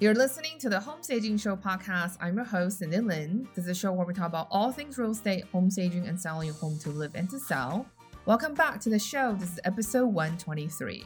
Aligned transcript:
You're 0.00 0.14
listening 0.14 0.60
to 0.60 0.68
the 0.68 0.78
Home 0.78 1.02
Staging 1.02 1.36
Show 1.36 1.56
podcast. 1.56 2.18
I'm 2.20 2.36
your 2.36 2.44
host, 2.44 2.78
Cindy 2.78 3.00
Lin. 3.00 3.48
This 3.56 3.64
is 3.64 3.70
a 3.70 3.74
show 3.74 3.90
where 3.90 4.06
we 4.06 4.14
talk 4.14 4.28
about 4.28 4.46
all 4.48 4.70
things 4.70 4.96
real 4.96 5.10
estate, 5.10 5.42
home 5.46 5.72
staging, 5.72 6.06
and 6.06 6.20
selling 6.20 6.46
your 6.46 6.54
home 6.54 6.78
to 6.84 6.90
live 6.90 7.16
and 7.16 7.28
to 7.30 7.40
sell. 7.40 7.84
Welcome 8.24 8.54
back 8.54 8.78
to 8.82 8.90
the 8.90 8.98
show. 9.00 9.34
This 9.34 9.54
is 9.54 9.60
episode 9.64 10.06
123. 10.06 11.04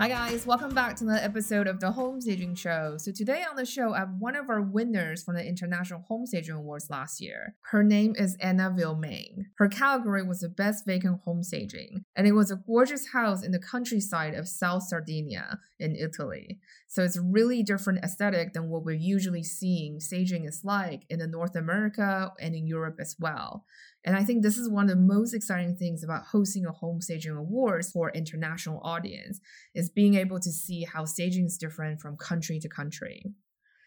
Hi 0.00 0.08
guys, 0.08 0.46
welcome 0.46 0.74
back 0.74 0.96
to 0.96 1.04
another 1.04 1.20
episode 1.22 1.66
of 1.66 1.78
the 1.78 1.92
Home 1.92 2.22
Staging 2.22 2.54
Show. 2.54 2.94
So 2.96 3.12
today 3.12 3.44
on 3.46 3.54
the 3.54 3.66
show, 3.66 3.92
I 3.92 3.98
have 3.98 4.14
one 4.18 4.34
of 4.34 4.48
our 4.48 4.62
winners 4.62 5.22
from 5.22 5.34
the 5.34 5.46
International 5.46 6.00
Home 6.08 6.24
Staging 6.24 6.54
Awards 6.54 6.88
last 6.88 7.20
year. 7.20 7.54
Her 7.70 7.82
name 7.82 8.14
is 8.16 8.34
Anna 8.40 8.74
Vilmane. 8.74 9.48
Her 9.58 9.68
category 9.68 10.22
was 10.22 10.40
the 10.40 10.48
best 10.48 10.86
vacant 10.86 11.20
home 11.26 11.42
staging, 11.42 12.06
and 12.16 12.26
it 12.26 12.32
was 12.32 12.50
a 12.50 12.56
gorgeous 12.66 13.08
house 13.12 13.44
in 13.44 13.52
the 13.52 13.58
countryside 13.58 14.32
of 14.32 14.48
South 14.48 14.84
Sardinia 14.84 15.58
in 15.78 15.94
Italy. 15.94 16.58
So 16.90 17.04
it's 17.04 17.16
really 17.16 17.62
different 17.62 18.04
aesthetic 18.04 18.52
than 18.52 18.68
what 18.68 18.84
we're 18.84 18.96
usually 18.96 19.44
seeing 19.44 20.00
staging 20.00 20.44
is 20.44 20.62
like 20.64 21.04
in 21.08 21.20
North 21.30 21.54
America 21.54 22.32
and 22.40 22.52
in 22.52 22.66
Europe 22.66 22.96
as 23.00 23.14
well. 23.20 23.64
And 24.04 24.16
I 24.16 24.24
think 24.24 24.42
this 24.42 24.58
is 24.58 24.68
one 24.68 24.90
of 24.90 24.90
the 24.90 24.96
most 24.96 25.32
exciting 25.32 25.76
things 25.76 26.02
about 26.02 26.24
hosting 26.24 26.66
a 26.66 26.72
home 26.72 27.00
staging 27.00 27.36
awards 27.36 27.92
for 27.92 28.10
international 28.10 28.80
audience 28.82 29.40
is 29.72 29.88
being 29.88 30.16
able 30.16 30.40
to 30.40 30.50
see 30.50 30.82
how 30.82 31.04
staging 31.04 31.46
is 31.46 31.58
different 31.58 32.00
from 32.00 32.16
country 32.16 32.58
to 32.58 32.68
country. 32.68 33.22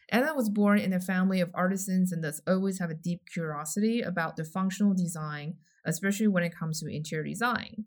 Anna 0.07 0.33
was 0.33 0.49
born 0.49 0.79
in 0.79 0.93
a 0.93 1.01
family 1.01 1.41
of 1.41 1.51
artisans 1.53 2.13
and 2.13 2.23
thus 2.23 2.39
always 2.47 2.79
have 2.79 2.89
a 2.89 2.95
deep 2.95 3.23
curiosity 3.33 4.01
about 4.01 4.37
the 4.37 4.45
functional 4.45 4.93
design, 4.93 5.55
especially 5.83 6.29
when 6.29 6.43
it 6.43 6.55
comes 6.55 6.79
to 6.79 6.87
interior 6.87 7.25
design. 7.25 7.83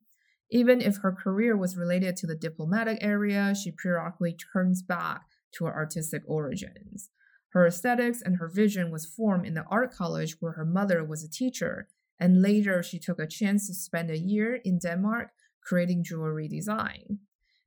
Even 0.50 0.80
if 0.80 0.98
her 0.98 1.12
career 1.12 1.56
was 1.56 1.76
related 1.76 2.16
to 2.16 2.26
the 2.26 2.36
diplomatic 2.36 2.98
area, 3.00 3.54
she 3.54 3.72
periodically 3.72 4.36
turns 4.52 4.82
back 4.82 5.22
to 5.54 5.64
her 5.64 5.74
artistic 5.74 6.22
origins. 6.26 7.10
Her 7.50 7.66
aesthetics 7.66 8.20
and 8.22 8.36
her 8.36 8.48
vision 8.48 8.90
was 8.90 9.06
formed 9.06 9.46
in 9.46 9.54
the 9.54 9.64
art 9.70 9.92
college 9.92 10.36
where 10.40 10.52
her 10.52 10.64
mother 10.64 11.04
was 11.04 11.24
a 11.24 11.30
teacher 11.30 11.88
and 12.18 12.42
later 12.42 12.82
she 12.82 12.98
took 12.98 13.18
a 13.18 13.26
chance 13.26 13.66
to 13.66 13.74
spend 13.74 14.10
a 14.10 14.18
year 14.18 14.60
in 14.64 14.78
Denmark 14.78 15.30
creating 15.62 16.04
jewelry 16.04 16.48
design. 16.48 17.18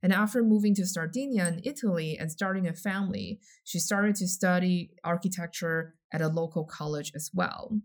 And 0.02 0.12
after 0.12 0.42
moving 0.42 0.74
to 0.76 0.86
Sardinia 0.86 1.46
in 1.46 1.60
Italy 1.64 2.16
and 2.18 2.32
starting 2.32 2.66
a 2.66 2.72
family, 2.72 3.40
she 3.64 3.78
started 3.78 4.16
to 4.16 4.26
study 4.26 4.92
architecture 5.04 5.94
at 6.12 6.22
a 6.22 6.28
local 6.28 6.64
college 6.64 7.12
as 7.14 7.30
well. 7.34 7.76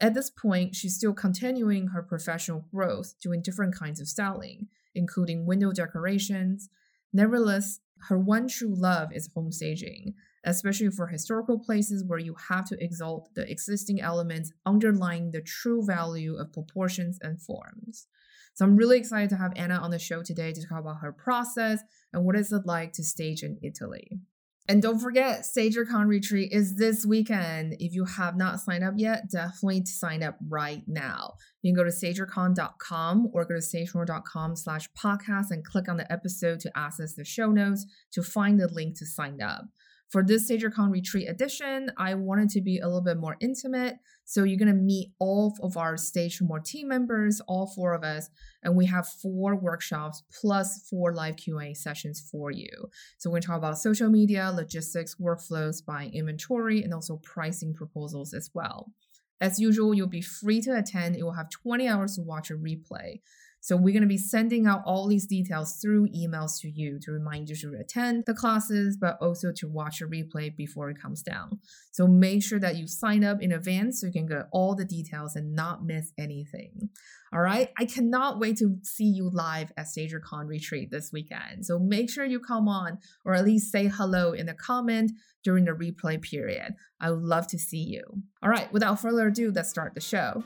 At 0.00 0.14
this 0.14 0.30
point, 0.30 0.74
she's 0.74 0.96
still 0.96 1.14
continuing 1.14 1.88
her 1.88 2.02
professional 2.02 2.66
growth, 2.72 3.14
doing 3.22 3.42
different 3.42 3.74
kinds 3.74 4.00
of 4.00 4.08
styling, 4.08 4.68
including 4.94 5.46
window 5.46 5.72
decorations. 5.72 6.68
Nevertheless, 7.12 7.80
her 8.08 8.18
one 8.18 8.48
true 8.48 8.74
love 8.74 9.12
is 9.12 9.30
home 9.34 9.50
staging, 9.52 10.14
especially 10.44 10.90
for 10.90 11.06
historical 11.06 11.58
places 11.58 12.04
where 12.04 12.18
you 12.18 12.34
have 12.48 12.66
to 12.68 12.84
exalt 12.84 13.30
the 13.34 13.50
existing 13.50 14.00
elements 14.00 14.52
underlying 14.66 15.30
the 15.30 15.40
true 15.40 15.84
value 15.84 16.36
of 16.36 16.52
proportions 16.52 17.18
and 17.22 17.40
forms. 17.40 18.06
So 18.54 18.64
I'm 18.64 18.76
really 18.76 18.98
excited 18.98 19.30
to 19.30 19.36
have 19.36 19.52
Anna 19.56 19.76
on 19.76 19.90
the 19.90 19.98
show 19.98 20.22
today 20.22 20.52
to 20.52 20.66
talk 20.66 20.80
about 20.80 21.00
her 21.00 21.12
process 21.12 21.80
and 22.12 22.24
what 22.24 22.36
is 22.36 22.52
it 22.52 22.66
like 22.66 22.92
to 22.94 23.02
stage 23.02 23.42
in 23.42 23.58
Italy. 23.62 24.20
And 24.66 24.80
don't 24.80 24.98
forget, 24.98 25.42
StagerCon 25.42 26.06
retreat 26.06 26.50
is 26.50 26.76
this 26.76 27.04
weekend. 27.04 27.76
If 27.80 27.92
you 27.92 28.06
have 28.06 28.34
not 28.34 28.60
signed 28.60 28.82
up 28.82 28.94
yet, 28.96 29.30
definitely 29.30 29.84
sign 29.84 30.22
up 30.22 30.38
right 30.48 30.82
now. 30.86 31.34
You 31.60 31.70
can 31.70 31.76
go 31.76 31.84
to 31.84 31.94
stagercon.com 31.94 33.28
or 33.34 33.44
go 33.44 33.54
to 33.54 33.60
stagemore.com 33.60 34.56
slash 34.56 34.88
podcast 34.98 35.50
and 35.50 35.62
click 35.62 35.86
on 35.88 35.98
the 35.98 36.10
episode 36.10 36.60
to 36.60 36.72
access 36.74 37.14
the 37.14 37.24
show 37.24 37.50
notes 37.50 37.84
to 38.12 38.22
find 38.22 38.58
the 38.58 38.68
link 38.68 38.98
to 38.98 39.06
sign 39.06 39.42
up. 39.42 39.66
For 40.08 40.22
this 40.22 40.50
StagerCon 40.50 40.90
retreat 40.90 41.28
edition, 41.28 41.90
I 41.98 42.14
wanted 42.14 42.48
to 42.50 42.62
be 42.62 42.78
a 42.78 42.86
little 42.86 43.02
bit 43.02 43.18
more 43.18 43.36
intimate. 43.40 43.96
So 44.24 44.44
you're 44.44 44.58
going 44.58 44.74
to 44.74 44.80
meet 44.80 45.12
all 45.18 45.54
of 45.62 45.76
our 45.76 45.96
Stage 45.96 46.40
More 46.40 46.60
team 46.60 46.88
members, 46.88 47.40
all 47.46 47.66
four 47.66 47.92
of 47.92 48.02
us, 48.02 48.30
and 48.62 48.74
we 48.74 48.86
have 48.86 49.06
four 49.06 49.54
workshops 49.54 50.22
plus 50.40 50.86
four 50.88 51.12
live 51.12 51.36
Q&A 51.36 51.74
sessions 51.74 52.26
for 52.30 52.50
you. 52.50 52.70
So 53.18 53.28
we're 53.28 53.34
going 53.34 53.42
to 53.42 53.48
talk 53.48 53.58
about 53.58 53.78
social 53.78 54.08
media, 54.08 54.50
logistics, 54.54 55.16
workflows, 55.16 55.84
buying 55.84 56.14
inventory, 56.14 56.82
and 56.82 56.94
also 56.94 57.20
pricing 57.22 57.74
proposals 57.74 58.32
as 58.32 58.50
well. 58.54 58.92
As 59.40 59.58
usual, 59.58 59.94
you'll 59.94 60.06
be 60.06 60.22
free 60.22 60.60
to 60.62 60.76
attend. 60.76 61.16
It 61.16 61.22
will 61.22 61.32
have 61.32 61.50
20 61.50 61.86
hours 61.88 62.16
to 62.16 62.22
watch 62.22 62.50
a 62.50 62.54
replay. 62.54 63.20
So 63.64 63.78
we're 63.78 63.94
going 63.94 64.02
to 64.02 64.06
be 64.06 64.18
sending 64.18 64.66
out 64.66 64.82
all 64.84 65.08
these 65.08 65.26
details 65.26 65.78
through 65.80 66.08
emails 66.08 66.60
to 66.60 66.68
you 66.68 66.98
to 67.00 67.12
remind 67.12 67.48
you 67.48 67.56
to 67.56 67.72
attend 67.80 68.24
the 68.26 68.34
classes, 68.34 68.98
but 69.00 69.16
also 69.22 69.52
to 69.52 69.66
watch 69.66 70.02
a 70.02 70.06
replay 70.06 70.54
before 70.54 70.90
it 70.90 71.00
comes 71.00 71.22
down. 71.22 71.60
So 71.90 72.06
make 72.06 72.42
sure 72.42 72.58
that 72.58 72.76
you 72.76 72.86
sign 72.86 73.24
up 73.24 73.40
in 73.40 73.52
advance 73.52 74.02
so 74.02 74.08
you 74.08 74.12
can 74.12 74.26
get 74.26 74.48
all 74.52 74.74
the 74.74 74.84
details 74.84 75.34
and 75.34 75.54
not 75.54 75.82
miss 75.82 76.12
anything. 76.18 76.90
All 77.32 77.40
right. 77.40 77.70
I 77.78 77.86
cannot 77.86 78.38
wait 78.38 78.58
to 78.58 78.76
see 78.82 79.06
you 79.06 79.30
live 79.30 79.72
at 79.78 79.86
StagerCon 79.86 80.46
Retreat 80.46 80.90
this 80.90 81.10
weekend. 81.10 81.64
So 81.64 81.78
make 81.78 82.10
sure 82.10 82.26
you 82.26 82.40
come 82.40 82.68
on 82.68 82.98
or 83.24 83.32
at 83.32 83.46
least 83.46 83.72
say 83.72 83.86
hello 83.88 84.34
in 84.34 84.44
the 84.44 84.52
comment 84.52 85.12
during 85.42 85.64
the 85.64 85.72
replay 85.72 86.20
period. 86.20 86.74
I 87.00 87.10
would 87.12 87.22
love 87.22 87.46
to 87.46 87.58
see 87.58 87.82
you. 87.82 88.02
All 88.42 88.50
right. 88.50 88.70
Without 88.74 89.00
further 89.00 89.28
ado, 89.28 89.52
let's 89.52 89.70
start 89.70 89.94
the 89.94 90.02
show. 90.02 90.44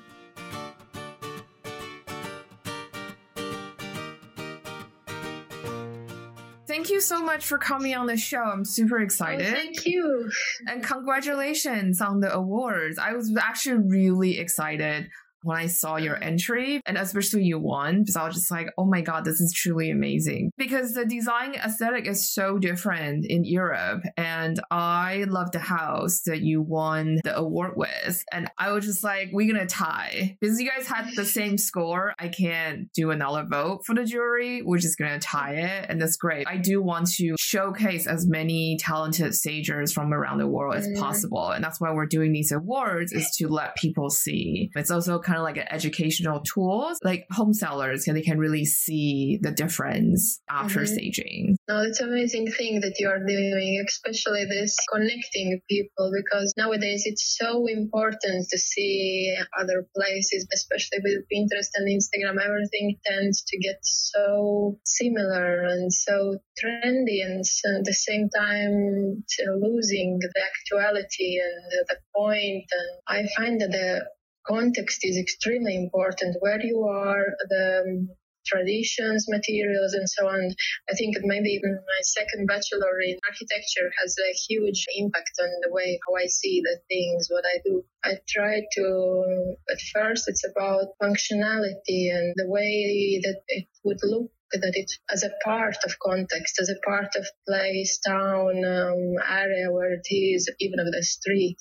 Thank 6.88 6.94
you 6.94 7.00
so 7.02 7.22
much 7.22 7.44
for 7.44 7.58
coming 7.58 7.94
on 7.94 8.06
the 8.06 8.16
show. 8.16 8.40
I'm 8.40 8.64
super 8.64 8.98
oh, 8.98 9.04
excited. 9.04 9.46
Oh, 9.46 9.52
thank 9.52 9.84
you. 9.84 10.30
And 10.66 10.82
congratulations 10.82 12.00
on 12.00 12.20
the 12.20 12.32
awards. 12.32 12.98
I 12.98 13.12
was 13.12 13.36
actually 13.36 13.82
really 13.88 14.38
excited 14.38 15.10
when 15.42 15.56
I 15.56 15.66
saw 15.66 15.96
your 15.96 16.22
entry 16.22 16.80
and 16.86 16.96
especially 16.98 17.44
you 17.44 17.58
won 17.58 18.00
because 18.00 18.16
I 18.16 18.26
was 18.26 18.34
just 18.34 18.50
like, 18.50 18.68
oh 18.76 18.84
my 18.84 19.00
God, 19.00 19.24
this 19.24 19.40
is 19.40 19.52
truly 19.52 19.90
amazing. 19.90 20.50
Because 20.56 20.94
the 20.94 21.04
design 21.04 21.54
aesthetic 21.54 22.06
is 22.06 22.32
so 22.32 22.58
different 22.58 23.26
in 23.26 23.44
Europe. 23.44 24.02
And 24.16 24.60
I 24.70 25.24
love 25.28 25.52
the 25.52 25.58
house 25.58 26.22
that 26.26 26.40
you 26.40 26.62
won 26.62 27.18
the 27.24 27.36
award 27.36 27.72
with. 27.76 28.24
And 28.32 28.50
I 28.58 28.72
was 28.72 28.84
just 28.84 29.04
like, 29.04 29.30
we're 29.32 29.52
going 29.52 29.66
to 29.66 29.72
tie. 29.72 30.36
Because 30.40 30.60
you 30.60 30.68
guys 30.68 30.86
had 30.86 31.10
the 31.14 31.24
same 31.24 31.58
score, 31.58 32.14
I 32.18 32.28
can't 32.28 32.92
do 32.92 33.10
another 33.10 33.44
vote 33.44 33.84
for 33.86 33.94
the 33.94 34.04
jury. 34.04 34.62
We're 34.62 34.78
just 34.78 34.98
going 34.98 35.12
to 35.12 35.18
tie 35.18 35.54
it. 35.54 35.86
And 35.88 36.00
that's 36.00 36.16
great. 36.16 36.46
I 36.48 36.56
do 36.56 36.82
want 36.82 37.10
to 37.12 37.36
showcase 37.38 38.06
as 38.06 38.26
many 38.26 38.76
talented 38.80 39.34
stagers 39.34 39.92
from 39.92 40.12
around 40.12 40.38
the 40.38 40.46
world 40.46 40.74
as 40.74 40.88
mm. 40.88 40.98
possible. 40.98 41.50
And 41.50 41.62
that's 41.62 41.80
why 41.80 41.92
we're 41.92 42.06
doing 42.06 42.32
these 42.32 42.52
awards 42.52 43.12
is 43.12 43.30
to 43.36 43.48
let 43.48 43.76
people 43.76 44.10
see. 44.10 44.70
It's 44.74 44.90
also 44.90 45.18
kind 45.28 45.38
of 45.38 45.44
like 45.44 45.58
an 45.58 45.68
educational 45.70 46.40
tools, 46.40 46.98
like 47.04 47.26
home 47.30 47.52
sellers, 47.52 48.06
they 48.06 48.22
can 48.22 48.38
really 48.38 48.64
see 48.64 49.38
the 49.42 49.52
difference 49.52 50.40
after 50.48 50.80
mm-hmm. 50.80 50.94
staging. 50.94 51.56
No, 51.68 51.82
it's 51.82 52.00
an 52.00 52.08
amazing 52.08 52.50
thing 52.50 52.80
that 52.80 52.96
you 52.98 53.08
are 53.08 53.20
doing, 53.20 53.84
especially 53.86 54.46
this 54.48 54.74
connecting 54.90 55.60
people, 55.68 56.10
because 56.16 56.54
nowadays 56.56 57.02
it's 57.04 57.36
so 57.36 57.66
important 57.66 58.48
to 58.50 58.58
see 58.58 59.36
other 59.60 59.86
places, 59.94 60.48
especially 60.54 60.98
with 61.04 61.28
Pinterest 61.30 61.68
and 61.74 61.86
Instagram. 61.86 62.40
Everything 62.42 62.96
tends 63.04 63.44
to 63.48 63.58
get 63.58 63.76
so 63.82 64.78
similar 64.84 65.64
and 65.64 65.92
so 65.92 66.38
trendy, 66.56 67.20
and 67.24 67.44
at 67.76 67.84
the 67.84 67.92
same 67.92 68.28
time 68.34 69.22
losing 69.60 70.18
the 70.20 70.42
actuality 70.42 71.38
and 71.38 71.86
the 71.88 71.96
point. 72.16 72.64
And 72.72 72.88
I 73.06 73.28
find 73.36 73.60
that 73.60 73.70
the 73.70 74.06
context 74.48 75.00
is 75.02 75.18
extremely 75.18 75.76
important. 75.76 76.36
Where 76.40 76.60
you 76.60 76.84
are, 76.84 77.24
the 77.48 77.82
um, 77.86 78.08
traditions, 78.48 79.26
materials, 79.28 79.92
and 79.94 80.08
so 80.08 80.26
on. 80.26 80.54
I 80.90 80.94
think 80.94 81.16
maybe 81.22 81.50
even 81.50 81.74
my 81.74 82.00
second 82.02 82.46
bachelor 82.46 83.00
in 83.04 83.18
architecture 83.24 83.92
has 84.00 84.16
a 84.18 84.32
huge 84.48 84.86
impact 84.96 85.36
on 85.40 85.50
the 85.62 85.72
way 85.72 86.00
how 86.06 86.14
I 86.16 86.26
see 86.26 86.62
the 86.62 86.78
things, 86.88 87.28
what 87.28 87.44
I 87.44 87.58
do. 87.64 87.84
I 88.04 88.14
try 88.26 88.60
to, 88.76 89.54
at 89.70 89.80
first, 89.92 90.24
it's 90.28 90.44
about 90.44 90.96
functionality 91.02 92.08
and 92.14 92.32
the 92.36 92.48
way 92.48 93.20
that 93.22 93.40
it 93.48 93.66
would 93.84 94.00
look 94.02 94.30
that 94.50 94.72
it's 94.72 94.98
as 95.12 95.24
a 95.24 95.30
part 95.44 95.76
of 95.84 95.98
context, 96.02 96.58
as 96.58 96.70
a 96.70 96.88
part 96.88 97.10
of 97.16 97.26
place, 97.46 97.98
town, 97.98 98.64
um, 98.64 99.12
area 99.28 99.70
where 99.70 99.92
it 99.92 100.08
is, 100.10 100.50
even 100.58 100.80
of 100.80 100.86
the 100.86 101.02
street 101.02 101.58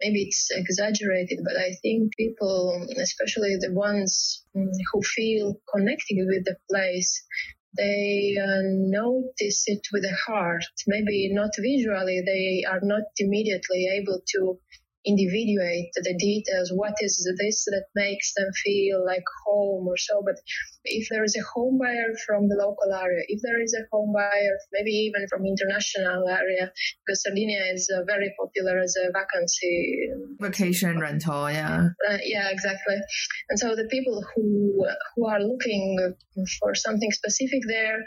maybe 0.00 0.22
it's 0.22 0.48
exaggerated, 0.50 1.40
but 1.44 1.56
I 1.56 1.72
think 1.82 2.16
people, 2.16 2.86
especially 2.96 3.56
the 3.60 3.72
ones 3.72 4.44
mm, 4.56 4.68
who 4.92 5.02
feel 5.02 5.60
connected 5.72 6.16
with 6.26 6.44
the 6.44 6.56
place, 6.70 7.24
they 7.76 8.36
uh, 8.40 8.62
notice 8.62 9.64
it 9.66 9.86
with 9.92 10.02
the 10.02 10.16
heart. 10.26 10.64
Maybe 10.86 11.30
not 11.32 11.50
visually, 11.58 12.22
they 12.24 12.64
are 12.68 12.80
not 12.82 13.02
immediately 13.18 13.88
able 13.98 14.20
to 14.34 14.58
individuate 15.06 15.90
the 15.94 16.14
details. 16.18 16.72
What 16.74 16.94
is 17.00 17.14
this 17.38 17.64
that 17.66 17.86
makes 17.94 18.34
them 18.34 18.50
feel 18.64 19.04
like 19.04 19.24
home 19.46 19.86
or 19.86 19.96
so? 19.96 20.22
But 20.24 20.36
if 20.84 21.08
there 21.10 21.24
is 21.24 21.36
a 21.36 21.46
home 21.54 21.78
buyer 21.78 22.14
from 22.26 22.48
the 22.48 22.56
local 22.56 22.92
area, 22.92 23.22
if 23.28 23.40
there 23.42 23.60
is 23.62 23.74
a 23.74 23.86
home 23.92 24.12
buyer, 24.12 24.54
maybe 24.72 24.90
even 24.90 25.26
from 25.28 25.46
international 25.46 26.28
area, 26.28 26.72
because 27.06 27.22
Sardinia 27.22 27.72
is 27.72 27.88
uh, 27.94 28.02
very 28.04 28.32
popular 28.38 28.78
as 28.78 28.94
a 28.96 29.10
vacancy 29.12 30.10
vacation 30.40 31.00
rental. 31.00 31.50
Yeah. 31.50 31.88
Uh, 32.08 32.18
yeah, 32.24 32.50
exactly. 32.50 32.96
And 33.48 33.58
so 33.58 33.76
the 33.76 33.88
people 33.90 34.22
who 34.34 34.86
who 35.14 35.26
are 35.26 35.40
looking 35.40 36.14
for 36.60 36.74
something 36.74 37.12
specific 37.12 37.62
there 37.68 38.04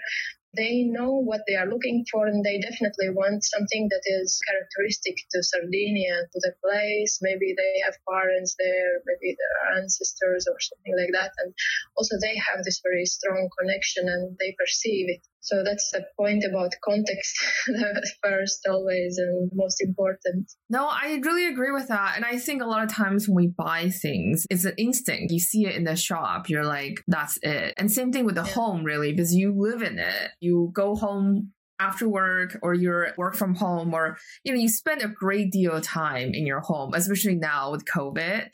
they 0.56 0.84
know 0.84 1.22
what 1.22 1.42
they 1.48 1.56
are 1.56 1.70
looking 1.70 2.06
for 2.12 2.26
and 2.28 2.44
they 2.44 2.60
definitely 2.60 3.10
want 3.10 3.44
something 3.44 3.88
that 3.90 4.02
is 4.22 4.40
characteristic 4.50 5.18
to 5.32 5.44
Sardinia, 5.44 6.26
to 6.32 6.40
the 6.42 6.54
place. 6.64 7.20
Maybe 7.22 7.54
they 7.56 7.82
have 7.86 7.94
parents 8.10 8.56
there, 8.58 9.02
maybe 9.06 9.38
their 9.38 9.78
ancestors 9.78 10.48
or 10.50 10.58
something 10.60 10.96
like 10.98 11.14
that. 11.14 11.32
And 11.44 11.54
also 11.98 12.18
they 12.22 12.36
have 12.38 12.64
this 12.64 12.82
very 12.84 13.06
strong 13.06 13.50
connection 13.60 14.10
and 14.10 14.36
they 14.40 14.56
perceive 14.58 15.10
it. 15.10 15.22
So 15.42 15.64
that's 15.64 15.90
the 15.92 16.06
point 16.18 16.44
about 16.44 16.74
context 16.84 17.40
first, 18.24 18.68
always, 18.70 19.18
and 19.18 19.50
most 19.54 19.82
important. 19.82 20.52
No, 20.70 20.88
I 20.88 21.20
really 21.24 21.48
agree 21.48 21.72
with 21.72 21.88
that. 21.88 22.14
And 22.18 22.26
I 22.26 22.38
think 22.38 22.62
a 22.62 22.66
lot 22.66 22.84
of 22.84 22.94
times 22.94 23.28
when 23.28 23.36
we 23.36 23.48
buy 23.48 23.90
things, 23.90 24.46
it's 24.50 24.66
an 24.66 24.74
instinct. 24.78 25.32
You 25.32 25.40
see 25.40 25.66
it 25.66 25.76
in 25.76 25.86
the 25.86 25.96
shop, 25.96 26.50
you're 26.50 26.66
like, 26.66 27.04
that's 27.08 27.40
it. 27.42 27.74
And 27.78 27.92
same 27.92 28.12
thing 28.12 28.26
with 28.26 28.36
the 28.36 28.44
yeah. 28.44 28.54
home, 28.54 28.84
really, 28.84 29.12
because 29.12 29.34
you 29.34 29.54
live 29.58 29.82
in 29.82 29.98
it. 29.98 30.32
You 30.40 30.72
go 30.74 30.96
home 30.96 31.52
after 31.80 32.08
work 32.08 32.58
or 32.62 32.74
you're 32.74 33.14
work 33.18 33.36
from 33.36 33.56
home 33.56 33.94
or 33.94 34.18
you 34.44 34.54
know 34.54 34.60
you 34.60 34.68
spend 34.68 35.02
a 35.02 35.08
great 35.08 35.52
deal 35.52 35.72
of 35.72 35.84
time 35.84 36.32
in 36.34 36.46
your 36.46 36.60
home 36.60 36.94
especially 36.94 37.36
now 37.36 37.72
with 37.72 37.86
covid. 37.86 38.50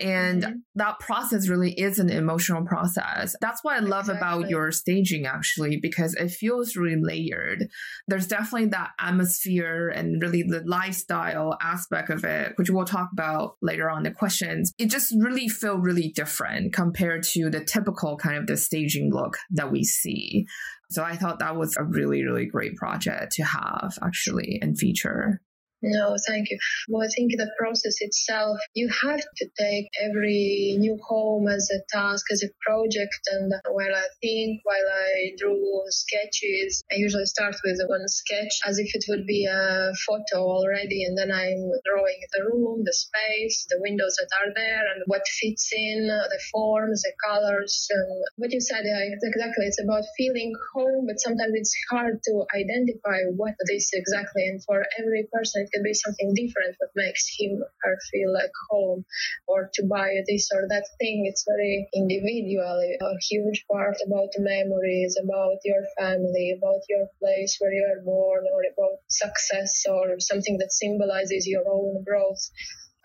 And 0.00 0.42
mm-hmm. 0.42 0.54
that 0.74 0.98
process 0.98 1.48
really 1.48 1.70
is 1.70 2.00
an 2.00 2.10
emotional 2.10 2.66
process. 2.66 3.36
That's 3.40 3.62
what 3.62 3.76
i 3.76 3.78
love 3.78 4.08
exactly. 4.08 4.16
about 4.18 4.50
your 4.50 4.72
staging 4.72 5.24
actually 5.24 5.78
because 5.80 6.14
it 6.14 6.30
feels 6.32 6.74
really 6.74 7.00
layered. 7.00 7.68
There's 8.08 8.26
definitely 8.26 8.70
that 8.70 8.90
atmosphere 8.98 9.88
and 9.88 10.20
really 10.20 10.42
the 10.42 10.64
lifestyle 10.66 11.56
aspect 11.62 12.10
of 12.10 12.24
it 12.24 12.54
which 12.56 12.70
we'll 12.70 12.84
talk 12.84 13.10
about 13.12 13.54
later 13.62 13.88
on 13.88 14.02
the 14.02 14.10
questions. 14.10 14.72
It 14.78 14.90
just 14.90 15.14
really 15.16 15.48
feel 15.48 15.78
really 15.78 16.08
different 16.08 16.72
compared 16.72 17.22
to 17.34 17.50
the 17.50 17.64
typical 17.64 18.16
kind 18.16 18.36
of 18.36 18.48
the 18.48 18.56
staging 18.56 19.12
look 19.12 19.36
that 19.50 19.70
we 19.70 19.84
see 19.84 20.46
so 20.94 21.02
I 21.02 21.16
thought 21.16 21.40
that 21.40 21.56
was 21.56 21.76
a 21.76 21.84
really, 21.84 22.24
really 22.24 22.46
great 22.46 22.76
project 22.76 23.32
to 23.32 23.44
have 23.44 23.98
actually 24.02 24.58
and 24.62 24.78
feature. 24.78 25.40
No, 25.84 26.16
thank 26.26 26.48
you. 26.48 26.58
Well, 26.88 27.04
I 27.04 27.12
think 27.12 27.32
the 27.36 27.50
process 27.58 27.96
itself, 28.00 28.56
you 28.72 28.88
have 28.88 29.20
to 29.20 29.44
take 29.58 29.86
every 30.02 30.76
new 30.80 30.96
home 31.06 31.46
as 31.46 31.68
a 31.68 31.84
task, 31.92 32.24
as 32.32 32.42
a 32.42 32.48
project. 32.64 33.20
And 33.30 33.52
while 33.68 33.92
I 33.94 34.08
think, 34.22 34.60
while 34.64 34.88
I 34.88 35.36
drew 35.36 35.60
sketches, 35.88 36.82
I 36.90 36.96
usually 36.96 37.26
start 37.26 37.54
with 37.62 37.80
one 37.86 38.08
sketch 38.08 38.64
as 38.66 38.78
if 38.78 38.94
it 38.94 39.04
would 39.08 39.26
be 39.26 39.44
a 39.44 39.92
photo 40.08 40.40
already. 40.40 41.04
And 41.04 41.18
then 41.18 41.30
I'm 41.30 41.60
drawing 41.84 42.20
the 42.32 42.48
room, 42.48 42.80
the 42.84 42.94
space, 42.96 43.66
the 43.68 43.76
windows 43.84 44.16
that 44.16 44.32
are 44.40 44.52
there, 44.56 44.88
and 44.88 45.04
what 45.06 45.28
fits 45.28 45.68
in, 45.76 46.08
the 46.08 46.40
forms, 46.50 47.02
the 47.02 47.12
colors. 47.28 47.88
And 47.90 48.24
what 48.36 48.52
you 48.52 48.60
said, 48.60 48.84
exactly, 48.88 49.66
it's 49.66 49.82
about 49.84 50.04
feeling 50.16 50.52
home, 50.72 51.04
but 51.06 51.20
sometimes 51.20 51.52
it's 51.54 51.76
hard 51.90 52.22
to 52.24 52.46
identify 52.56 53.20
what 53.36 53.52
this 53.68 53.90
exactly. 53.92 54.48
And 54.48 54.64
for 54.64 54.80
every 54.98 55.28
person, 55.30 55.66
can 55.74 55.82
be 55.82 55.94
something 55.94 56.32
different 56.34 56.76
what 56.78 56.90
makes 56.94 57.26
him 57.38 57.58
or 57.62 57.72
her 57.82 57.98
feel 58.12 58.32
like 58.32 58.54
home 58.70 59.04
or 59.48 59.70
to 59.74 59.82
buy 59.84 60.22
this 60.28 60.48
or 60.54 60.66
that 60.68 60.86
thing. 61.00 61.26
It's 61.26 61.44
very 61.46 61.88
individual. 61.94 62.78
A 63.02 63.14
huge 63.28 63.64
part 63.70 63.96
about 64.06 64.30
memories, 64.38 65.16
about 65.22 65.58
your 65.64 65.82
family, 65.98 66.54
about 66.56 66.82
your 66.88 67.08
place 67.20 67.56
where 67.58 67.72
you 67.72 67.84
are 67.92 68.04
born 68.04 68.44
or 68.52 68.62
about 68.72 68.98
success 69.08 69.82
or 69.90 70.20
something 70.20 70.58
that 70.58 70.72
symbolizes 70.72 71.46
your 71.46 71.64
own 71.68 72.04
growth. 72.04 72.50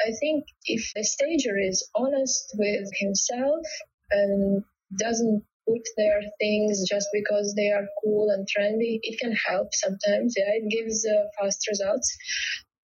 I 0.01 0.11
think 0.19 0.45
if 0.65 0.91
a 0.95 1.03
stager 1.03 1.57
is 1.57 1.89
honest 1.95 2.55
with 2.57 2.89
himself 2.99 3.65
and 4.11 4.63
doesn't 4.97 5.43
put 5.69 5.85
their 5.97 6.21
things 6.39 6.83
just 6.89 7.07
because 7.13 7.53
they 7.55 7.69
are 7.69 7.87
cool 8.03 8.29
and 8.29 8.47
trendy. 8.47 8.99
It 9.03 9.19
can 9.19 9.33
help 9.47 9.69
sometimes. 9.73 10.33
Yeah, 10.37 10.51
it 10.57 10.69
gives 10.69 11.05
uh, 11.05 11.25
fast 11.39 11.67
results. 11.69 12.09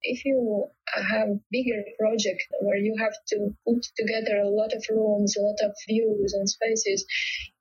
If 0.02 0.24
you 0.24 0.68
have 0.94 1.28
bigger 1.50 1.82
project 1.98 2.42
where 2.60 2.76
you 2.76 2.94
have 3.00 3.14
to 3.30 3.50
put 3.66 3.82
together 3.98 4.38
a 4.38 4.48
lot 4.48 4.72
of 4.72 4.84
rooms, 4.88 5.34
a 5.36 5.42
lot 5.42 5.58
of 5.64 5.74
views 5.88 6.32
and 6.32 6.48
spaces, 6.48 7.04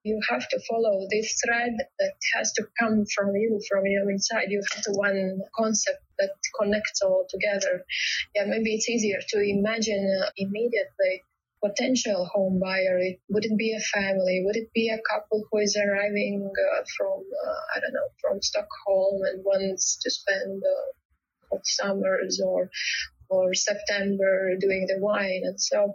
you 0.04 0.20
have 0.30 0.48
to 0.50 0.60
follow 0.70 1.08
this 1.10 1.42
thread 1.44 1.74
that 2.00 2.14
has 2.36 2.52
to 2.54 2.68
come 2.80 3.04
from 3.16 3.36
you, 3.36 3.60
from 3.68 3.88
your 3.88 4.12
inside. 4.12 4.50
You 4.50 4.62
have 4.72 4.84
to 4.84 4.92
one 4.92 5.40
concept 5.58 6.04
that 6.20 6.30
connects 6.60 7.02
all 7.02 7.26
together. 7.28 7.84
Yeah, 8.36 8.46
maybe 8.46 8.76
it's 8.76 8.90
easier 8.90 9.20
to 9.30 9.40
imagine 9.42 10.06
uh, 10.22 10.30
immediately 10.38 11.24
potential 11.64 12.30
home 12.34 12.60
buyer? 12.60 12.98
It, 13.00 13.20
would 13.30 13.46
it 13.46 13.58
be 13.58 13.76
a 13.76 13.80
family? 13.80 14.44
Would 14.46 14.56
it 14.56 14.72
be 14.74 14.90
a 14.90 15.02
couple 15.10 15.44
who 15.52 15.60
is 15.60 15.78
arriving 15.78 16.50
uh, 16.50 16.84
from, 16.98 17.20
uh, 17.22 17.62
I 17.76 17.80
don't 17.80 17.94
know, 17.94 18.10
from 18.22 18.42
Stockholm 18.42 19.22
and 19.24 19.44
wants 19.44 19.98
to 20.02 20.10
spend 20.12 20.64
uh, 20.64 20.92
hot 21.52 21.66
summers 21.66 22.42
or 22.44 22.70
or 23.30 23.54
September 23.54 24.56
doing 24.60 24.86
the 24.88 25.02
wine. 25.02 25.42
And 25.44 25.60
so 25.60 25.94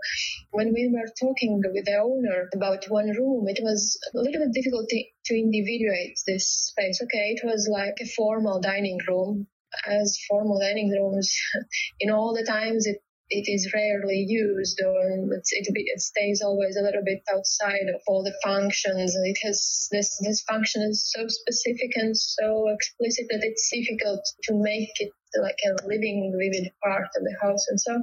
when 0.51 0.73
we 0.73 0.91
were 0.93 1.09
talking 1.21 1.63
with 1.65 1.85
the 1.85 1.99
owner 2.03 2.49
about 2.55 2.85
one 2.89 3.09
room, 3.11 3.47
it 3.47 3.61
was 3.63 3.99
a 4.15 4.19
little 4.19 4.41
bit 4.41 4.53
difficult 4.53 4.89
to, 4.89 5.05
to 5.27 5.39
individuate 5.39 6.19
this 6.27 6.49
space. 6.49 7.01
Okay, 7.03 7.37
it 7.37 7.43
was 7.45 7.69
like 7.71 7.99
a 8.01 8.09
formal 8.17 8.61
dining 8.61 8.99
room 9.07 9.47
as 9.87 10.19
formal 10.29 10.59
dining 10.59 10.91
rooms 10.91 11.33
in 12.01 12.11
all 12.11 12.35
the 12.35 12.45
times 12.45 12.87
it 12.87 13.01
it 13.31 13.47
is 13.47 13.73
rarely 13.73 14.27
used 14.27 14.81
or 14.85 15.01
it, 15.31 15.67
it 15.75 16.01
stays 16.01 16.43
always 16.43 16.77
a 16.77 16.83
little 16.83 17.03
bit 17.05 17.23
outside 17.33 17.87
of 17.95 18.01
all 18.07 18.25
the 18.25 18.35
functions. 18.43 19.15
It 19.15 19.39
has 19.45 19.89
this, 19.93 20.19
this 20.21 20.43
function 20.43 20.83
is 20.83 21.11
so 21.11 21.27
specific 21.29 21.93
and 21.95 22.17
so 22.17 22.69
explicit 22.69 23.27
that 23.31 23.41
it's 23.43 23.71
difficult 23.73 24.21
to 24.45 24.55
make 24.55 24.91
it 24.99 25.13
like 25.41 25.59
a 25.65 25.87
living, 25.87 26.35
vivid 26.37 26.73
part 26.83 27.07
of 27.17 27.23
the 27.23 27.37
house. 27.41 27.65
And 27.69 27.81
so 27.81 28.03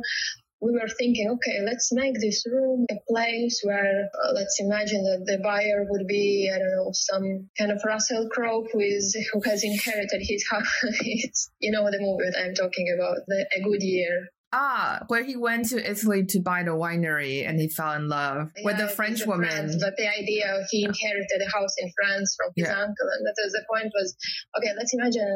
we 0.62 0.72
were 0.72 0.88
thinking, 0.98 1.30
okay, 1.36 1.60
let's 1.64 1.92
make 1.92 2.16
this 2.20 2.44
room 2.50 2.86
a 2.90 2.96
place 3.08 3.62
where, 3.64 4.10
uh, 4.24 4.32
let's 4.34 4.58
imagine 4.60 5.04
that 5.04 5.26
the 5.26 5.44
buyer 5.44 5.86
would 5.88 6.08
be, 6.08 6.50
I 6.54 6.58
don't 6.58 6.72
know, 6.72 6.90
some 6.94 7.50
kind 7.58 7.72
of 7.72 7.82
Russell 7.86 8.28
Crowe 8.32 8.66
who 8.72 8.80
is 8.80 9.16
who 9.34 9.42
has 9.42 9.64
inherited 9.64 10.22
his 10.22 10.46
house. 10.52 11.52
you 11.60 11.72
know 11.72 11.86
the 11.92 12.00
movie 12.00 12.32
that 12.32 12.40
I'm 12.44 12.56
talking 12.56 12.88
about, 12.96 13.18
the, 13.28 13.46
A 13.58 13.62
Good 13.62 13.84
Year. 13.84 14.30
Ah, 14.54 15.04
where 15.08 15.26
he 15.26 15.36
went 15.36 15.68
to 15.68 15.78
Italy 15.84 16.24
to 16.24 16.40
buy 16.40 16.64
the 16.64 16.72
winery 16.72 17.44
and 17.44 17.60
he 17.60 17.68
fell 17.68 17.92
in 18.00 18.08
love 18.08 18.48
yeah, 18.56 18.64
with 18.64 18.78
the 18.78 18.88
French 18.88 19.26
woman. 19.28 19.50
France, 19.50 19.76
but 19.76 19.98
the 19.98 20.08
idea 20.08 20.64
he 20.72 20.88
inherited 20.88 21.44
a 21.44 21.52
house 21.52 21.76
in 21.78 21.92
France 22.00 22.34
from 22.40 22.54
his 22.56 22.72
yeah. 22.72 22.80
uncle, 22.80 23.10
and 23.12 23.28
that 23.28 23.36
was 23.44 23.52
the 23.52 23.66
point 23.68 23.92
was 23.92 24.16
okay. 24.56 24.72
Let's 24.78 24.94
imagine 24.96 25.28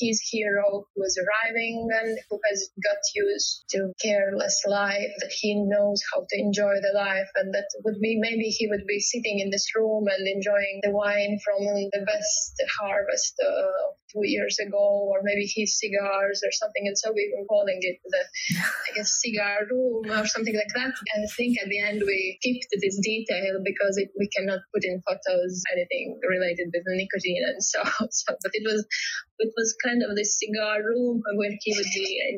his 0.00 0.16
hero 0.32 0.88
who 0.96 1.04
is 1.04 1.20
arriving 1.20 1.88
and 1.92 2.16
who 2.30 2.40
has 2.48 2.70
got 2.82 2.96
used 3.14 3.64
to 3.76 3.92
careless 4.00 4.64
life, 4.66 5.12
that 5.20 5.32
he 5.32 5.60
knows 5.60 6.00
how 6.12 6.24
to 6.24 6.36
enjoy 6.40 6.80
the 6.80 6.96
life, 6.96 7.28
and 7.36 7.52
that 7.52 7.68
would 7.84 8.00
be 8.00 8.16
maybe 8.18 8.48
he 8.48 8.66
would 8.68 8.86
be 8.88 8.98
sitting 8.98 9.40
in 9.40 9.50
this 9.50 9.68
room 9.76 10.08
and 10.08 10.26
enjoying 10.26 10.80
the 10.82 10.90
wine 10.90 11.36
from 11.44 11.60
the 11.60 12.04
best 12.06 12.56
harvest 12.80 13.34
uh, 13.44 13.92
two 14.08 14.24
years 14.24 14.56
ago, 14.58 15.04
or 15.12 15.20
maybe 15.22 15.44
his 15.54 15.78
cigars 15.78 16.40
or 16.40 16.52
something, 16.52 16.88
and 16.88 16.96
so 16.96 17.12
we 17.12 17.28
were 17.36 17.44
calling 17.44 17.76
it 17.82 18.00
the 18.08 18.24
I 18.56 18.90
guess, 18.94 19.20
cigar 19.20 19.66
room 19.70 20.10
or 20.10 20.26
something 20.26 20.54
like 20.54 20.72
that. 20.74 20.94
And 21.14 21.20
I 21.24 21.30
think 21.36 21.58
at 21.62 21.68
the 21.68 21.80
end 21.80 22.02
we 22.04 22.38
kept 22.42 22.70
this 22.80 22.98
detail 23.02 23.60
because 23.64 23.98
it, 23.98 24.10
we 24.18 24.28
cannot 24.36 24.60
put 24.72 24.84
in 24.84 25.02
photos 25.06 25.62
anything 25.72 26.18
related 26.28 26.70
with 26.72 26.84
nicotine 26.86 27.42
and 27.46 27.62
so, 27.62 27.82
so 28.10 28.34
but 28.42 28.52
it 28.52 28.64
was 28.64 28.86
it 29.38 29.52
was 29.56 29.74
kind 29.84 30.02
of 30.02 30.16
this 30.16 30.38
cigar 30.38 30.78
room 30.82 31.20
where 31.36 31.50
he 31.60 31.74
would 31.74 31.86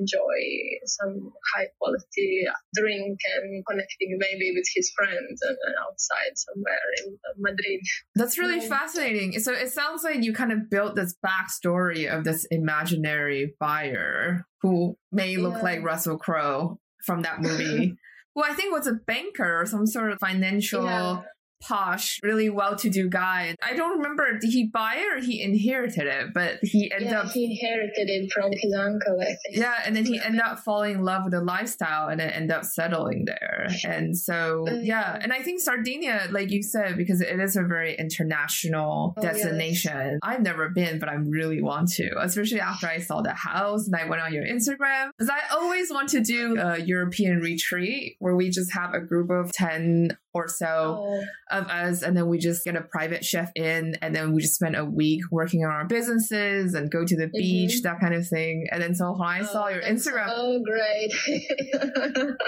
enjoy 0.00 0.38
some 0.86 1.32
high 1.54 1.66
quality 1.78 2.44
drink 2.74 3.18
and 3.36 3.64
connecting 3.68 4.16
maybe 4.18 4.52
with 4.54 4.66
his 4.74 4.90
friends 4.96 5.40
and, 5.42 5.56
and 5.66 5.74
outside 5.84 6.32
somewhere 6.34 6.86
in 7.04 7.18
Madrid. 7.38 7.80
That's 8.14 8.38
really 8.38 8.60
yeah. 8.60 8.68
fascinating. 8.68 9.38
So 9.40 9.52
it 9.52 9.70
sounds 9.70 10.04
like 10.04 10.22
you 10.22 10.32
kind 10.32 10.52
of 10.52 10.70
built 10.70 10.96
this 10.96 11.14
backstory 11.24 12.10
of 12.10 12.24
this 12.24 12.46
imaginary 12.50 13.54
buyer 13.60 14.46
who 14.62 14.96
may 15.12 15.36
look 15.36 15.62
like 15.62 15.82
Russell 15.82 16.18
Crowe 16.18 16.78
from 17.04 17.22
that 17.22 17.40
movie. 17.42 17.96
who 18.34 18.42
I 18.42 18.52
think 18.52 18.72
was 18.72 18.86
a 18.86 18.94
banker 18.94 19.60
or 19.60 19.66
some 19.66 19.86
sort 19.86 20.12
of 20.12 20.18
financial. 20.18 20.84
Yeah 20.84 21.20
posh, 21.62 22.20
really 22.22 22.50
well-to-do 22.50 23.08
guy. 23.08 23.54
I 23.62 23.74
don't 23.74 23.98
remember 23.98 24.38
did 24.38 24.50
he 24.52 24.66
buy 24.66 24.96
it 24.98 25.16
or 25.18 25.20
he 25.20 25.42
inherited 25.42 26.06
it, 26.06 26.34
but 26.34 26.58
he 26.62 26.90
ended 26.92 27.10
yeah, 27.10 27.20
up 27.20 27.30
he 27.30 27.44
inherited 27.44 28.08
it 28.08 28.30
from 28.32 28.50
his 28.52 28.74
uncle, 28.74 29.18
I 29.20 29.24
think. 29.26 29.56
yeah, 29.56 29.74
and 29.84 29.94
then 29.96 30.04
he 30.04 30.20
ended 30.20 30.40
up 30.42 30.60
falling 30.60 30.96
in 30.96 31.02
love 31.04 31.24
with 31.24 31.32
the 31.32 31.40
lifestyle 31.40 32.08
and 32.08 32.20
then 32.20 32.30
ended 32.30 32.50
up 32.52 32.64
settling 32.64 33.24
there. 33.26 33.66
And 33.84 34.16
so 34.16 34.66
Uh, 34.68 34.74
yeah, 34.82 35.18
and 35.20 35.32
I 35.32 35.42
think 35.42 35.60
Sardinia, 35.60 36.28
like 36.30 36.50
you 36.50 36.62
said, 36.62 36.96
because 36.96 37.20
it 37.20 37.40
is 37.40 37.56
a 37.56 37.62
very 37.62 37.94
international 37.96 39.14
Oh, 39.16 39.22
yes. 39.22 39.34
destination. 39.42 40.18
I've 40.22 40.42
never 40.42 40.68
been, 40.70 40.98
but 40.98 41.08
I 41.08 41.14
really 41.14 41.62
want 41.62 41.88
to, 41.92 42.10
especially 42.20 42.60
after 42.60 42.86
I 42.86 42.98
saw 42.98 43.22
the 43.22 43.32
house 43.34 43.86
and 43.86 43.96
I 43.96 44.08
went 44.08 44.22
on 44.22 44.32
your 44.32 44.44
Instagram. 44.44 45.10
Because 45.16 45.30
I 45.30 45.54
always 45.54 45.90
want 45.90 46.08
to 46.10 46.20
do 46.20 46.56
a 46.58 46.78
European 46.78 47.40
retreat 47.40 48.16
where 48.18 48.34
we 48.36 48.50
just 48.50 48.72
have 48.72 48.94
a 48.94 49.00
group 49.00 49.30
of 49.30 49.52
10 49.52 50.16
or 50.44 50.48
so 50.48 50.66
Oh, 50.98 51.24
of 51.50 51.68
us. 51.68 52.02
And 52.02 52.16
then 52.16 52.28
we 52.28 52.38
just 52.38 52.64
get 52.64 52.76
a 52.76 52.80
private 52.80 53.24
chef 53.24 53.50
in 53.54 53.96
and 54.02 54.14
then 54.14 54.32
we 54.32 54.42
just 54.42 54.54
spend 54.54 54.76
a 54.76 54.84
week 54.84 55.22
working 55.30 55.64
on 55.64 55.70
our 55.70 55.86
businesses 55.86 56.74
and 56.74 56.90
go 56.90 57.04
to 57.04 57.16
the 57.16 57.24
mm-hmm. 57.24 57.38
beach 57.38 57.82
that 57.82 58.00
kind 58.00 58.14
of 58.14 58.26
thing. 58.26 58.66
And 58.70 58.82
then 58.82 58.94
so 58.94 59.12
when 59.12 59.28
i 59.28 59.42
saw 59.42 59.66
oh, 59.66 59.68
your 59.68 59.82
instagram. 59.82 60.26
Oh, 60.28 60.62
great. 60.64 61.12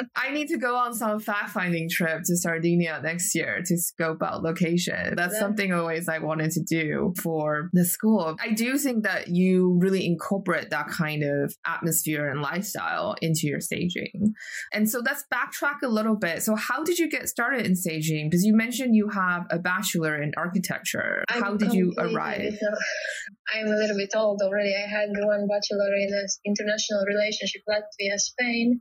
i 0.17 0.31
need 0.31 0.49
to 0.49 0.59
go 0.59 0.77
on 0.77 0.95
some 0.95 1.21
fact 1.21 1.51
finding 1.51 1.89
trip 1.89 2.23
to 2.25 2.37
sardinia 2.37 3.01
next 3.03 3.35
year 3.35 3.63
to 3.65 3.77
scope 3.77 4.23
out 4.23 4.43
location. 4.43 5.15
That's 5.17 5.35
Yeah. 5.35 5.41
something 5.41 5.73
always 5.73 6.09
i 6.09 6.19
wanted 6.19 6.51
to 6.53 6.63
do 6.63 7.15
for 7.23 7.71
the 7.73 7.85
school. 7.85 8.37
I 8.41 8.53
do 8.53 8.79
think 8.79 9.05
that 9.05 9.29
you 9.29 9.79
really 9.81 10.07
incorporate 10.07 10.71
that 10.71 10.89
kind 10.89 11.23
of 11.23 11.55
atmosphere 11.67 12.29
and 12.29 12.43
lifestyle 12.43 13.17
into 13.23 13.47
your 13.47 13.61
staging. 13.61 14.35
And 14.73 14.89
so 14.89 15.01
let's 15.05 15.25
backtrack 15.33 15.83
a 15.83 15.89
little 15.89 16.17
bit. 16.17 16.43
So, 16.43 16.55
how 16.55 16.83
did 16.83 16.99
you 16.99 17.09
get 17.09 17.29
started 17.29 17.67
in 17.67 17.77
staging? 17.79 18.29
Because 18.29 18.45
you 18.45 18.55
mentioned 18.55 18.95
you 18.95 19.09
have 19.09 19.43
a 19.51 19.59
bachelor 19.59 20.21
in 20.23 20.33
architecture. 20.37 21.25
I'm 21.29 21.43
how 21.43 21.57
did 21.57 21.73
you 21.73 21.95
arrive? 21.99 22.55
I'm 23.55 23.67
a 23.67 23.77
little 23.77 23.97
bit 23.97 24.11
old 24.15 24.41
already. 24.43 24.75
I 24.77 24.87
had 24.89 25.09
one 25.15 25.47
bachelor 25.49 25.91
in 25.97 26.11
uh, 26.13 26.27
international 26.45 27.05
relationship, 27.07 27.63
Latvia, 27.69 28.19
Spain. 28.19 28.81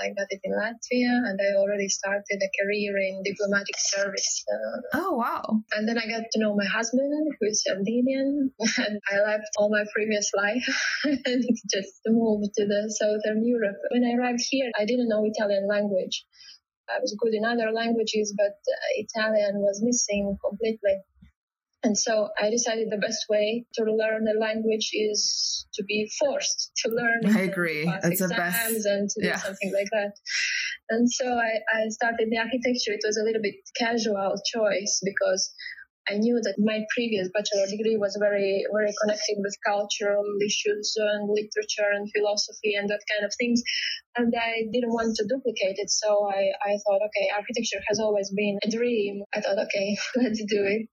I 0.00 0.14
got 0.14 0.28
it 0.30 0.38
in 0.44 0.52
Latvia, 0.52 1.10
and 1.26 1.40
I 1.42 1.58
already 1.58 1.88
started 1.88 2.38
a 2.40 2.50
career 2.62 2.96
in 2.98 3.22
diplomatic 3.24 3.74
service. 3.76 4.44
Uh, 4.46 4.80
Oh, 5.02 5.14
wow. 5.16 5.42
and 5.72 5.88
then 5.88 5.98
I 5.98 6.06
got 6.06 6.22
to 6.22 6.38
know 6.38 6.54
my 6.54 6.66
husband, 6.66 7.10
who 7.40 7.46
is 7.48 7.64
Sardinian, 7.66 8.52
and 8.78 9.00
I 9.10 9.16
left 9.26 9.50
all 9.58 9.70
my 9.70 9.82
previous 9.92 10.30
life 10.36 10.66
and 11.04 11.42
just 11.74 11.98
moved 12.06 12.54
to 12.58 12.66
the 12.66 12.94
southern 12.94 13.44
Europe. 13.44 13.78
When 13.90 14.04
I 14.04 14.14
arrived 14.14 14.42
here, 14.48 14.70
I 14.78 14.84
didn't 14.84 15.08
know 15.08 15.24
Italian 15.26 15.66
language. 15.66 16.24
I 16.94 17.00
was 17.00 17.14
good 17.18 17.34
in 17.34 17.44
other 17.44 17.70
languages, 17.72 18.34
but 18.36 18.52
uh, 18.52 18.88
Italian 18.96 19.60
was 19.60 19.82
missing 19.82 20.36
completely. 20.44 21.02
And 21.84 21.96
so 21.96 22.28
I 22.40 22.50
decided 22.50 22.88
the 22.90 22.98
best 22.98 23.26
way 23.30 23.64
to 23.74 23.84
learn 23.84 24.26
a 24.26 24.38
language 24.38 24.90
is 24.92 25.66
to 25.74 25.84
be 25.84 26.10
forced 26.18 26.72
to 26.78 26.90
learn. 26.90 27.36
I 27.36 27.42
agree. 27.42 27.84
That's 27.84 28.18
the 28.18 28.28
best- 28.28 28.84
and 28.84 29.08
to 29.08 29.20
yeah. 29.24 29.36
do 29.36 29.42
something 29.42 29.72
like 29.72 29.88
that. 29.92 30.12
And 30.90 31.10
so 31.10 31.26
I, 31.26 31.50
I 31.76 31.88
started 31.90 32.28
the 32.30 32.38
architecture. 32.38 32.92
It 32.92 33.02
was 33.04 33.16
a 33.16 33.22
little 33.22 33.42
bit 33.42 33.54
casual 33.76 34.34
choice 34.52 35.00
because 35.04 35.52
I 36.10 36.16
knew 36.16 36.40
that 36.42 36.56
my 36.58 36.80
previous 36.94 37.28
bachelor 37.32 37.66
degree 37.66 37.96
was 37.96 38.16
very, 38.18 38.64
very 38.72 38.92
connected 39.02 39.36
with 39.38 39.54
cultural 39.66 40.24
issues 40.44 40.94
and 40.96 41.28
literature 41.28 41.90
and 41.92 42.10
philosophy 42.16 42.74
and 42.74 42.88
that 42.88 43.04
kind 43.12 43.24
of 43.26 43.32
things. 43.38 43.62
And 44.16 44.32
I 44.34 44.64
didn't 44.72 44.92
want 44.92 45.16
to 45.16 45.26
duplicate 45.28 45.76
it. 45.78 45.90
So 45.90 46.28
I, 46.30 46.52
I 46.64 46.78
thought, 46.84 47.02
okay, 47.04 47.28
architecture 47.36 47.80
has 47.88 48.00
always 48.00 48.30
been 48.30 48.58
a 48.64 48.70
dream. 48.70 49.22
I 49.34 49.40
thought, 49.40 49.58
okay, 49.58 49.96
let's 50.16 50.42
do 50.44 50.64
it. 50.64 50.88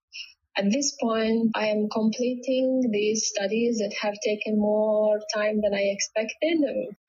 At 0.58 0.72
this 0.72 0.96
point, 1.02 1.52
I 1.54 1.68
am 1.68 1.90
completing 1.90 2.90
these 2.90 3.28
studies 3.28 3.80
that 3.80 3.94
have 4.02 4.16
taken 4.24 4.58
more 4.58 5.20
time 5.34 5.60
than 5.62 5.74
I 5.74 5.92
expected. 5.92 6.60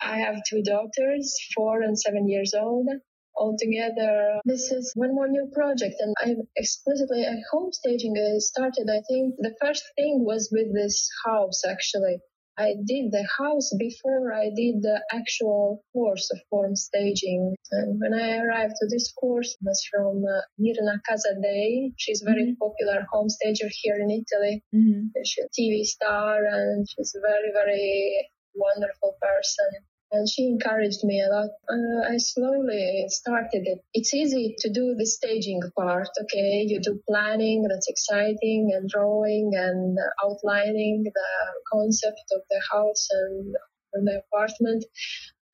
I 0.00 0.18
have 0.18 0.42
two 0.48 0.62
daughters, 0.62 1.36
four 1.54 1.82
and 1.82 1.96
seven 1.96 2.28
years 2.28 2.54
old. 2.54 2.88
Altogether, 3.36 4.40
this 4.44 4.70
is 4.70 4.92
one 4.94 5.14
more 5.14 5.28
new 5.28 5.48
project, 5.52 5.96
and 6.00 6.14
I'm 6.22 6.42
explicitly 6.56 7.22
a 7.24 7.36
home 7.50 7.70
staging 7.72 8.14
uh, 8.16 8.40
started. 8.40 8.88
I 8.90 9.02
think 9.08 9.34
the 9.38 9.54
first 9.60 9.84
thing 9.96 10.24
was 10.24 10.48
with 10.52 10.72
this 10.74 11.08
house 11.24 11.62
actually. 11.66 12.18
I 12.58 12.72
did 12.86 13.12
the 13.12 13.28
house 13.38 13.68
before 13.78 14.32
I 14.32 14.46
did 14.48 14.80
the 14.80 14.98
actual 15.12 15.84
course 15.92 16.30
of 16.32 16.38
form 16.48 16.74
staging. 16.74 17.54
And 17.70 18.00
when 18.00 18.14
I 18.14 18.38
arrived 18.38 18.76
to 18.80 18.86
this 18.88 19.12
course, 19.12 19.50
it 19.60 19.62
was 19.62 19.84
from 19.92 20.24
uh, 20.24 20.40
Mirna 20.58 20.96
Casadei. 21.06 21.92
She's 21.98 22.22
a 22.22 22.24
very 22.24 22.44
Mhm. 22.46 22.56
popular 22.58 23.04
home 23.12 23.28
stager 23.28 23.68
here 23.82 23.98
in 24.00 24.10
Italy. 24.10 24.64
Mm-hmm. 24.74 25.02
She's 25.22 25.44
a 25.44 25.48
TV 25.52 25.84
star 25.84 26.46
and 26.46 26.86
she's 26.88 27.12
a 27.14 27.20
very, 27.20 27.52
very 27.52 28.30
wonderful 28.54 29.12
person. 29.20 29.70
And 30.16 30.26
she 30.26 30.46
encouraged 30.46 31.04
me 31.04 31.20
a 31.20 31.28
lot. 31.28 31.50
Uh, 31.68 32.12
I 32.12 32.16
slowly 32.16 33.04
started 33.08 33.64
it. 33.66 33.80
It's 33.92 34.14
easy 34.14 34.54
to 34.60 34.72
do 34.72 34.94
the 34.96 35.04
staging 35.04 35.60
part, 35.78 36.08
okay? 36.22 36.64
You 36.66 36.80
do 36.80 36.98
planning, 37.06 37.66
that's 37.68 37.88
exciting, 37.88 38.72
and 38.74 38.88
drawing 38.88 39.50
and 39.54 39.98
outlining 40.24 41.04
the 41.04 41.32
concept 41.70 42.24
of 42.32 42.40
the 42.48 42.62
house 42.72 43.08
and, 43.10 43.54
and 43.92 44.06
the 44.06 44.22
apartment. 44.24 44.84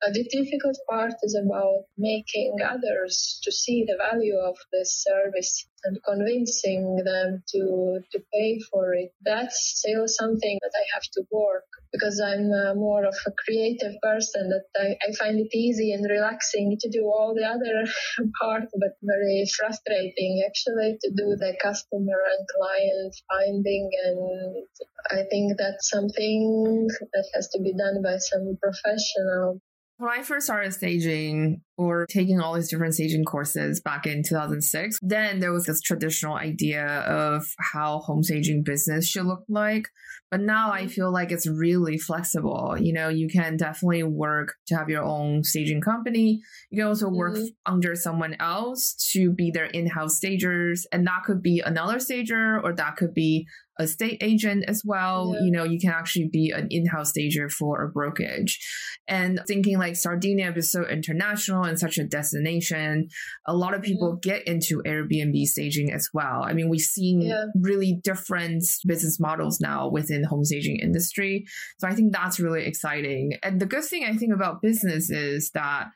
Uh, 0.03 0.11
the 0.11 0.27
difficult 0.29 0.77
part 0.89 1.13
is 1.23 1.35
about 1.35 1.85
making 1.97 2.57
others 2.61 3.39
to 3.43 3.51
see 3.51 3.85
the 3.87 3.97
value 3.97 4.37
of 4.37 4.57
this 4.71 5.03
service 5.03 5.65
and 5.85 5.97
convincing 6.03 7.01
them 7.05 7.43
to 7.47 7.99
to 8.11 8.19
pay 8.33 8.59
for 8.71 8.93
it. 8.93 9.11
That's 9.23 9.57
still 9.77 10.07
something 10.07 10.59
that 10.61 10.71
I 10.75 10.85
have 10.93 11.03
to 11.13 11.21
work 11.31 11.67
because 11.93 12.19
I'm 12.19 12.51
uh, 12.51 12.73
more 12.75 13.05
of 13.05 13.15
a 13.27 13.31
creative 13.45 13.93
person 14.01 14.49
that 14.49 14.65
I, 14.75 14.97
I 15.07 15.13
find 15.13 15.39
it 15.39 15.55
easy 15.55 15.93
and 15.93 16.03
relaxing 16.09 16.75
to 16.79 16.89
do 16.89 17.05
all 17.05 17.33
the 17.35 17.45
other 17.45 17.85
part, 18.41 18.63
but 18.79 18.97
very 19.03 19.45
frustrating 19.55 20.43
actually 20.45 20.97
to 21.01 21.09
do 21.11 21.37
the 21.37 21.55
customer 21.61 22.19
and 22.33 22.47
client 22.49 23.13
finding. 23.29 23.89
And 24.05 24.65
I 25.11 25.23
think 25.29 25.53
that's 25.57 25.89
something 25.89 26.87
that 27.13 27.27
has 27.35 27.49
to 27.49 27.61
be 27.61 27.73
done 27.77 28.01
by 28.01 28.17
some 28.17 28.57
professional. 28.61 29.61
When 30.03 30.19
I 30.19 30.21
first 30.21 30.47
started 30.47 30.73
staging 30.73 31.61
or 31.77 32.05
taking 32.07 32.41
all 32.41 32.55
these 32.55 32.69
different 32.69 32.93
staging 32.93 33.23
courses 33.23 33.79
back 33.79 34.05
in 34.05 34.21
2006, 34.21 34.99
then 35.01 35.39
there 35.39 35.53
was 35.53 35.65
this 35.65 35.79
traditional 35.79 36.35
idea 36.35 36.85
of 36.85 37.45
how 37.57 37.99
home 37.99 38.21
staging 38.21 38.63
business 38.63 39.07
should 39.07 39.25
look 39.25 39.45
like. 39.47 39.87
But 40.29 40.41
now 40.41 40.73
I 40.73 40.87
feel 40.87 41.09
like 41.09 41.31
it's 41.31 41.47
really 41.47 41.97
flexible. 41.97 42.75
You 42.77 42.91
know, 42.91 43.07
you 43.07 43.29
can 43.29 43.55
definitely 43.55 44.03
work 44.03 44.55
to 44.67 44.75
have 44.75 44.89
your 44.89 45.03
own 45.03 45.45
staging 45.45 45.79
company. 45.79 46.41
You 46.69 46.79
can 46.79 46.87
also 46.87 47.07
work 47.07 47.35
Mhm. 47.35 47.55
under 47.65 47.95
someone 47.95 48.35
else 48.41 48.95
to 49.13 49.31
be 49.31 49.51
their 49.51 49.67
in 49.67 49.87
house 49.87 50.17
stagers. 50.17 50.85
And 50.91 51.07
that 51.07 51.23
could 51.23 51.41
be 51.41 51.61
another 51.65 51.99
stager 51.99 52.59
or 52.61 52.73
that 52.73 52.97
could 52.97 53.13
be 53.13 53.47
a 53.79 53.87
state 53.87 54.17
agent 54.21 54.65
as 54.67 54.83
well. 54.85 55.33
Yeah. 55.33 55.45
You 55.45 55.51
know, 55.51 55.63
you 55.63 55.79
can 55.79 55.89
actually 55.89 56.29
be 56.31 56.51
an 56.51 56.67
in 56.69 56.85
house 56.85 57.09
stager 57.09 57.49
for 57.49 57.83
a 57.83 57.89
brokerage. 57.89 58.59
And 59.07 59.41
thinking 59.47 59.77
like 59.77 59.95
Sardinia 59.95 60.53
is 60.55 60.71
so 60.71 60.85
international 60.85 61.63
and 61.63 61.79
such 61.79 61.97
a 61.97 62.03
destination, 62.03 63.09
a 63.47 63.55
lot 63.55 63.73
of 63.73 63.81
mm-hmm. 63.81 63.91
people 63.91 64.19
get 64.21 64.47
into 64.47 64.81
Airbnb 64.83 65.43
staging 65.45 65.91
as 65.91 66.09
well. 66.13 66.43
I 66.43 66.53
mean, 66.53 66.69
we've 66.69 66.81
seen 66.81 67.21
Yeah. 67.21 67.45
really 67.59 67.99
different 68.03 68.63
business 68.85 69.19
models 69.19 69.59
now 69.59 69.89
within 69.89 70.21
the 70.21 70.27
home 70.27 70.45
staging 70.45 70.79
industry. 70.79 71.45
So 71.79 71.87
I 71.87 71.95
think 71.95 72.13
that's 72.13 72.39
really 72.39 72.65
exciting. 72.65 73.33
And 73.43 73.59
the 73.59 73.65
good 73.65 73.83
thing 73.83 74.05
I 74.05 74.13
think 74.13 74.33
about 74.33 74.61
business 74.61 75.09
is 75.09 75.51
that 75.53 75.87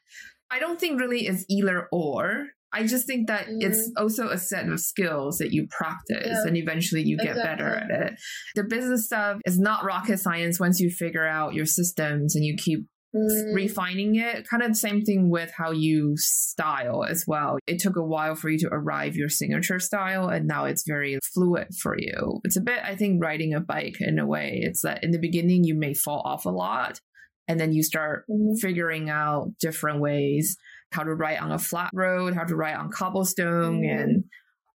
I 0.50 0.60
don't 0.60 0.79
think 0.79 1.00
really 1.00 1.27
it's 1.27 1.46
either 1.50 1.88
or. 1.91 2.48
I 2.74 2.86
just 2.86 3.08
think 3.08 3.28
that 3.28 3.46
it's 3.48 3.92
also 3.98 4.30
a 4.30 4.38
set 4.38 4.68
of 4.68 4.80
skills 4.80 5.38
that 5.38 5.52
you 5.52 5.68
practice 5.70 6.28
Yeah. 6.28 6.44
and 6.48 6.58
eventually 6.58 7.02
you 7.04 7.18
get 7.18 7.36
better 7.36 7.76
at 7.76 7.90
it. 7.90 8.20
The 8.56 8.64
business 8.64 9.06
stuff 9.06 9.40
is 9.46 9.58
not 9.58 9.86
rocket 9.86 10.20
science 10.20 10.60
once 10.60 10.80
you 10.80 10.90
figure 10.90 11.26
out 11.26 11.54
your 11.54 11.66
systems 11.66 12.36
and 12.36 12.44
you 12.44 12.56
keep 12.58 12.88
Mm, 13.16 13.56
refining 13.56 14.16
it. 14.16 14.48
Kind 14.48 14.62
of 14.62 14.70
the 14.70 14.76
same 14.76 15.02
thing 15.02 15.30
with 15.30 15.52
how 15.58 15.72
you 15.72 16.14
style 16.18 17.06
as 17.06 17.24
well. 17.26 17.58
It 17.66 17.80
took 17.80 17.96
a 17.96 18.04
while 18.04 18.36
for 18.36 18.50
you 18.50 18.60
to 18.60 18.70
arrive 18.70 19.16
your 19.16 19.30
signature 19.30 19.80
style, 19.80 20.28
and 20.28 20.46
now 20.46 20.66
it's 20.66 20.84
very 20.86 21.18
fluid 21.34 21.70
for 21.82 21.96
you. 21.98 22.42
It's 22.44 22.58
a 22.58 22.62
bit, 22.62 22.80
I 22.84 22.96
think, 22.96 23.24
riding 23.24 23.54
a 23.54 23.62
bike 23.62 23.96
in 24.02 24.20
a 24.20 24.26
way. 24.28 24.60
It's 24.62 24.82
that 24.82 25.04
in 25.04 25.12
the 25.12 25.20
beginning 25.20 25.64
you 25.64 25.74
may 25.74 25.94
fall 25.94 26.22
off 26.26 26.46
a 26.46 26.50
lot, 26.50 27.00
and 27.48 27.60
then 27.60 27.72
you 27.72 27.82
start 27.82 28.26
mhm. 28.30 28.60
figuring 28.60 29.10
out 29.10 29.54
different 29.60 30.02
ways 30.02 30.58
how 30.91 31.03
to 31.03 31.13
ride 31.13 31.39
on 31.39 31.51
a 31.51 31.60
flat 31.60 31.89
road, 31.94 32.34
how 32.34 32.44
to 32.44 32.56
ride 32.56 32.75
on 32.75 32.89
cobblestone, 32.91 33.82
Mhm. 33.82 34.01
and 34.01 34.24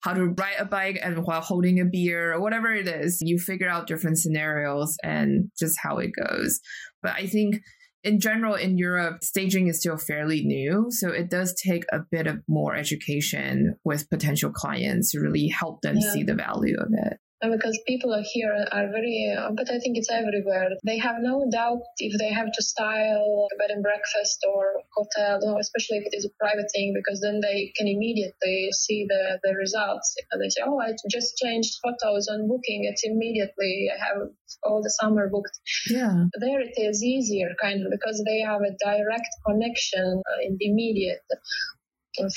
how 0.01 0.13
to 0.13 0.27
ride 0.27 0.55
a 0.59 0.65
bike 0.65 0.97
and 1.03 1.25
while 1.25 1.41
holding 1.41 1.79
a 1.79 1.85
beer 1.85 2.33
or 2.33 2.39
whatever 2.41 2.73
it 2.73 2.87
is. 2.87 3.19
You 3.21 3.37
figure 3.37 3.67
out 3.67 3.87
different 3.87 4.17
scenarios 4.17 4.95
and 5.03 5.51
just 5.59 5.77
how 5.81 5.97
it 5.97 6.11
goes. 6.11 6.61
But 7.03 7.13
I 7.13 7.27
think 7.27 7.61
in 8.03 8.21
general 8.21 8.55
in 8.55 8.77
Europe, 8.77 9.23
staging 9.25 9.67
is 9.67 9.79
still 9.79 9.97
fairly 9.97 10.41
new. 10.45 10.87
So 10.89 11.09
it 11.09 11.29
does 11.29 11.53
take 11.53 11.83
a 11.91 11.99
bit 12.09 12.27
of 12.27 12.39
more 12.47 12.75
education 12.75 13.75
with 13.83 14.09
potential 14.09 14.51
clients 14.51 15.11
to 15.11 15.19
really 15.19 15.47
help 15.47 15.81
them 15.81 15.97
Yeah. 15.97 16.13
see 16.13 16.23
the 16.23 16.35
value 16.35 16.77
of 16.79 16.87
it. 16.93 17.17
And 17.41 17.53
because 17.53 17.79
people 17.87 18.13
are 18.13 18.23
here 18.23 18.51
are 18.71 18.87
very, 18.91 19.33
uh, 19.37 19.51
but 19.55 19.71
I 19.71 19.79
think 19.79 19.95
it's 19.97 20.11
everywhere. 20.11 20.71
They 20.85 20.97
have 20.97 21.17
no 21.19 21.47
doubt 21.49 21.79
if 21.97 22.19
they 22.19 22.33
have 22.33 22.51
to 22.51 22.61
style 22.61 23.47
a 23.47 23.55
bed 23.57 23.71
and 23.71 23.81
breakfast 23.81 24.43
or 24.43 24.83
hotel, 24.93 25.39
no, 25.41 25.57
especially 25.57 25.97
if 25.99 26.03
it 26.11 26.17
is 26.17 26.25
a 26.25 26.35
private 26.37 26.67
thing, 26.75 26.93
because 26.93 27.21
then 27.21 27.39
they 27.39 27.71
can 27.77 27.87
immediately 27.87 28.69
see 28.73 29.05
the, 29.07 29.39
the 29.43 29.55
results. 29.55 30.15
And 30.31 30.41
they 30.41 30.49
say, 30.49 30.63
oh, 30.65 30.79
I 30.79 30.91
just 31.09 31.37
changed 31.37 31.79
photos 31.81 32.27
on 32.27 32.49
booking. 32.49 32.83
It's 32.83 33.03
immediately, 33.05 33.87
I 33.87 33.97
have 34.03 34.29
all 34.63 34.83
the 34.83 34.93
summer 34.99 35.29
booked. 35.29 35.57
Yeah. 35.89 36.25
There 36.39 36.59
it 36.59 36.73
is 36.75 37.01
easier, 37.03 37.55
kind 37.61 37.85
of, 37.85 37.91
because 37.91 38.21
they 38.27 38.41
have 38.41 38.61
a 38.61 38.75
direct 38.83 39.31
connection 39.47 40.21
uh, 40.27 40.39
in 40.43 40.57
the 40.59 40.69
immediate. 40.71 41.23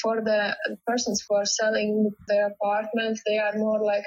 For 0.03 0.21
the 0.23 0.55
persons 0.87 1.25
who 1.27 1.35
are 1.37 1.45
selling 1.45 2.11
their 2.29 2.49
apartment, 2.49 3.19
they 3.27 3.39
are 3.39 3.55
more 3.57 3.83
like, 3.83 4.05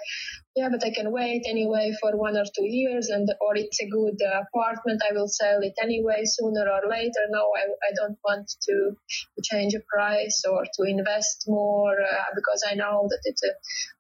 yeah, 0.56 0.70
but 0.70 0.86
I 0.86 0.92
can 0.94 1.12
wait 1.12 1.44
anyway 1.50 1.92
for 2.00 2.16
one 2.16 2.38
or 2.38 2.46
two 2.46 2.66
years, 2.66 3.10
and 3.10 3.28
or 3.42 3.58
it's 3.58 3.82
a 3.82 3.90
good 3.90 4.16
apartment, 4.22 5.02
I 5.04 5.14
will 5.14 5.28
sell 5.28 5.60
it 5.62 5.74
anyway 5.82 6.22
sooner 6.24 6.66
or 6.70 6.90
later. 6.90 7.24
No, 7.30 7.44
I, 7.58 7.64
I 7.66 7.92
don't 8.00 8.18
want 8.24 8.48
to, 8.48 8.92
to 9.36 9.42
change 9.44 9.74
a 9.74 9.82
price 9.92 10.44
or 10.50 10.64
to 10.64 10.84
invest 10.84 11.46
more 11.48 11.98
uh, 12.00 12.30
because 12.36 12.64
I 12.70 12.76
know 12.76 13.08
that 13.10 13.20
it's 13.26 13.44
a. 13.44 13.52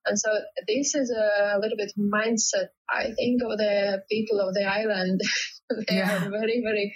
And 0.07 0.19
so 0.19 0.29
this 0.67 0.93
is 0.93 1.09
a 1.09 1.57
little 1.59 1.77
bit 1.77 1.91
mindset, 1.97 2.69
I 2.89 3.11
think, 3.15 3.41
of 3.43 3.57
the 3.57 4.03
people 4.09 4.39
of 4.39 4.53
the 4.53 4.63
island. 4.65 5.21
they 5.87 5.97
Yeah. 5.97 6.25
are 6.25 6.29
very, 6.29 6.61
very 6.61 6.93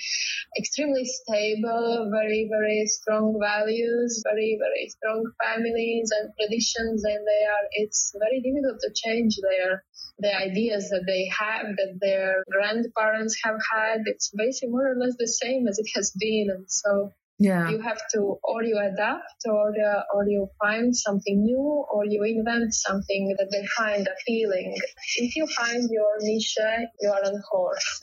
extremely 0.58 1.06
stable, 1.06 2.10
very, 2.12 2.48
very 2.52 2.86
strong 2.86 3.38
values, 3.42 4.22
very, 4.26 4.58
very 4.62 4.90
strong 4.90 5.24
families 5.44 6.12
and 6.20 6.32
traditions, 6.40 7.04
and 7.04 7.26
they 7.26 7.44
are. 7.46 7.66
It's 7.74 8.14
very 8.20 8.42
difficult 8.42 8.80
to 8.82 8.92
change 8.94 9.36
their 9.42 9.84
the 10.20 10.36
ideas 10.36 10.90
that 10.90 11.06
they 11.08 11.28
have, 11.28 11.66
that 11.78 11.98
their 12.02 12.44
grandparents 12.52 13.40
have 13.44 13.58
had. 13.74 14.02
It's 14.06 14.30
basically 14.36 14.70
more 14.70 14.92
or 14.92 14.96
less 14.96 15.16
the 15.18 15.28
same 15.28 15.68
as 15.68 15.80
it 15.80 15.88
has 15.96 16.12
been, 16.20 16.48
and 16.50 16.66
so 16.70 17.12
Yeah. 17.40 17.70
you 17.70 17.80
have 17.80 18.02
to 18.14 18.38
or 18.44 18.64
you 18.64 18.78
adapt 18.78 19.46
or 19.46 19.70
uh, 19.70 20.02
or 20.14 20.28
you 20.28 20.50
find 20.62 20.96
something 20.96 21.42
new 21.42 21.86
or 21.90 22.06
you 22.06 22.22
invent 22.24 22.74
something 22.74 23.34
that 23.38 23.50
they 23.52 23.66
find 23.78 24.06
appealing. 24.08 24.76
If 25.18 25.38
you 25.38 25.48
find 25.48 25.88
your 25.90 26.18
niche 26.20 26.58
you 27.02 27.10
are 27.10 27.24
on 27.24 27.42
course 27.50 28.02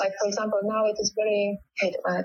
like 0.00 0.12
for 0.20 0.28
example 0.28 0.60
now 0.62 0.86
it 0.86 0.96
is 1.00 1.12
very 1.16 1.58
i 1.82 2.22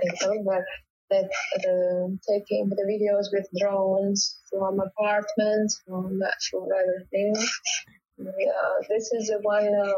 that 1.11 1.29
uh, 1.71 2.05
taking 2.29 2.69
the 2.69 2.85
videos 2.91 3.27
with 3.33 3.47
drones 3.59 4.37
from 4.49 4.79
apartments 4.79 5.81
from 5.85 6.19
from 6.49 6.67
everything 6.81 7.33
uh, 8.19 8.77
this 8.89 9.11
is 9.17 9.27
the 9.27 9.39
one 9.41 9.69
uh, 9.85 9.93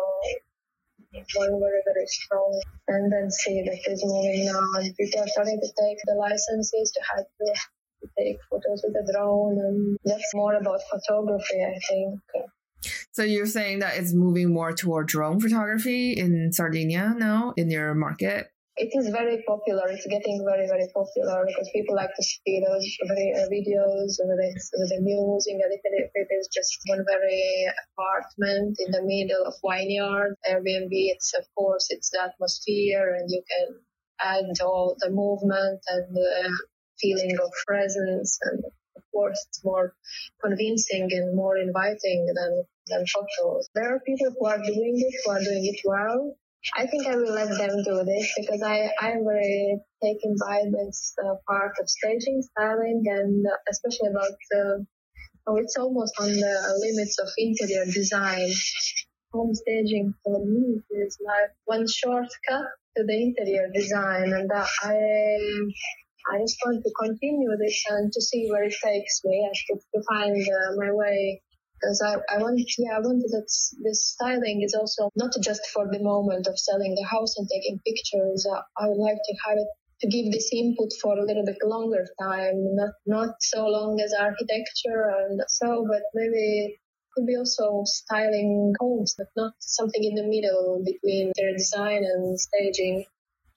one 1.13 1.59
very, 1.59 1.81
very 1.85 2.05
strong 2.07 2.61
tendency 2.89 3.63
that 3.65 3.91
is 3.91 4.03
moving 4.05 4.45
now, 4.45 4.59
and 4.79 4.95
people 4.95 5.21
are 5.21 5.27
starting 5.27 5.59
to 5.59 5.67
take 5.67 5.97
the 6.05 6.15
licenses 6.15 6.91
to 6.91 7.01
have 7.15 7.25
to, 7.25 7.53
to 8.01 8.09
take 8.17 8.37
photos 8.49 8.83
with 8.83 8.95
a 8.95 9.13
drone, 9.13 9.57
and 9.59 9.97
that's 10.05 10.33
more 10.33 10.55
about 10.55 10.79
photography, 10.89 11.63
I 11.63 11.79
think. 11.87 12.19
So 13.11 13.23
you're 13.23 13.47
saying 13.47 13.79
that 13.79 13.97
it's 13.97 14.13
moving 14.13 14.53
more 14.53 14.73
toward 14.73 15.07
drone 15.07 15.39
photography 15.39 16.13
in 16.13 16.51
Sardinia 16.51 17.15
now 17.17 17.53
in 17.57 17.71
your 17.71 17.95
market? 17.95 18.51
It 18.79 18.91
is 18.93 19.09
very 19.09 19.41
popular. 19.47 19.89
It's 19.89 20.05
getting 20.05 20.45
very, 20.45 20.67
very 20.67 20.87
popular 20.93 21.45
because 21.47 21.67
people 21.73 21.95
like 21.95 22.13
to 22.15 22.23
see 22.23 22.61
those 22.61 22.85
very, 23.07 23.33
uh, 23.33 23.49
videos 23.49 24.21
with 24.21 24.37
the, 24.37 24.99
music, 25.01 25.53
and 25.53 25.73
if 25.73 26.11
it 26.13 26.27
is 26.37 26.47
just 26.53 26.77
one 26.85 27.03
very 27.09 27.65
apartment 27.85 28.77
in 28.85 28.91
the 28.91 29.01
middle 29.01 29.45
of 29.45 29.55
vineyard, 29.65 30.35
Airbnb, 30.47 30.93
it's 30.93 31.33
of 31.33 31.45
course 31.57 31.87
it's 31.89 32.11
the 32.11 32.21
atmosphere, 32.21 33.15
and 33.15 33.29
you 33.31 33.41
can 33.49 33.67
add 34.21 34.45
all 34.61 34.95
the 34.99 35.09
movement 35.09 35.81
and 35.87 36.15
the 36.15 36.31
feeling 36.99 37.35
of 37.43 37.51
presence, 37.65 38.37
and 38.43 38.63
of 38.95 39.03
course 39.11 39.43
it's 39.49 39.65
more 39.65 39.95
convincing 40.43 41.09
and 41.11 41.35
more 41.35 41.57
inviting 41.57 42.27
than 42.37 42.63
than 42.89 43.05
photos. 43.07 43.69
There 43.73 43.95
are 43.95 43.99
people 44.01 44.29
who 44.37 44.45
are 44.45 44.59
doing 44.59 44.95
it, 45.01 45.13
who 45.25 45.31
are 45.31 45.43
doing 45.43 45.65
it 45.65 45.81
well. 45.83 46.37
I 46.75 46.85
think 46.87 47.07
I 47.07 47.15
will 47.15 47.33
let 47.33 47.49
them 47.49 47.83
do 47.83 48.03
this 48.03 48.33
because 48.37 48.61
I, 48.61 48.89
I 49.01 49.11
am 49.11 49.23
very 49.23 49.79
taken 50.03 50.35
by 50.39 50.63
this 50.71 51.13
uh, 51.23 51.35
part 51.47 51.73
of 51.79 51.89
staging, 51.89 52.41
styling, 52.41 53.03
and 53.05 53.45
uh, 53.45 53.55
especially 53.69 54.09
about 54.09 54.31
oh, 55.47 55.57
it's 55.57 55.77
almost 55.77 56.13
on 56.19 56.27
the 56.27 56.79
limits 56.81 57.17
of 57.19 57.29
interior 57.37 57.85
design. 57.85 58.49
Home 59.33 59.53
staging 59.53 60.13
for 60.23 60.43
me 60.45 60.81
is 60.91 61.17
like 61.25 61.51
one 61.65 61.87
shortcut 61.87 62.67
to 62.95 63.03
the 63.03 63.21
interior 63.21 63.69
design, 63.73 64.33
and 64.33 64.51
I 64.51 64.97
I 66.33 66.39
just 66.39 66.57
want 66.65 66.83
to 66.83 66.91
continue 66.99 67.55
this 67.57 67.83
and 67.89 68.11
to 68.11 68.21
see 68.21 68.49
where 68.49 68.63
it 68.63 68.75
takes 68.83 69.21
me, 69.23 69.47
I 69.49 69.53
to, 69.73 69.79
to 69.95 70.03
find 70.09 70.41
uh, 70.41 70.75
my 70.75 70.91
way 70.91 71.41
because 71.79 72.01
I, 72.01 72.15
I 72.33 72.37
want 72.41 72.59
yeah 72.77 72.97
I 72.97 72.99
wanted 72.99 73.29
that 73.29 73.49
this 73.83 74.13
styling 74.13 74.61
is 74.63 74.73
also 74.73 75.09
not 75.15 75.31
just 75.41 75.61
for 75.73 75.85
the 75.91 76.01
moment 76.01 76.47
of 76.47 76.57
selling 76.57 76.95
the 76.95 77.07
house 77.07 77.37
and 77.37 77.47
taking 77.47 77.79
pictures. 77.85 78.45
Uh, 78.49 78.61
I 78.77 78.87
would 78.89 79.01
like 79.01 79.17
to 79.17 79.33
have 79.45 79.57
it 79.57 79.67
to 80.01 80.07
give 80.07 80.31
this 80.31 80.49
input 80.53 80.89
for 81.01 81.17
a 81.17 81.25
little 81.25 81.45
bit 81.45 81.57
longer 81.63 82.05
time, 82.21 82.75
not 82.75 82.93
not 83.05 83.35
so 83.41 83.67
long 83.67 83.99
as 84.01 84.13
architecture 84.13 85.09
and 85.21 85.41
so, 85.47 85.85
but 85.89 86.01
maybe 86.13 86.77
could 87.13 87.25
be 87.25 87.35
also 87.35 87.81
styling 87.85 88.73
homes, 88.79 89.15
but 89.17 89.27
not 89.35 89.53
something 89.59 90.03
in 90.03 90.13
the 90.13 90.23
middle 90.23 90.83
between 90.85 91.31
their 91.35 91.53
design 91.57 92.03
and 92.03 92.39
staging. 92.39 93.05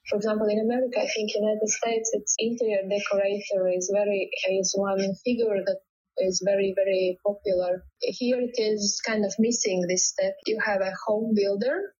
For 0.08 0.16
example, 0.16 0.48
in 0.48 0.58
America, 0.58 0.98
I 0.98 1.08
think 1.14 1.30
United 1.34 1.68
States, 1.68 2.10
its 2.14 2.34
interior 2.38 2.82
decorator 2.88 3.68
is 3.68 3.90
very 3.92 4.30
is 4.50 4.72
one 4.74 5.14
figure 5.24 5.60
that 5.66 5.80
is 6.20 6.42
very 6.44 6.72
very 6.76 7.18
popular. 7.26 7.84
Here 8.00 8.40
it 8.40 8.56
is 8.56 9.00
kind 9.06 9.24
of 9.24 9.34
missing 9.38 9.84
this 9.88 10.08
step. 10.08 10.34
You 10.46 10.58
have 10.64 10.80
a 10.80 10.92
home 11.06 11.34
builder, 11.34 11.94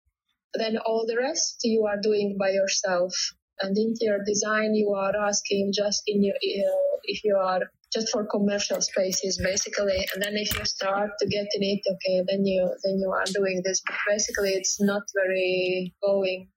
then 0.55 0.79
all 0.79 1.05
the 1.07 1.17
rest 1.17 1.61
you 1.65 1.87
are 1.87 2.01
doing 2.01 2.37
by 2.39 2.51
yourself. 2.51 3.15
And 3.63 3.77
interior 3.77 4.25
design, 4.25 4.75
you 4.75 4.95
are 4.95 5.15
asking 5.29 5.73
just 5.75 6.03
in 6.07 6.25
your 6.25 6.35
uh, 6.35 6.91
if 7.05 7.25
you 7.25 7.37
are 7.37 7.63
just 7.93 8.11
for 8.11 8.25
commercial 8.25 8.81
spaces 8.81 9.41
basically 9.43 10.07
and 10.15 10.23
then 10.23 10.37
if 10.37 10.57
you 10.57 10.65
start 10.65 11.11
to 11.19 11.27
get 11.27 11.47
in 11.55 11.63
it 11.63 11.81
okay 11.91 12.23
then 12.29 12.45
you 12.47 12.63
then 12.85 12.99
you 12.99 13.11
are 13.11 13.25
doing 13.35 13.63
this 13.65 13.83
but 13.87 13.97
basically 14.09 14.51
it's 14.51 14.81
not 14.81 15.03
very 15.15 15.93
going 16.03 16.49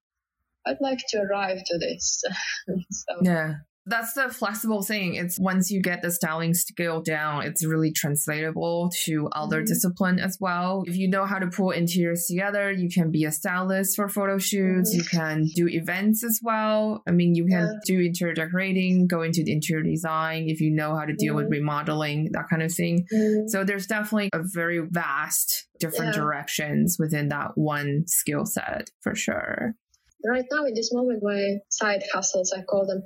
i'd 0.67 0.77
like 0.79 0.99
to 1.07 1.17
arrive 1.17 1.57
to 1.65 1.77
this 1.79 2.23
so 2.91 3.15
Yeah. 3.21 3.53
That's 3.85 4.13
the 4.13 4.29
flexible 4.29 4.81
thing. 4.81 5.15
It's 5.15 5.37
once 5.37 5.69
you 5.69 5.81
get 5.81 6.01
the 6.01 6.09
styling 6.09 6.53
skill 6.53 7.01
down, 7.01 7.43
it's 7.43 7.65
really 7.65 7.91
translatable 7.91 8.89
to 9.03 9.27
other 9.33 9.61
Mhm. 9.61 9.65
discipline 9.67 10.19
as 10.19 10.37
well. 10.39 10.83
If 10.87 10.95
you 10.95 11.09
know 11.09 11.25
how 11.25 11.37
to 11.37 11.47
pull 11.47 11.71
interiors 11.71 12.25
together, 12.25 12.71
you 12.71 12.87
can 12.89 13.11
be 13.11 13.25
a 13.25 13.31
stylist 13.31 13.97
for 13.97 14.07
photo 14.07 14.37
shoots. 14.37 14.93
Mhm. 14.93 14.97
You 14.97 15.03
can 15.03 15.45
do 15.55 15.67
events 15.67 16.23
as 16.23 16.39
well. 16.41 17.03
I 17.05 17.11
mean, 17.11 17.35
you 17.35 17.45
can 17.45 17.65
Yeah. 17.65 17.79
do 17.85 17.99
interior 17.99 18.33
decorating, 18.33 19.05
go 19.07 19.21
into 19.21 19.43
the 19.43 19.51
interior 19.51 19.83
design 19.83 20.47
if 20.47 20.61
you 20.61 20.71
know 20.71 20.95
how 20.95 21.03
to 21.03 21.13
deal 21.13 21.35
with 21.35 21.47
Mhm. 21.47 21.51
remodeling, 21.51 22.29
that 22.31 22.47
kind 22.49 22.63
of 22.63 22.73
thing. 22.73 23.05
Mm. 23.13 23.49
So 23.49 23.65
there's 23.65 23.85
definitely 23.87 24.29
a 24.31 24.41
very 24.43 24.79
vast 24.79 25.67
different 25.79 26.15
Yeah. 26.15 26.21
directions 26.21 26.95
within 26.97 27.27
that 27.29 27.57
one 27.57 28.05
skill 28.07 28.45
set 28.45 28.91
for 29.01 29.13
sure. 29.13 29.75
right 30.25 30.45
now 30.53 30.63
in 30.63 30.73
this 30.73 30.89
moment 30.93 31.21
my 31.21 31.57
side 31.67 32.01
hustles 32.13 32.53
i 32.57 32.61
call 32.61 32.85
them 32.87 33.03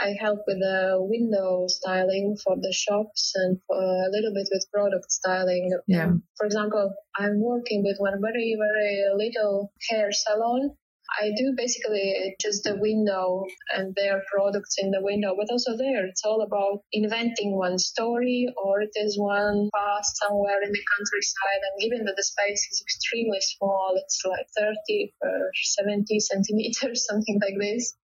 i 0.00 0.14
help 0.20 0.40
with 0.46 0.58
the 0.58 0.96
window 1.00 1.66
styling 1.68 2.36
for 2.42 2.56
the 2.56 2.72
shops 2.72 3.32
and 3.36 3.58
for 3.66 3.76
a 3.76 4.10
little 4.10 4.32
bit 4.34 4.48
with 4.52 4.66
product 4.72 5.10
styling 5.10 5.70
Yeah. 5.86 6.12
for 6.36 6.46
example 6.46 6.92
i'm 7.18 7.40
working 7.40 7.82
with 7.84 7.96
one 7.98 8.20
very 8.20 8.56
very 8.58 8.96
little 9.14 9.72
hair 9.88 10.10
salon 10.12 10.70
I 11.18 11.32
do 11.36 11.54
basically 11.56 12.36
just 12.40 12.64
the 12.64 12.76
window 12.76 13.44
and 13.74 13.94
their 13.94 14.22
products 14.30 14.76
in 14.78 14.90
the 14.90 15.02
window, 15.02 15.34
but 15.36 15.50
also 15.50 15.76
there 15.76 16.06
it's 16.06 16.24
all 16.24 16.42
about 16.42 16.82
inventing 16.92 17.56
one 17.56 17.78
story 17.78 18.46
or 18.56 18.80
it 18.82 18.92
is 18.94 19.18
one 19.18 19.68
past 19.74 20.16
somewhere 20.16 20.62
in 20.62 20.70
the 20.70 20.84
countryside. 20.96 21.60
And 21.66 21.90
given 21.90 22.04
that 22.06 22.16
the 22.16 22.22
space 22.22 22.66
is 22.70 22.82
extremely 22.82 23.40
small, 23.40 23.94
it's 23.96 24.22
like 24.24 24.46
30 24.56 25.14
or 25.22 25.50
70 25.54 26.20
centimeters, 26.20 27.06
something 27.10 27.40
like 27.42 27.58
this. 27.58 27.94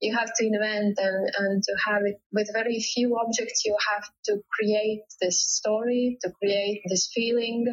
You 0.00 0.16
have 0.16 0.30
to 0.36 0.46
invent 0.46 0.98
and, 0.98 1.30
and 1.38 1.62
to 1.62 1.72
have 1.86 2.02
it 2.04 2.20
with 2.32 2.50
very 2.52 2.78
few 2.80 3.16
objects, 3.16 3.64
you 3.64 3.76
have 3.94 4.04
to 4.26 4.38
create 4.52 5.02
this 5.20 5.42
story, 5.42 6.18
to 6.22 6.30
create 6.40 6.82
this 6.88 7.10
feeling, 7.14 7.66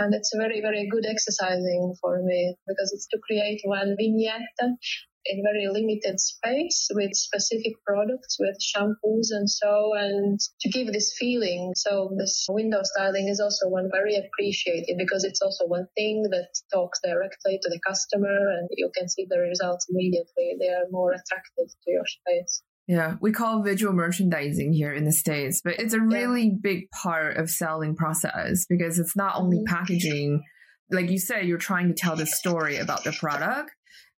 and 0.00 0.14
it's 0.14 0.34
a 0.34 0.38
very 0.38 0.60
very 0.60 0.88
good 0.90 1.04
exercising 1.06 1.94
for 2.00 2.20
me 2.22 2.56
because 2.66 2.90
it's 2.92 3.06
to 3.08 3.18
create 3.26 3.60
one 3.64 3.94
vignette 3.98 4.56
in 5.26 5.42
very 5.44 5.66
limited 5.68 6.18
space 6.18 6.88
with 6.94 7.14
specific 7.14 7.74
products, 7.84 8.36
with 8.38 8.56
shampoos 8.58 9.28
and 9.30 9.48
so, 9.50 9.92
and 9.94 10.40
to 10.60 10.68
give 10.70 10.92
this 10.92 11.14
feeling. 11.18 11.72
So 11.76 12.10
this 12.16 12.46
window 12.48 12.80
styling 12.82 13.28
is 13.28 13.40
also 13.40 13.68
one 13.68 13.90
very 13.92 14.16
appreciated 14.16 14.96
because 14.98 15.24
it's 15.24 15.42
also 15.42 15.66
one 15.66 15.86
thing 15.96 16.22
that 16.30 16.48
talks 16.72 17.00
directly 17.04 17.58
to 17.60 17.68
the 17.68 17.80
customer 17.86 18.50
and 18.50 18.68
you 18.76 18.90
can 18.96 19.08
see 19.08 19.26
the 19.28 19.38
results 19.38 19.86
immediately. 19.90 20.56
They 20.58 20.68
are 20.68 20.88
more 20.90 21.12
attracted 21.12 21.68
to 21.68 21.90
your 21.90 22.06
space. 22.06 22.62
Yeah, 22.90 23.14
we 23.20 23.30
call 23.30 23.62
visual 23.62 23.92
merchandising 23.92 24.72
here 24.72 24.92
in 24.92 25.04
the 25.04 25.12
States, 25.12 25.60
but 25.62 25.78
it's 25.78 25.94
a 25.94 26.00
really 26.00 26.46
yeah. 26.46 26.56
big 26.60 26.90
part 26.90 27.36
of 27.36 27.48
selling 27.48 27.94
process 27.94 28.66
because 28.68 28.98
it's 28.98 29.14
not 29.14 29.36
only 29.36 29.58
mm-hmm. 29.58 29.72
packaging. 29.72 30.42
Like 30.90 31.08
you 31.08 31.20
said, 31.20 31.46
you're 31.46 31.56
trying 31.56 31.86
to 31.86 31.94
tell 31.94 32.16
the 32.16 32.26
story 32.26 32.78
about 32.78 33.04
the 33.04 33.12
product. 33.12 33.70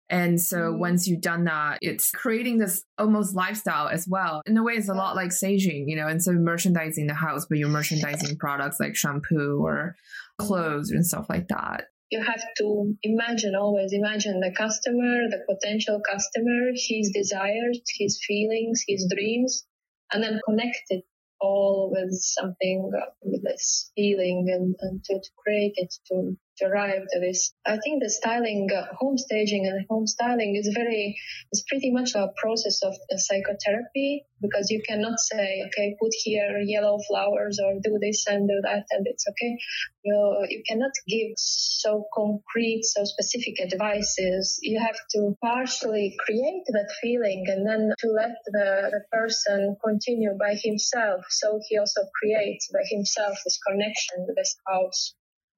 And 0.10 0.40
so 0.40 0.58
mm-hmm. 0.58 0.80
once 0.80 1.06
you've 1.06 1.20
done 1.20 1.44
that, 1.44 1.80
it's 1.82 2.12
creating 2.12 2.60
this 2.60 2.82
almost 2.98 3.36
lifestyle 3.36 3.90
as 3.90 4.08
well. 4.08 4.42
In 4.46 4.56
a 4.56 4.64
way, 4.64 4.76
it's 4.76 4.88
a 4.88 4.94
lot 4.94 5.18
like 5.18 5.34
staging, 5.34 5.90
you 5.90 5.98
know, 5.98 6.08
instead 6.08 6.36
of 6.36 6.40
merchandising 6.40 7.08
the 7.08 7.14
house, 7.14 7.46
but 7.50 7.58
you're 7.58 7.68
merchandising 7.68 8.38
products 8.38 8.80
like 8.80 8.96
shampoo 8.96 9.62
or 9.62 9.98
clothes 10.40 10.92
and 10.92 11.06
stuff 11.06 11.26
like 11.28 11.50
that 11.50 11.88
you 12.12 12.22
have 12.22 12.44
to 12.58 12.96
imagine 13.04 13.56
always 13.56 13.94
imagine 13.94 14.42
the 14.42 14.52
customer, 14.52 15.30
the 15.30 15.44
potential 15.50 16.02
customer, 16.08 16.72
his 16.76 17.12
desires, 17.14 17.82
his 17.98 18.22
feelings, 18.24 18.84
his 18.88 19.08
dreams, 19.14 19.66
and 20.12 20.22
then 20.22 20.40
connect 20.46 20.84
it 20.90 21.06
all 21.40 21.90
with 21.92 22.14
something 22.14 22.92
uh, 22.96 23.06
with 23.24 23.44
this 23.44 23.92
feeling 23.96 24.46
and, 24.50 24.76
and 24.82 25.04
to, 25.06 25.16
to 25.16 25.30
create 25.44 25.74
it 25.78 25.94
to 26.08 26.38
arrive 26.62 27.04
to 27.14 27.20
this. 27.20 27.54
I 27.66 27.78
think 27.84 28.02
the 28.02 28.10
styling, 28.10 28.70
uh, 28.76 28.86
home 29.00 29.18
staging 29.18 29.66
and 29.68 29.86
home 29.90 30.08
styling 30.08 30.56
is 30.56 30.72
very, 30.74 31.18
is 31.52 31.64
pretty 31.68 31.92
much 31.92 32.16
a 32.16 32.32
process 32.42 32.82
of 32.84 32.94
psychotherapy 33.18 34.26
because 34.42 34.70
you 34.70 34.82
cannot 34.88 35.20
say, 35.20 35.64
okay, 35.68 35.96
put 36.02 36.12
here 36.24 36.60
yellow 36.60 36.98
flowers 37.08 37.60
or 37.64 37.80
do 37.82 37.98
this 38.02 38.26
and 38.28 38.48
do 38.48 38.60
that 38.64 38.86
and 38.92 39.06
it's 39.08 39.26
okay. 39.30 39.58
You, 40.04 40.46
you 40.50 40.64
cannot 40.68 40.92
give 41.08 41.32
so 41.38 42.06
concrete, 42.14 42.84
so 42.84 43.04
specific 43.06 43.62
advices. 43.62 44.60
You 44.62 44.80
have 44.80 44.98
to 45.16 45.38
partially 45.42 46.16
create 46.26 46.64
that 46.68 46.90
feeling 47.02 47.46
and 47.48 47.68
then 47.68 47.94
to 48.00 48.08
let 48.08 48.32
the, 48.48 48.90
the 48.92 49.02
person 49.12 49.78
continue 49.84 50.34
by 50.40 50.56
himself. 50.62 51.26
So 51.30 51.60
he 51.68 51.78
also 51.78 52.02
creates 52.20 52.70
by 52.74 52.82
himself 52.90 53.38
this 53.46 53.60
connection 53.68 54.26
with 54.28 54.36
this 54.36 54.56
house. 54.68 55.14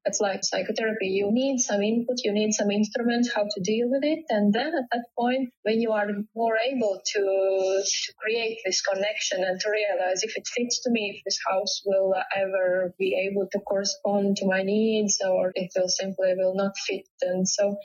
It's 0.06 0.20
like 0.20 0.42
psychotherapy. 0.44 1.08
You 1.08 1.30
need 1.32 1.60
some 1.60 1.82
input, 1.82 2.18
you 2.24 2.34
need 2.34 2.54
some 2.54 2.70
instruments, 2.72 3.32
how 3.34 3.44
to 3.44 3.62
deal 3.62 3.90
with 3.90 4.04
it. 4.04 4.26
And 4.30 4.52
then 4.52 4.68
at 4.68 4.86
that 4.92 5.06
point, 5.18 5.50
when 5.64 5.80
you 5.80 5.92
are 5.92 6.08
more 6.36 6.58
able 6.58 7.02
to, 7.14 7.84
to 7.84 8.14
create 8.20 8.60
this 8.66 8.82
connection 8.82 9.44
and 9.44 9.60
to 9.62 9.70
realize 9.70 10.24
if 10.24 10.36
it 10.36 10.48
fits 10.48 10.82
to 10.84 10.92
me, 10.92 11.14
if 11.16 11.24
this 11.24 11.40
house 11.50 11.82
will 11.86 12.14
ever 12.36 12.94
be 13.00 13.30
able 13.30 13.48
to 13.52 13.60
correspond 13.60 14.38
to 14.38 14.46
my 14.46 14.64
needs 14.64 15.20
or 15.26 15.52
it 15.56 15.72
will 15.76 15.88
simply 15.88 16.34
will 16.36 16.56
not 16.56 16.74
fit. 16.86 17.08
And 17.22 17.48
so 17.48 17.78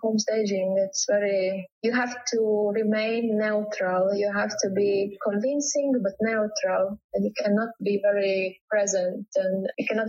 home 0.00 0.18
staging 0.18 0.76
it's 0.86 1.06
very 1.10 1.68
you 1.82 1.92
have 1.92 2.14
to 2.24 2.70
remain 2.72 3.36
neutral 3.36 4.14
you 4.14 4.30
have 4.32 4.50
to 4.62 4.70
be 4.70 5.18
convincing 5.28 5.92
but 6.02 6.12
neutral 6.20 7.00
and 7.14 7.24
you 7.24 7.32
cannot 7.36 7.70
be 7.82 8.00
very 8.00 8.60
present 8.70 9.26
and 9.34 9.66
you 9.76 9.86
cannot 9.88 10.08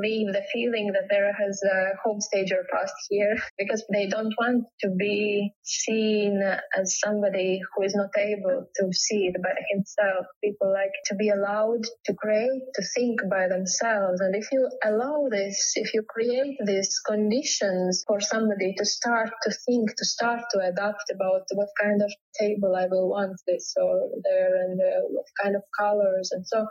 leave 0.00 0.32
the 0.32 0.42
feeling 0.52 0.92
that 0.92 1.08
there 1.10 1.32
has 1.32 1.60
a 1.62 1.96
home 2.02 2.20
stager 2.20 2.66
past 2.72 2.94
here 3.08 3.36
because 3.58 3.84
they 3.92 4.06
don't 4.06 4.34
want 4.38 4.64
to 4.80 4.90
be 4.90 5.52
seen 5.62 6.42
as 6.78 6.98
somebody 6.98 7.60
who 7.74 7.82
is 7.82 7.94
not 7.94 8.10
able 8.18 8.66
to 8.76 8.92
see 8.92 9.26
it 9.26 9.42
by 9.42 9.54
himself. 9.70 10.26
People 10.42 10.72
like 10.72 10.92
to 11.06 11.14
be 11.14 11.30
allowed 11.30 11.84
to 12.06 12.14
create, 12.14 12.62
to 12.74 12.82
think 12.94 13.20
by 13.30 13.48
themselves. 13.48 14.20
And 14.20 14.34
if 14.34 14.48
you 14.52 14.68
allow 14.84 15.28
this, 15.30 15.72
if 15.76 15.94
you 15.94 16.02
create 16.08 16.56
these 16.64 17.00
conditions 17.06 18.04
for 18.06 18.20
somebody 18.20 18.74
to 18.78 18.84
start 18.84 19.30
to 19.42 19.50
think, 19.66 19.96
to 19.96 20.04
start 20.04 20.42
to 20.52 20.60
adapt 20.60 21.10
about 21.12 21.42
what 21.52 21.68
kind 21.80 22.00
of 22.02 22.12
table 22.38 22.74
I 22.76 22.86
will 22.86 23.08
want 23.08 23.40
this 23.46 23.74
or 23.80 24.10
there 24.24 24.54
and 24.64 24.80
uh, 24.80 25.00
what 25.08 25.26
kind 25.42 25.56
of 25.56 25.62
colors 25.78 26.30
and 26.32 26.46
so 26.46 26.66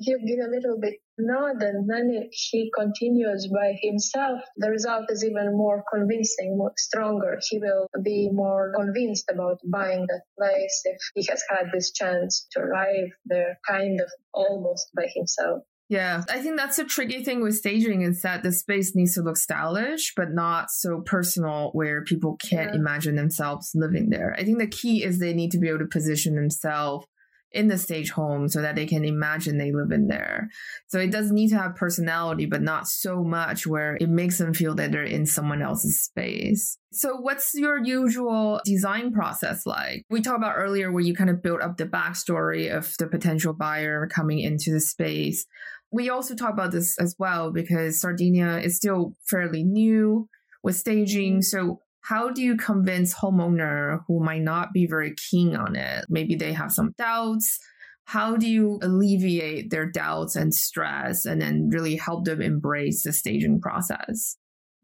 you 0.00 0.18
give 0.26 0.38
a 0.44 0.50
little 0.50 0.78
bit 0.80 0.94
nod 1.18 1.62
and 1.62 1.88
then 1.88 2.28
he 2.32 2.70
continues 2.76 3.48
by 3.48 3.74
himself, 3.82 4.40
the 4.56 4.70
result 4.70 5.10
is 5.10 5.24
even 5.24 5.56
more 5.56 5.84
convincing, 5.92 6.56
more 6.56 6.72
stronger. 6.76 7.38
He 7.48 7.58
will 7.58 7.86
be 8.02 8.30
more 8.32 8.72
convinced 8.74 9.30
about 9.32 9.58
buying 9.64 10.06
that 10.08 10.22
place 10.38 10.82
if 10.84 10.98
he 11.14 11.26
has 11.30 11.42
had 11.48 11.66
this 11.72 11.92
chance 11.92 12.46
to 12.52 12.60
arrive 12.60 13.10
there 13.26 13.58
kind 13.68 14.00
of 14.00 14.10
almost 14.32 14.88
by 14.96 15.06
himself. 15.14 15.62
Yeah, 15.90 16.22
I 16.30 16.38
think 16.38 16.56
that's 16.56 16.78
a 16.78 16.84
tricky 16.84 17.24
thing 17.24 17.42
with 17.42 17.56
staging 17.56 18.02
is 18.02 18.22
that 18.22 18.44
the 18.44 18.52
space 18.52 18.94
needs 18.94 19.14
to 19.14 19.22
look 19.22 19.36
stylish, 19.36 20.12
but 20.16 20.30
not 20.30 20.70
so 20.70 21.00
personal 21.00 21.70
where 21.72 22.04
people 22.04 22.36
can't 22.36 22.72
yeah. 22.72 22.78
imagine 22.78 23.16
themselves 23.16 23.72
living 23.74 24.08
there. 24.08 24.36
I 24.38 24.44
think 24.44 24.60
the 24.60 24.68
key 24.68 25.02
is 25.02 25.18
they 25.18 25.34
need 25.34 25.50
to 25.50 25.58
be 25.58 25.68
able 25.68 25.80
to 25.80 25.86
position 25.86 26.36
themselves 26.36 27.06
in 27.52 27.68
the 27.68 27.78
stage 27.78 28.10
home 28.10 28.48
so 28.48 28.62
that 28.62 28.76
they 28.76 28.86
can 28.86 29.04
imagine 29.04 29.58
they 29.58 29.72
live 29.72 29.90
in 29.90 30.06
there. 30.06 30.48
So 30.88 30.98
it 31.00 31.10
does 31.10 31.32
need 31.32 31.48
to 31.48 31.58
have 31.58 31.74
personality, 31.74 32.46
but 32.46 32.62
not 32.62 32.86
so 32.86 33.24
much 33.24 33.66
where 33.66 33.96
it 34.00 34.08
makes 34.08 34.38
them 34.38 34.54
feel 34.54 34.74
that 34.76 34.92
they're 34.92 35.02
in 35.02 35.26
someone 35.26 35.62
else's 35.62 36.04
space. 36.04 36.78
So 36.92 37.16
what's 37.16 37.54
your 37.54 37.82
usual 37.82 38.60
design 38.64 39.12
process 39.12 39.66
like? 39.66 40.04
We 40.10 40.22
talked 40.22 40.38
about 40.38 40.56
earlier 40.56 40.92
where 40.92 41.02
you 41.02 41.14
kind 41.14 41.30
of 41.30 41.42
build 41.42 41.60
up 41.60 41.76
the 41.76 41.86
backstory 41.86 42.74
of 42.74 42.94
the 42.98 43.06
potential 43.06 43.52
buyer 43.52 44.06
coming 44.06 44.40
into 44.40 44.72
the 44.72 44.80
space. 44.80 45.46
We 45.92 46.08
also 46.08 46.36
talk 46.36 46.52
about 46.52 46.70
this 46.70 46.98
as 46.98 47.16
well 47.18 47.52
because 47.52 48.00
Sardinia 48.00 48.58
is 48.58 48.76
still 48.76 49.16
fairly 49.28 49.64
new 49.64 50.28
with 50.62 50.76
staging. 50.76 51.42
So 51.42 51.80
how 52.02 52.30
do 52.30 52.42
you 52.42 52.56
convince 52.56 53.14
homeowner 53.14 54.00
who 54.06 54.22
might 54.22 54.42
not 54.42 54.72
be 54.72 54.86
very 54.86 55.14
keen 55.14 55.54
on 55.54 55.76
it? 55.76 56.06
Maybe 56.08 56.34
they 56.34 56.52
have 56.52 56.72
some 56.72 56.94
doubts. 56.96 57.58
How 58.04 58.36
do 58.36 58.48
you 58.48 58.80
alleviate 58.82 59.70
their 59.70 59.86
doubts 59.86 60.34
and 60.34 60.54
stress 60.54 61.26
and 61.26 61.40
then 61.40 61.68
really 61.68 61.96
help 61.96 62.24
them 62.24 62.40
embrace 62.40 63.04
the 63.04 63.12
staging 63.12 63.60
process? 63.60 64.36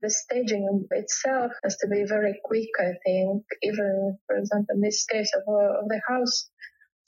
The 0.03 0.11
staging 0.11 0.87
itself 0.91 1.53
has 1.65 1.77
to 1.79 1.89
be 1.89 2.05
very 2.07 2.39
quick, 2.45 2.69
I 2.79 2.93
think. 3.05 3.43
Even, 3.63 4.19
for 4.27 4.37
example, 4.37 4.75
in 4.75 4.83
this 4.83 5.05
case 5.07 5.33
of, 5.35 5.43
uh, 5.49 5.81
of 5.81 5.89
the 5.89 6.01
house, 6.07 6.49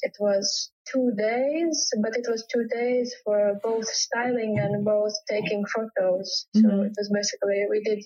it 0.01 0.13
was 0.19 0.71
two 0.91 1.13
days, 1.17 1.91
but 2.03 2.17
it 2.17 2.27
was 2.29 2.47
two 2.53 2.67
days 2.73 3.15
for 3.25 3.59
both 3.63 3.87
styling 3.87 4.59
and 4.59 4.85
both 4.85 5.13
taking 5.29 5.65
photos. 5.67 6.47
Mm-hmm. 6.57 6.69
So 6.69 6.83
it 6.83 6.93
was 6.97 7.11
basically, 7.13 7.67
we 7.69 7.83
did 7.83 8.05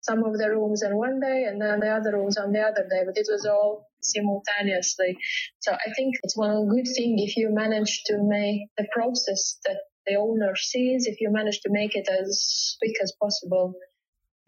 some 0.00 0.24
of 0.24 0.38
the 0.38 0.50
rooms 0.50 0.82
on 0.82 0.96
one 0.96 1.20
day 1.20 1.44
and 1.48 1.60
then 1.60 1.80
the 1.80 1.90
other 1.90 2.12
rooms 2.12 2.36
on 2.36 2.52
the 2.52 2.60
other 2.60 2.86
day, 2.88 3.02
but 3.04 3.16
it 3.16 3.26
was 3.30 3.46
all 3.46 3.88
simultaneously. 4.00 5.16
So 5.60 5.72
I 5.72 5.92
think 5.96 6.14
it's 6.22 6.36
one 6.36 6.68
good 6.68 6.86
thing 6.96 7.18
if 7.18 7.36
you 7.36 7.50
manage 7.52 8.02
to 8.06 8.18
make 8.22 8.68
the 8.76 8.86
process 8.92 9.58
that 9.66 9.78
the 10.06 10.16
owner 10.16 10.54
sees, 10.56 11.06
if 11.06 11.20
you 11.20 11.30
manage 11.30 11.60
to 11.60 11.70
make 11.70 11.94
it 11.94 12.08
as 12.08 12.76
quick 12.80 12.96
as 13.02 13.12
possible. 13.20 13.74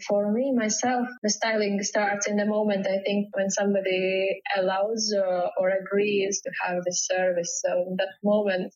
For 0.09 0.33
me, 0.33 0.53
myself, 0.53 1.09
the 1.23 1.29
styling 1.29 1.83
starts 1.83 2.27
in 2.27 2.37
the 2.37 2.47
moment, 2.47 2.87
I 2.87 3.03
think, 3.05 3.37
when 3.37 3.51
somebody 3.51 4.41
allows 4.57 5.13
uh, 5.15 5.49
or 5.59 5.69
agrees 5.69 6.41
to 6.43 6.51
have 6.65 6.85
the 6.85 6.95
service. 6.95 7.61
So 7.63 7.85
in 7.87 7.97
that 7.99 8.15
moment, 8.25 8.73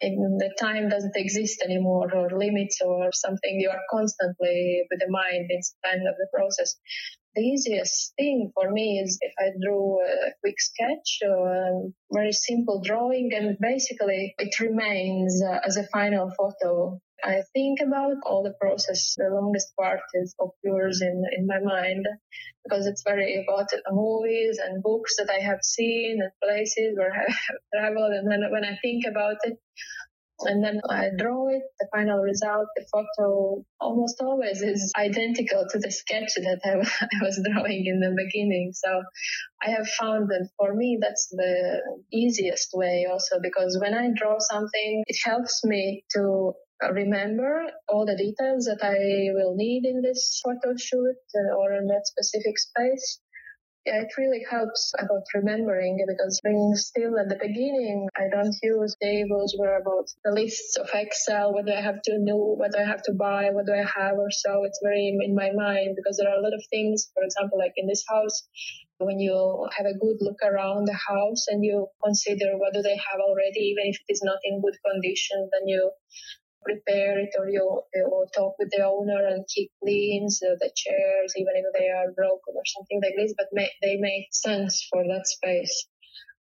and 0.00 0.40
the 0.40 0.52
time 0.60 0.88
doesn't 0.88 1.16
exist 1.16 1.62
anymore 1.64 2.08
or 2.14 2.38
limits 2.38 2.78
or 2.84 3.10
something 3.12 3.60
you 3.60 3.70
are 3.70 3.82
constantly 3.90 4.82
with 4.90 5.00
the 5.00 5.10
mind 5.10 5.46
in 5.50 5.60
time 5.84 6.06
of 6.06 6.16
the 6.16 6.28
process 6.32 6.76
the 7.38 7.42
easiest 7.42 8.14
thing 8.16 8.50
for 8.54 8.70
me 8.70 9.00
is 9.04 9.18
if 9.20 9.32
I 9.38 9.50
drew 9.62 10.00
a 10.00 10.32
quick 10.40 10.60
sketch 10.60 11.18
or 11.22 11.54
a 11.54 11.70
very 12.12 12.32
simple 12.32 12.82
drawing 12.82 13.30
and 13.32 13.56
basically 13.60 14.34
it 14.38 14.58
remains 14.58 15.40
uh, 15.42 15.58
as 15.64 15.76
a 15.76 15.86
final 15.88 16.30
photo. 16.36 17.00
I 17.24 17.42
think 17.52 17.80
about 17.80 18.16
all 18.24 18.42
the 18.42 18.54
process. 18.60 19.14
The 19.16 19.30
longest 19.30 19.74
part 19.76 20.00
is 20.14 20.34
occurs 20.40 21.02
in, 21.02 21.24
in 21.36 21.46
my 21.46 21.58
mind 21.60 22.06
because 22.64 22.86
it's 22.86 23.02
very 23.02 23.44
about 23.44 23.68
movies 23.90 24.58
and 24.62 24.82
books 24.82 25.16
that 25.16 25.30
I 25.30 25.42
have 25.42 25.60
seen 25.62 26.20
and 26.22 26.32
places 26.42 26.96
where 26.96 27.12
I 27.12 27.24
have 27.26 27.58
traveled. 27.74 28.12
And 28.12 28.30
then 28.30 28.50
when 28.50 28.64
I 28.64 28.78
think 28.82 29.04
about 29.06 29.36
it, 29.44 29.58
and 30.40 30.62
then 30.62 30.80
I 30.88 31.08
draw 31.18 31.48
it. 31.48 31.62
The 31.80 31.88
final 31.92 32.18
result, 32.18 32.68
the 32.76 32.86
photo 32.92 33.64
almost 33.80 34.20
always 34.20 34.62
is 34.62 34.92
identical 34.96 35.66
to 35.70 35.78
the 35.78 35.90
sketch 35.90 36.34
that 36.36 36.60
I, 36.64 36.78
I 37.04 37.24
was 37.24 37.44
drawing 37.44 37.86
in 37.86 38.00
the 38.00 38.14
beginning. 38.16 38.72
So 38.72 39.02
I 39.62 39.70
have 39.70 39.88
found 39.88 40.28
that 40.28 40.48
for 40.56 40.74
me, 40.74 40.98
that's 41.00 41.28
the 41.30 41.80
easiest 42.12 42.70
way 42.72 43.06
also 43.10 43.40
because 43.42 43.78
when 43.80 43.94
I 43.94 44.10
draw 44.14 44.36
something, 44.38 45.02
it 45.06 45.16
helps 45.24 45.64
me 45.64 46.04
to 46.14 46.52
remember 46.82 47.66
all 47.88 48.06
the 48.06 48.16
details 48.16 48.66
that 48.66 48.82
I 48.82 49.32
will 49.34 49.54
need 49.56 49.84
in 49.84 50.02
this 50.02 50.40
photo 50.44 50.76
shoot 50.76 51.16
uh, 51.34 51.56
or 51.56 51.72
in 51.74 51.86
that 51.88 52.06
specific 52.06 52.58
space 52.58 53.20
Yeah, 53.86 54.02
it 54.02 54.12
really 54.18 54.44
helps 54.48 54.92
about 54.98 55.24
remembering 55.34 55.98
because 56.06 56.38
when 56.44 56.76
still 56.76 57.18
at 57.18 57.28
the 57.30 57.40
beginning, 57.40 58.08
I 58.16 58.28
don't 58.30 58.54
use 58.62 58.94
tables 59.02 59.54
where 59.58 59.78
about 59.80 60.06
the 60.24 60.32
lists 60.32 60.76
of 60.76 60.88
Excel, 60.94 61.54
what 61.54 61.66
do 61.66 61.72
I 61.72 61.80
have 61.82 62.00
to 62.04 62.18
know, 62.20 62.54
what 62.60 62.72
do 62.72 62.78
I 62.78 62.86
have 62.86 63.02
to 63.10 63.14
buy, 63.14 63.50
what 63.50 63.66
do 63.66 63.72
I 63.74 63.86
have 63.98 64.18
or 64.18 64.30
so. 64.30 64.64
It's 64.64 64.80
very 64.84 65.08
in 65.24 65.34
my 65.34 65.50
mind 65.52 65.96
because 65.96 66.18
there 66.18 66.30
are 66.30 66.38
a 66.38 66.42
lot 66.46 66.54
of 66.54 66.62
things, 66.70 67.10
for 67.14 67.24
example, 67.24 67.58
like 67.58 67.74
in 67.76 67.88
this 67.88 68.04
house, 68.08 68.46
when 68.98 69.18
you 69.18 69.36
have 69.76 69.86
a 69.86 69.98
good 69.98 70.18
look 70.20 70.40
around 70.44 70.86
the 70.86 71.00
house 71.08 71.46
and 71.48 71.64
you 71.64 71.88
consider 72.04 72.58
what 72.58 72.74
do 72.74 72.82
they 72.82 72.96
have 72.96 73.20
already, 73.20 73.72
even 73.74 73.86
if 73.90 73.96
it 74.06 74.12
is 74.12 74.22
not 74.22 74.38
in 74.44 74.60
good 74.62 74.78
condition, 74.86 75.48
then 75.52 75.66
you 75.66 75.90
prepare 76.68 77.18
it 77.18 77.30
or 77.38 77.48
you, 77.48 77.82
you 77.94 78.26
talk 78.36 78.54
with 78.58 78.68
the 78.70 78.84
owner 78.84 79.26
and 79.28 79.46
keep 79.54 79.70
cleans 79.82 80.40
the, 80.40 80.56
the 80.60 80.70
chairs, 80.76 81.32
even 81.36 81.54
if 81.56 81.66
they 81.78 81.88
are 81.88 82.12
broken 82.12 82.54
or 82.54 82.66
something 82.66 83.00
like 83.02 83.14
this, 83.16 83.34
but 83.38 83.48
may, 83.52 83.70
they 83.82 83.96
make 83.96 84.28
sense 84.32 84.86
for 84.90 85.02
that 85.04 85.26
space. 85.26 85.86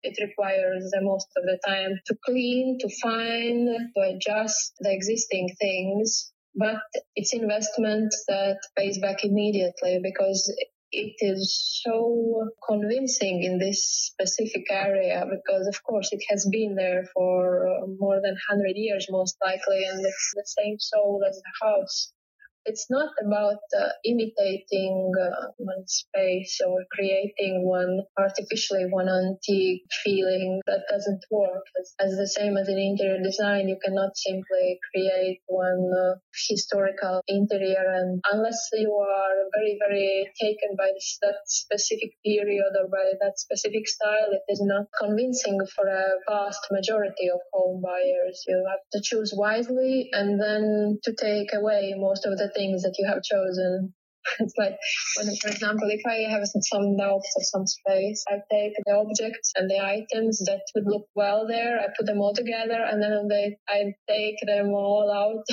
It 0.04 0.18
requires 0.22 0.90
the 0.92 1.02
most 1.02 1.28
of 1.38 1.44
the 1.44 1.60
time 1.66 2.00
to 2.08 2.18
clean, 2.26 2.78
to 2.82 2.90
find, 3.02 3.68
to 3.96 4.02
adjust 4.02 4.74
the 4.80 4.94
existing 4.94 5.50
things 5.60 6.32
but 6.56 6.82
it's 7.16 7.34
investment 7.34 8.14
that 8.28 8.58
pays 8.78 9.00
back 9.00 9.24
immediately 9.24 10.00
because 10.04 10.54
it 10.92 11.16
is 11.20 11.82
so 11.84 12.50
convincing 12.68 13.44
in 13.44 13.60
this 13.60 13.84
specific 13.84 14.66
area 14.70 15.26
because 15.30 15.68
of 15.68 15.82
course 15.84 16.10
it 16.12 16.22
has 16.30 16.48
been 16.52 16.76
there 16.76 17.06
for 17.14 17.68
uh, 17.68 17.88
more 18.00 18.20
than 18.22 18.36
100 18.50 18.74
years 18.76 19.08
most 19.10 19.38
likely 19.44 19.86
and 19.86 20.06
it's 20.06 20.32
the 20.36 20.44
same 20.46 20.78
soul 20.80 21.22
as 21.28 21.36
the 21.38 21.66
house 21.66 22.12
it's 22.66 22.88
not 22.90 23.10
about 23.26 23.62
uh, 23.74 23.90
imitating 24.06 25.12
uh, 25.18 25.50
one 25.58 25.84
space 25.88 26.60
or 26.66 26.86
creating 26.94 27.66
one 27.66 28.02
artificially 28.18 28.86
one 28.90 29.10
antique 29.10 29.84
feeling 30.04 30.62
that 30.68 30.84
doesn't 30.90 31.24
work. 31.32 31.64
As, 31.80 31.96
as, 32.00 32.18
the 32.18 32.28
same 32.28 32.58
as 32.58 32.68
in 32.70 32.78
interior 32.78 33.22
design. 33.24 33.68
You 33.68 33.78
cannot 33.84 34.16
simply 34.16 34.80
create 34.94 35.42
one 35.48 35.90
uh, 35.90 36.20
historical 36.50 37.22
interior 37.28 37.86
and 37.96 38.22
unless 38.32 38.70
you 38.74 38.94
are 38.94 39.36
very 39.58 39.80
very 39.82 40.30
taken 40.40 40.76
by 40.78 40.90
this, 40.94 41.18
that 41.22 41.42
specific 41.46 42.12
period 42.24 42.74
or 42.78 42.88
by 42.90 43.18
that 43.22 43.40
specific 43.40 43.88
style 43.88 44.30
it 44.32 44.44
is 44.50 44.62
not 44.62 44.86
convincing 45.00 45.60
for 45.76 45.88
a 45.88 46.20
vast 46.30 46.62
majority 46.72 47.30
of 47.34 47.40
home 47.54 47.82
buyers. 47.82 48.44
You 48.48 48.66
have 48.70 48.86
to 48.94 49.02
choose 49.02 49.34
wisely 49.36 50.10
and 50.14 50.40
then 50.40 51.00
to 51.04 51.14
take 51.14 51.54
away 51.54 51.94
most 51.98 52.26
of 52.26 52.38
things 52.56 52.84
that 52.84 52.96
you 52.98 53.08
have 53.08 53.24
chosen. 53.24 53.94
It's 54.40 54.54
like 54.56 54.78
when, 55.18 55.36
for 55.38 55.50
example, 55.50 55.90
if 55.90 56.02
I 56.06 56.30
have 56.30 56.44
some 56.46 56.96
doubts 56.96 57.34
of 57.38 57.44
some 57.44 57.66
space, 57.66 58.24
I 58.30 58.38
take 58.52 58.74
the 58.86 58.94
objects 58.94 59.52
and 59.56 59.68
the 59.68 59.80
items 59.82 60.38
that 60.46 60.62
would 60.76 60.86
look 60.86 61.08
well 61.16 61.48
there, 61.48 61.80
I 61.80 61.88
put 61.98 62.06
them 62.06 62.22
all 62.22 62.34
together, 62.34 62.86
and 62.86 63.02
then 63.02 63.28
they, 63.28 63.58
I 63.68 63.94
take 64.08 64.38
them 64.46 64.70
all 64.70 65.10
out 65.12 65.44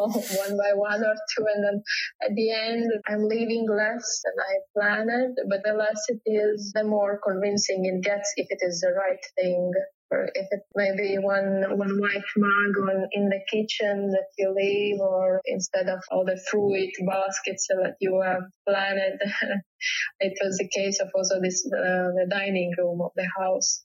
one 0.00 0.56
by 0.56 0.72
one 0.74 1.00
or 1.00 1.14
two, 1.14 1.46
and 1.46 1.64
then 1.64 1.82
at 2.22 2.34
the 2.34 2.50
end, 2.50 2.90
I'm 3.06 3.28
leaving 3.28 3.66
less 3.70 4.20
than 4.24 4.34
I 4.50 4.54
planned. 4.74 5.38
But 5.48 5.62
the 5.64 5.74
less 5.74 6.02
it 6.08 6.20
is, 6.26 6.72
the 6.74 6.82
more 6.82 7.20
convincing 7.24 7.86
it 7.86 8.02
gets 8.02 8.32
if 8.36 8.48
it 8.50 8.58
is 8.62 8.80
the 8.80 8.94
right 8.98 9.24
thing 9.36 9.72
or 10.10 10.30
if 10.34 10.46
it 10.50 10.60
maybe 10.74 11.16
one 11.18 11.64
one 11.76 12.00
white 12.00 12.28
mug 12.36 12.90
on 12.90 13.08
in 13.12 13.28
the 13.28 13.40
kitchen 13.50 14.10
that 14.10 14.28
you 14.38 14.54
leave, 14.56 15.00
or 15.00 15.40
instead 15.46 15.88
of 15.88 16.00
all 16.10 16.24
the 16.24 16.40
fruit 16.50 16.90
baskets 17.06 17.66
that 17.68 17.96
you 18.00 18.20
have 18.24 18.42
planted. 18.66 19.18
it 20.20 20.34
was 20.42 20.58
the 20.58 20.68
case 20.68 21.00
of 21.00 21.08
also 21.14 21.40
this 21.40 21.64
uh, 21.66 22.10
the 22.18 22.26
dining 22.30 22.72
room 22.78 23.00
of 23.02 23.12
the 23.16 23.28
house 23.38 23.84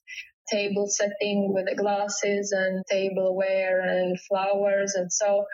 table 0.49 0.87
setting 0.87 1.53
with 1.53 1.65
the 1.65 1.75
glasses 1.75 2.51
and 2.51 2.83
tableware 2.89 3.81
and 3.81 4.19
flowers 4.21 4.93
and 4.95 5.11
so 5.11 5.45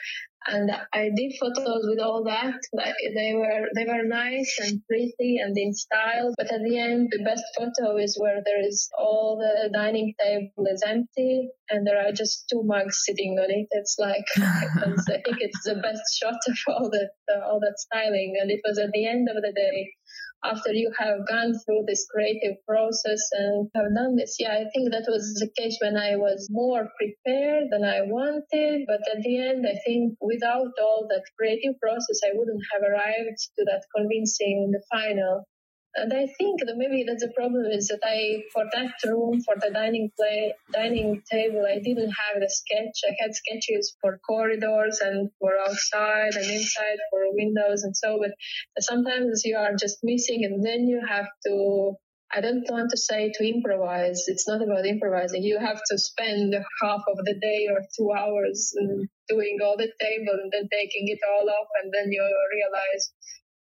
and 0.48 0.72
I 0.94 1.10
did 1.16 1.34
photos 1.40 1.86
with 1.88 2.00
all 2.00 2.24
that. 2.24 2.56
They 2.74 3.34
were 3.34 3.68
they 3.76 3.86
were 3.86 4.04
nice 4.06 4.58
and 4.64 4.82
pretty 4.88 5.38
and 5.38 5.58
in 5.58 5.74
style. 5.74 6.34
But 6.38 6.52
at 6.52 6.62
the 6.64 6.80
end, 6.80 7.10
the 7.12 7.24
best 7.24 7.44
photo 7.58 7.98
is 7.98 8.18
where 8.18 8.42
there 8.46 8.66
is 8.66 8.90
all 8.98 9.38
the 9.38 9.70
dining 9.72 10.14
table 10.22 10.66
is 10.72 10.84
empty 10.88 11.50
and 11.70 11.86
there 11.86 12.00
are 12.00 12.12
just 12.12 12.48
two 12.50 12.64
mugs 12.64 13.04
sitting 13.06 13.38
on 13.38 13.50
it. 13.50 13.68
It's 13.72 13.98
like 14.00 14.26
I 14.38 14.66
think 15.08 15.38
it's 15.40 15.64
the 15.64 15.76
best 15.76 16.04
shot 16.22 16.40
of 16.48 16.58
all 16.68 16.90
that 16.90 17.12
uh, 17.32 17.46
all 17.46 17.60
that 17.60 17.76
styling. 17.78 18.36
And 18.40 18.50
it 18.50 18.62
was 18.64 18.80
at 18.80 18.92
the 18.94 19.08
end 19.08 19.28
of 19.30 19.36
the 19.42 19.54
day 19.54 19.92
after 20.44 20.72
you 20.72 20.92
have 20.98 21.28
gone 21.28 21.54
through 21.60 21.84
this 21.88 22.08
creative 22.10 22.58
process 22.68 23.22
and 23.34 23.70
have 23.76 23.94
done 23.96 24.16
this. 24.16 24.38
Yeah, 24.40 24.54
I 24.54 24.66
think 24.74 24.92
that 24.92 25.06
was 25.08 25.36
the 25.36 25.50
case 25.58 25.78
when 25.82 25.98
I 25.98 26.16
was 26.16 26.48
more 26.50 26.88
prepared 26.98 27.66
than 27.72 27.84
I 27.84 28.02
wanted. 28.02 28.86
But 28.88 29.02
at 29.12 29.22
the 29.22 29.38
end, 29.38 29.66
I 29.68 29.78
think 29.86 30.16
without 30.22 30.72
all 30.82 31.08
that 31.10 31.24
creative 31.38 31.80
process, 31.82 32.22
I 32.24 32.32
wouldn't 32.34 32.64
have 32.74 32.84
arrived 32.84 33.40
to 33.58 33.66
that 33.66 33.84
convincing 33.96 34.72
the 34.72 34.82
final. 34.92 35.44
And 35.96 36.14
I 36.14 36.28
think 36.38 36.60
that 36.60 36.78
maybe 36.78 37.04
that's 37.08 37.24
the 37.24 37.34
problem 37.36 37.66
is 37.66 37.88
that 37.88 38.00
I, 38.04 38.44
for 38.54 38.64
that 38.74 38.94
room, 39.06 39.42
for 39.42 39.56
the 39.60 39.72
dining 39.72 40.12
play, 40.16 40.54
dining 40.72 41.24
table, 41.32 41.66
I 41.68 41.80
didn't 41.80 42.12
have 42.12 42.40
the 42.40 42.50
sketch. 42.50 43.02
I 43.10 43.16
had 43.20 43.34
sketches 43.34 43.96
for 44.00 44.20
corridors 44.20 45.00
and 45.02 45.32
for 45.40 45.58
outside 45.58 46.36
and 46.36 46.46
inside 46.46 47.00
for 47.10 47.22
windows 47.34 47.84
and 47.84 47.98
so, 47.98 48.20
but 48.20 48.32
sometimes 48.80 49.44
you 49.46 49.58
are 49.58 49.74
just 49.76 50.00
missing 50.04 50.46
and 50.46 50.64
then 50.64 50.88
you 50.88 51.02
have 51.08 51.28
to 51.48 51.96
I 52.32 52.42
don't 52.42 52.64
want 52.70 52.92
to 52.92 52.98
say 52.98 53.32
to 53.34 53.44
improvise. 53.44 54.26
It's 54.28 54.48
not 54.48 54.62
about 54.62 54.86
improvising. 54.86 55.42
You 55.42 55.58
have 55.58 55.82
to 55.90 55.98
spend 55.98 56.54
half 56.54 57.02
of 57.10 57.18
the 57.26 57.34
day 57.34 57.68
or 57.72 57.82
two 57.98 58.12
hours 58.14 58.72
doing 59.28 59.58
all 59.64 59.78
the 59.78 59.90
table 60.00 60.38
and 60.38 60.52
then 60.54 60.70
taking 60.70 61.10
it 61.10 61.18
all 61.26 61.50
off. 61.50 61.68
And 61.82 61.92
then 61.92 62.12
you 62.12 62.22
realize 62.22 63.12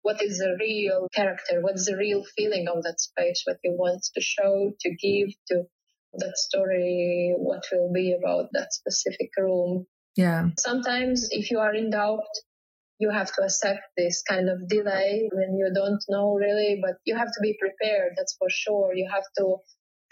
what 0.08 0.22
is 0.22 0.38
the 0.38 0.56
real 0.58 1.06
character, 1.14 1.60
what 1.60 1.74
is 1.74 1.84
the 1.84 1.98
real 1.98 2.24
feeling 2.34 2.66
of 2.66 2.82
that 2.82 2.98
space, 2.98 3.42
what 3.44 3.58
he 3.62 3.68
wants 3.68 4.10
to 4.14 4.22
show, 4.22 4.72
to 4.80 4.88
give 4.88 5.28
to 5.48 5.64
that 6.14 6.32
story, 6.38 7.34
what 7.36 7.62
will 7.70 7.92
be 7.92 8.16
about 8.18 8.46
that 8.52 8.72
specific 8.72 9.28
room. 9.36 9.86
Yeah. 10.16 10.46
Sometimes 10.58 11.28
if 11.30 11.50
you 11.50 11.58
are 11.58 11.74
in 11.74 11.90
doubt, 11.90 12.32
you 12.98 13.10
have 13.10 13.30
to 13.34 13.42
accept 13.42 13.82
this 13.98 14.22
kind 14.26 14.48
of 14.48 14.66
delay 14.66 15.28
when 15.30 15.58
you 15.58 15.70
don't 15.74 16.02
know 16.08 16.32
really, 16.32 16.80
but 16.80 16.96
you 17.04 17.14
have 17.14 17.28
to 17.28 17.40
be 17.42 17.54
prepared. 17.60 18.14
That's 18.16 18.34
for 18.38 18.48
sure. 18.48 18.94
You 18.94 19.10
have 19.12 19.28
to 19.36 19.56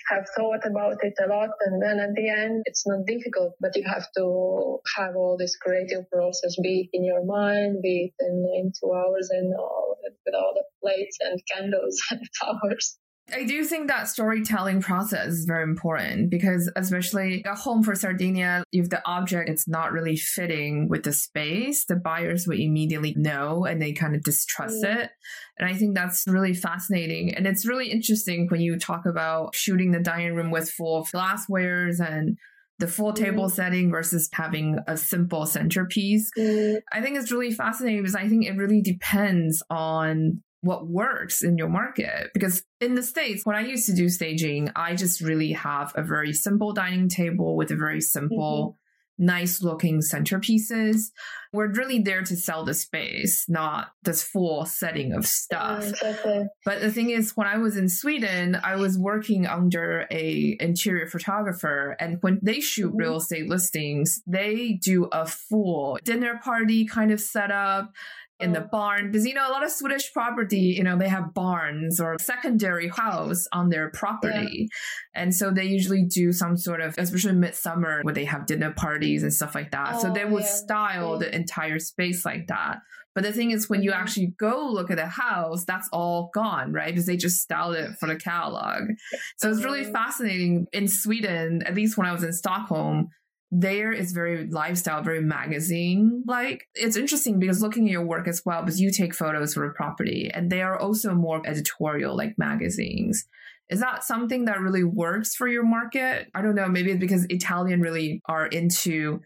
have 0.09 0.27
thought 0.37 0.65
about 0.65 0.97
it 1.03 1.15
a 1.25 1.29
lot 1.29 1.51
and 1.67 1.83
then 1.83 1.99
at 1.99 2.15
the 2.15 2.29
end 2.29 2.63
it's 2.67 2.87
not 2.87 3.07
difficult 3.07 3.55
but 3.61 3.77
you 3.77 3.85
have 3.87 4.07
to 4.17 4.79
have 4.97 5.17
all 5.17 5.37
this 5.39 5.57
creative 5.57 6.09
process 6.11 6.57
be 6.63 6.89
it 6.93 6.97
in 6.97 7.05
your 7.05 7.25
mind 7.25 7.83
be 7.83 8.13
it 8.13 8.25
in, 8.25 8.37
in 8.59 8.73
two 8.79 8.93
hours 8.93 9.29
and 9.31 9.53
all 9.59 9.97
with 10.25 10.35
all 10.35 10.55
the 10.55 10.65
plates 10.83 11.19
and 11.21 11.41
candles 11.53 12.01
and 12.11 12.21
flowers 12.39 12.99
I 13.33 13.45
do 13.45 13.65
think 13.65 13.89
that 13.89 14.09
storytelling 14.09 14.81
process 14.81 15.29
is 15.29 15.45
very 15.47 15.65
important 15.65 16.31
because 16.31 16.71
especially 16.77 17.45
at 17.45 17.59
home 17.59 17.83
for 17.83 17.97
Sardinia, 17.97 18.63
if 18.71 18.89
the 18.89 19.03
object 19.05 19.51
is 19.51 19.67
not 19.67 19.93
really 19.93 20.17
fitting 20.17 20.89
with 20.89 21.03
the 21.03 21.13
space, 21.13 21.87
the 21.87 21.97
buyers 21.97 22.47
will 22.47 22.59
immediately 22.59 23.15
know 23.17 23.65
and 23.65 23.83
they 23.83 23.93
kind 23.93 24.15
of 24.15 24.23
distrust 24.23 24.85
mm. 24.85 24.97
it. 24.97 25.11
And 25.59 25.69
I 25.69 25.75
think 25.75 25.97
that's 25.97 26.25
really 26.29 26.55
fascinating. 26.55 27.35
And 27.35 27.47
it's 27.49 27.67
really 27.67 27.91
interesting 27.91 28.47
when 28.49 28.61
you 28.61 28.79
talk 28.79 29.07
about 29.07 29.57
shooting 29.57 29.91
the 29.91 30.01
dining 30.01 30.35
room 30.35 30.53
with 30.53 30.71
full 30.71 31.05
glasswares 31.05 31.99
and 31.99 32.39
the 32.79 32.87
full 32.87 33.13
mm. 33.13 33.17
table 33.17 33.49
setting 33.49 33.91
versus 33.91 34.29
having 34.33 34.79
a 34.87 34.97
simple 34.97 35.47
centerpiece. 35.47 36.31
Mm. 36.39 36.79
I 36.93 37.01
think 37.01 37.19
it's 37.19 37.33
really 37.33 37.51
fascinating 37.51 38.03
because 38.03 38.15
I 38.15 38.29
think 38.29 38.45
it 38.45 38.57
really 38.57 38.83
depends 38.83 39.65
on 39.69 40.43
what 40.67 40.87
works 40.87 41.43
in 41.43 41.57
your 41.57 41.69
market. 41.69 42.31
Because 42.35 42.63
in 42.81 42.95
the 42.95 43.03
States, 43.03 43.47
when 43.47 43.57
I 43.57 43.61
used 43.61 43.87
to 43.87 43.95
do 43.95 44.09
staging, 44.09 44.71
I 44.77 44.95
just 44.95 45.21
really 45.21 45.53
have 45.53 45.93
a 45.95 46.03
very 46.03 46.33
simple 46.33 46.73
dining 46.73 47.09
table 47.09 47.57
with 47.57 47.71
a 47.71 47.77
very 47.77 48.01
simple, 48.01 48.77
mm-hmm. 49.19 49.27
nice 49.27 49.63
looking 49.63 50.01
centerpieces. 50.01 51.11
We're 51.53 51.73
really 51.73 52.01
there 52.01 52.23
to 52.23 52.37
sell 52.37 52.65
the 52.65 52.75
space, 52.75 53.47
not 53.49 53.89
this 54.03 54.23
full 54.23 54.67
setting 54.67 55.15
of 55.15 55.27
stuff. 55.27 55.89
exactly. 55.89 56.47
But 56.67 56.83
the 56.83 56.93
thing 56.93 57.11
is, 57.11 57.35
when 57.35 57.47
I 57.47 57.57
was 57.57 57.79
in 57.79 57.89
Sweden, 57.89 58.59
I 58.63 58.77
was 58.77 58.99
working 58.99 59.47
under 59.47 60.07
a 60.11 60.57
interior 60.61 61.07
photographer, 61.07 61.97
and 61.99 62.19
when 62.21 62.41
they 62.43 62.61
shoot 62.61 62.89
mm-hmm. 62.89 62.99
real 62.99 63.17
estate 63.17 63.49
listings, 63.49 64.21
they 64.27 64.79
do 64.83 65.05
a 65.13 65.25
full 65.25 65.99
dinner 66.05 66.39
party 66.43 66.85
kind 66.85 67.11
of 67.11 67.21
setup 67.21 67.93
in 68.39 68.53
the 68.53 68.61
barn 68.61 69.11
because 69.11 69.27
you 69.27 69.35
know 69.35 69.49
a 69.49 69.51
lot 69.51 69.65
of 69.65 69.71
Swedish 69.71 70.13
property, 70.13 70.75
you 70.77 70.83
know, 70.83 70.99
they 70.99 71.09
have 71.09 71.33
barns 71.33 72.01
or 72.01 72.17
secondary 72.21 72.89
house 72.89 73.47
on 73.53 73.71
their 73.71 73.91
property. 73.91 74.69
Yeah. 75.15 75.23
And 75.23 75.35
so 75.35 75.51
they 75.51 75.65
usually 75.65 76.05
do 76.05 76.33
some 76.33 76.57
sort 76.57 76.81
of 76.81 76.95
especially 76.99 77.33
midsummer 77.33 78.03
where 78.03 78.15
they 78.15 78.27
have 78.27 78.47
dinner 78.47 78.73
parties 78.73 79.23
and 79.23 79.33
stuff 79.33 79.55
like 79.55 79.71
that. 79.71 79.95
Oh, 79.95 79.99
so 80.01 80.13
they 80.13 80.25
would 80.25 80.43
yeah. 80.43 80.49
style 80.49 81.19
the 81.19 81.35
entire 81.35 81.79
space 81.79 82.25
like 82.25 82.49
that. 82.49 82.79
But 83.15 83.25
the 83.25 83.33
thing 83.33 83.51
is 83.51 83.71
when 83.71 83.83
you 83.83 83.93
mm-hmm. 83.93 84.01
actually 84.03 84.35
go 84.39 84.69
look 84.71 84.91
at 84.91 84.99
the 84.99 85.07
house, 85.07 85.65
that's 85.65 85.89
all 85.91 86.31
gone, 86.35 86.75
right? 86.75 86.89
Because 86.89 87.07
they 87.07 87.17
just 87.17 87.41
styled 87.41 87.75
it 87.75 87.93
for 87.99 88.07
the 88.07 88.17
catalog. 88.17 88.91
So 89.39 89.51
it's 89.51 89.65
really 89.65 89.85
mm-hmm. 89.85 89.93
fascinating 89.93 90.67
in 90.75 90.87
Sweden, 90.87 91.63
at 91.63 91.75
least 91.75 91.97
when 91.97 92.07
I 92.07 92.13
was 92.13 92.23
in 92.23 92.35
Stockholm, 92.35 93.09
there 93.51 93.93
is 93.93 94.13
very 94.13 94.47
lifestyle, 94.49 95.03
very 95.03 95.23
magazine 95.23 96.25
like. 96.27 96.67
It's 96.75 96.97
interesting 96.97 97.39
because 97.39 97.63
looking 97.63 97.87
at 97.87 97.93
your 97.93 98.05
work 98.05 98.27
as 98.27 98.43
well, 98.45 98.63
because 98.63 98.81
you 98.81 98.91
take 98.91 99.15
photos 99.15 99.55
for 99.55 99.65
a 99.65 99.75
property 99.75 100.31
and 100.33 100.51
they 100.51 100.63
are 100.63 100.79
also 100.79 101.15
more 101.15 101.43
editorial 101.47 102.17
like 102.17 102.35
magazines. 102.39 103.27
Is 103.69 103.81
that 103.81 104.05
something 104.05 104.45
that 104.45 104.61
really 104.61 104.85
works 104.85 105.35
for 105.35 105.49
your 105.49 105.65
market? 105.65 106.29
I 106.35 106.43
don't 106.43 106.55
know. 106.55 106.69
Maybe 106.69 106.93
it's 106.93 107.01
because 107.01 107.27
Italian 107.29 107.81
really 107.81 108.21
are 108.27 108.47
into 108.47 109.21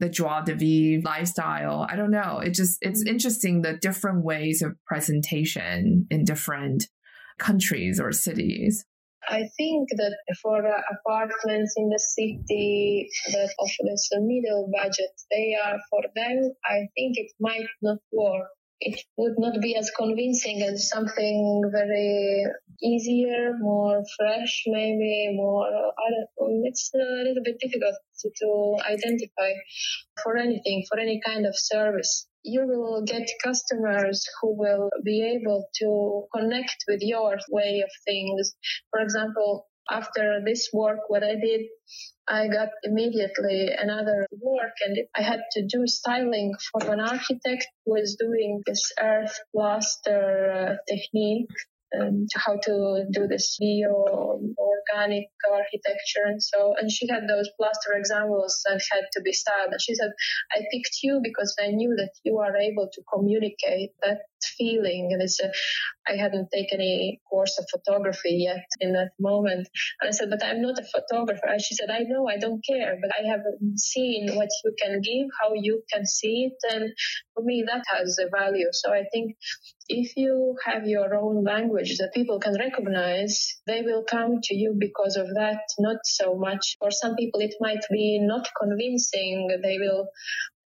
the 0.00 0.08
joie 0.08 0.42
de 0.44 0.54
vivre 0.54 1.02
lifestyle. 1.02 1.86
I 1.88 1.96
don't 1.96 2.10
know. 2.10 2.38
It 2.38 2.50
just, 2.50 2.78
it's 2.80 3.00
mm-hmm. 3.00 3.14
interesting 3.14 3.62
the 3.62 3.74
different 3.76 4.24
ways 4.24 4.62
of 4.62 4.76
presentation 4.86 6.06
in 6.10 6.24
different 6.24 6.88
countries 7.38 8.00
or 8.00 8.12
cities. 8.12 8.84
I 9.28 9.48
think 9.56 9.88
that 9.96 10.16
for 10.42 10.66
uh, 10.66 10.80
apartments 10.90 11.74
in 11.76 11.88
the 11.88 11.98
city 11.98 13.08
that 13.32 13.54
offer 13.58 14.16
a 14.16 14.20
middle 14.20 14.70
budget, 14.72 15.10
they 15.30 15.56
are 15.62 15.78
for 15.90 16.02
them. 16.14 16.52
I 16.64 16.88
think 16.94 17.16
it 17.16 17.32
might 17.40 17.68
not 17.82 17.98
work. 18.12 18.48
It 18.80 19.00
would 19.16 19.36
not 19.38 19.60
be 19.62 19.76
as 19.76 19.90
convincing 19.96 20.62
as 20.62 20.88
something 20.88 21.62
very 21.72 22.44
easier, 22.82 23.56
more 23.58 24.02
fresh, 24.18 24.64
maybe 24.66 25.32
more. 25.34 25.66
I 25.66 26.10
don't, 26.38 26.62
it's 26.66 26.90
a 26.94 26.98
little 26.98 27.42
bit 27.42 27.58
difficult 27.60 27.94
to, 28.20 28.30
to 28.42 28.76
identify 28.86 29.52
for 30.22 30.36
anything, 30.36 30.84
for 30.88 30.98
any 30.98 31.20
kind 31.24 31.46
of 31.46 31.56
service 31.56 32.26
you 32.44 32.66
will 32.66 33.02
get 33.02 33.28
customers 33.42 34.26
who 34.40 34.54
will 34.56 34.90
be 35.02 35.36
able 35.36 35.66
to 35.80 36.26
connect 36.34 36.84
with 36.86 37.00
your 37.02 37.36
way 37.50 37.82
of 37.82 37.90
things. 38.04 38.54
For 38.90 39.00
example, 39.00 39.66
after 39.90 40.40
this 40.44 40.70
work, 40.72 41.00
what 41.08 41.22
I 41.22 41.34
did, 41.34 41.62
I 42.28 42.48
got 42.48 42.68
immediately 42.82 43.68
another 43.70 44.26
work 44.40 44.72
and 44.84 44.98
I 45.14 45.22
had 45.22 45.40
to 45.52 45.66
do 45.66 45.86
styling 45.86 46.54
for 46.70 46.90
an 46.92 47.00
architect 47.00 47.66
who 47.84 47.96
is 47.96 48.16
doing 48.18 48.62
this 48.66 48.92
earth 48.98 49.38
plaster 49.54 50.50
uh, 50.50 50.74
technique 50.88 51.50
Um, 51.94 52.06
and 52.06 52.28
how 52.34 52.56
to 52.56 53.04
do 53.12 53.26
this 53.26 53.58
bio 53.60 54.40
organic 54.58 55.26
architecture 55.50 56.24
and 56.26 56.42
so 56.42 56.74
and 56.78 56.90
she 56.90 57.08
had 57.08 57.22
those 57.28 57.48
plaster 57.58 57.92
examples 57.94 58.62
and 58.66 58.80
had 58.92 59.04
to 59.12 59.20
be 59.22 59.32
styled. 59.32 59.70
And 59.72 59.80
she 59.80 59.94
said 59.94 60.10
i 60.52 60.58
picked 60.72 60.98
you 61.02 61.20
because 61.22 61.54
i 61.60 61.68
knew 61.68 61.94
that 61.96 62.12
you 62.24 62.38
are 62.38 62.56
able 62.56 62.88
to 62.92 63.02
communicate 63.12 63.90
that 64.02 64.18
feeling. 64.44 65.10
And 65.12 65.22
it's 65.22 65.40
a, 65.40 65.50
i 66.08 66.16
hadn't 66.16 66.48
taken 66.52 66.80
any 66.80 67.20
course 67.30 67.58
of 67.58 67.66
photography 67.70 68.46
yet 68.48 68.64
in 68.80 68.92
that 68.92 69.10
moment 69.18 69.68
and 70.00 70.08
i 70.08 70.10
said 70.10 70.30
but 70.30 70.44
i'm 70.44 70.62
not 70.62 70.78
a 70.78 70.84
photographer 70.94 71.46
and 71.46 71.60
she 71.60 71.74
said 71.74 71.90
i 71.90 72.00
know 72.00 72.28
i 72.28 72.36
don't 72.36 72.64
care 72.64 72.96
but 73.00 73.10
i 73.18 73.26
have 73.28 73.40
seen 73.76 74.34
what 74.34 74.48
you 74.64 74.74
can 74.82 75.00
give 75.00 75.26
how 75.40 75.52
you 75.54 75.82
can 75.92 76.06
see 76.06 76.50
it 76.50 76.74
and 76.74 76.90
for 77.34 77.42
me 77.44 77.64
that 77.66 77.82
has 77.86 78.18
a 78.18 78.28
value 78.30 78.68
so 78.72 78.92
i 78.92 79.04
think 79.12 79.36
if 79.88 80.16
you 80.16 80.56
have 80.64 80.86
your 80.86 81.14
own 81.14 81.44
language 81.44 81.98
that 81.98 82.14
people 82.14 82.38
can 82.38 82.56
recognize, 82.58 83.60
they 83.66 83.82
will 83.82 84.02
come 84.02 84.40
to 84.42 84.54
you 84.54 84.74
because 84.78 85.16
of 85.16 85.26
that, 85.34 85.60
not 85.78 85.98
so 86.04 86.34
much. 86.36 86.76
For 86.78 86.90
some 86.90 87.16
people, 87.16 87.40
it 87.40 87.54
might 87.60 87.84
be 87.90 88.18
not 88.20 88.48
convincing. 88.60 89.48
They 89.62 89.78
will, 89.78 90.08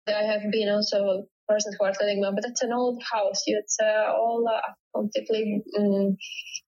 I 0.08 0.24
have 0.24 0.52
been 0.52 0.70
also 0.70 0.98
a 0.98 1.52
person 1.52 1.74
who 1.80 1.86
are 1.86 1.94
telling 1.94 2.22
me, 2.22 2.30
but 2.34 2.44
that's 2.44 2.62
an 2.62 2.74
old 2.74 3.02
house. 3.12 3.42
It's 3.48 3.78
uh, 3.82 4.12
all 4.12 4.46
uh, 4.48 4.62
completely 4.98 5.64
um, 5.78 6.18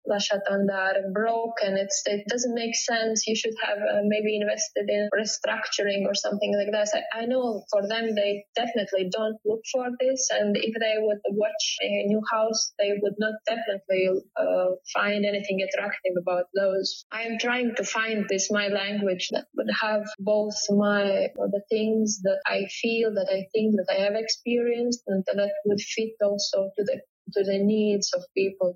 and 0.09 1.13
broken. 1.13 1.77
It's, 1.77 2.01
it 2.05 2.25
doesn't 2.27 2.55
make 2.55 2.75
sense. 2.75 3.27
You 3.27 3.35
should 3.35 3.53
have 3.63 3.77
uh, 3.77 4.01
maybe 4.03 4.39
invested 4.41 4.85
in 4.87 5.09
restructuring 5.13 6.05
or 6.05 6.15
something 6.15 6.53
like 6.57 6.71
that. 6.71 7.03
I, 7.13 7.25
know 7.25 7.63
for 7.71 7.87
them, 7.87 8.15
they 8.15 8.45
definitely 8.55 9.09
don't 9.11 9.37
look 9.45 9.61
for 9.71 9.87
this. 9.99 10.27
And 10.31 10.55
if 10.57 10.73
they 10.79 10.95
would 10.97 11.19
watch 11.31 11.77
a 11.81 12.07
new 12.07 12.21
house, 12.31 12.73
they 12.79 12.93
would 13.01 13.15
not 13.19 13.33
definitely 13.45 14.21
uh, 14.35 14.75
find 14.93 15.25
anything 15.25 15.59
attractive 15.61 16.13
about 16.19 16.45
those. 16.55 17.05
I 17.11 17.23
am 17.23 17.37
trying 17.39 17.75
to 17.75 17.83
find 17.83 18.25
this, 18.29 18.49
my 18.51 18.67
language 18.67 19.29
that 19.31 19.45
would 19.55 19.69
have 19.81 20.03
both 20.19 20.57
my, 20.69 21.27
the 21.35 21.61
things 21.69 22.21
that 22.23 22.41
I 22.47 22.65
feel, 22.81 23.13
that 23.13 23.29
I 23.29 23.45
think 23.53 23.75
that 23.77 23.87
I 23.91 24.03
have 24.05 24.15
experienced 24.15 25.03
and 25.07 25.23
that 25.25 25.51
would 25.65 25.81
fit 25.81 26.13
also 26.23 26.71
to 26.77 26.83
the 26.83 27.01
to 27.33 27.43
the 27.43 27.59
needs 27.59 28.11
of 28.13 28.23
people. 28.35 28.75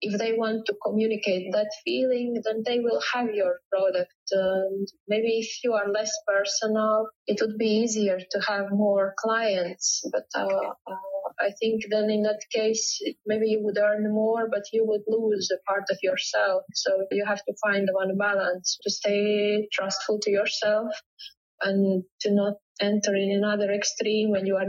If 0.00 0.18
they 0.18 0.32
want 0.32 0.66
to 0.66 0.74
communicate 0.84 1.52
that 1.52 1.70
feeling, 1.84 2.40
then 2.44 2.62
they 2.64 2.80
will 2.80 3.00
have 3.12 3.34
your 3.34 3.60
product. 3.70 4.12
And 4.30 4.88
maybe 5.08 5.38
if 5.38 5.62
you 5.62 5.72
are 5.72 5.90
less 5.90 6.12
personal, 6.26 7.08
it 7.26 7.38
would 7.40 7.58
be 7.58 7.82
easier 7.82 8.18
to 8.18 8.40
have 8.48 8.70
more 8.70 9.14
clients. 9.18 10.02
But 10.12 10.26
uh, 10.34 10.46
uh, 10.46 10.94
I 11.40 11.50
think 11.60 11.82
then 11.90 12.10
in 12.10 12.22
that 12.22 12.40
case, 12.52 13.00
maybe 13.26 13.48
you 13.48 13.60
would 13.62 13.78
earn 13.78 14.12
more, 14.12 14.48
but 14.50 14.62
you 14.72 14.84
would 14.86 15.02
lose 15.06 15.50
a 15.50 15.62
part 15.70 15.84
of 15.90 15.98
yourself. 16.02 16.62
So 16.74 17.06
you 17.10 17.24
have 17.26 17.44
to 17.44 17.54
find 17.62 17.88
one 17.92 18.16
balance 18.16 18.78
to 18.82 18.90
stay 18.90 19.68
trustful 19.72 20.18
to 20.20 20.30
yourself 20.30 20.88
and 21.62 22.04
to 22.20 22.34
not 22.34 22.54
enter 22.80 23.14
in 23.14 23.40
another 23.42 23.70
extreme 23.72 24.30
when 24.30 24.46
you 24.46 24.56
are 24.56 24.66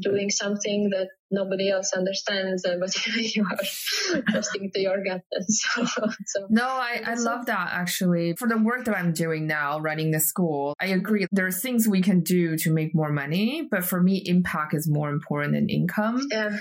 doing 0.00 0.30
something 0.30 0.90
that 0.90 1.08
nobody 1.30 1.70
else 1.70 1.92
understands 1.92 2.64
but 2.64 3.06
you 3.16 3.44
are 3.44 4.22
trusting 4.30 4.70
to 4.72 4.80
your 4.80 5.02
gut 5.04 5.20
and 5.32 5.44
so, 5.48 5.84
so 5.84 6.46
no 6.48 6.66
I, 6.66 7.02
I 7.04 7.14
love 7.14 7.46
that 7.46 7.70
actually 7.72 8.34
for 8.38 8.48
the 8.48 8.56
work 8.56 8.84
that 8.86 8.96
i'm 8.96 9.12
doing 9.12 9.46
now 9.46 9.78
running 9.80 10.10
the 10.10 10.20
school 10.20 10.74
i 10.80 10.86
agree 10.86 11.26
there 11.32 11.46
are 11.46 11.52
things 11.52 11.88
we 11.88 12.00
can 12.00 12.20
do 12.20 12.56
to 12.58 12.72
make 12.72 12.94
more 12.94 13.12
money 13.12 13.66
but 13.70 13.84
for 13.84 14.00
me 14.02 14.22
impact 14.24 14.74
is 14.74 14.88
more 14.88 15.10
important 15.10 15.54
than 15.54 15.68
income 15.68 16.26
yeah 16.30 16.56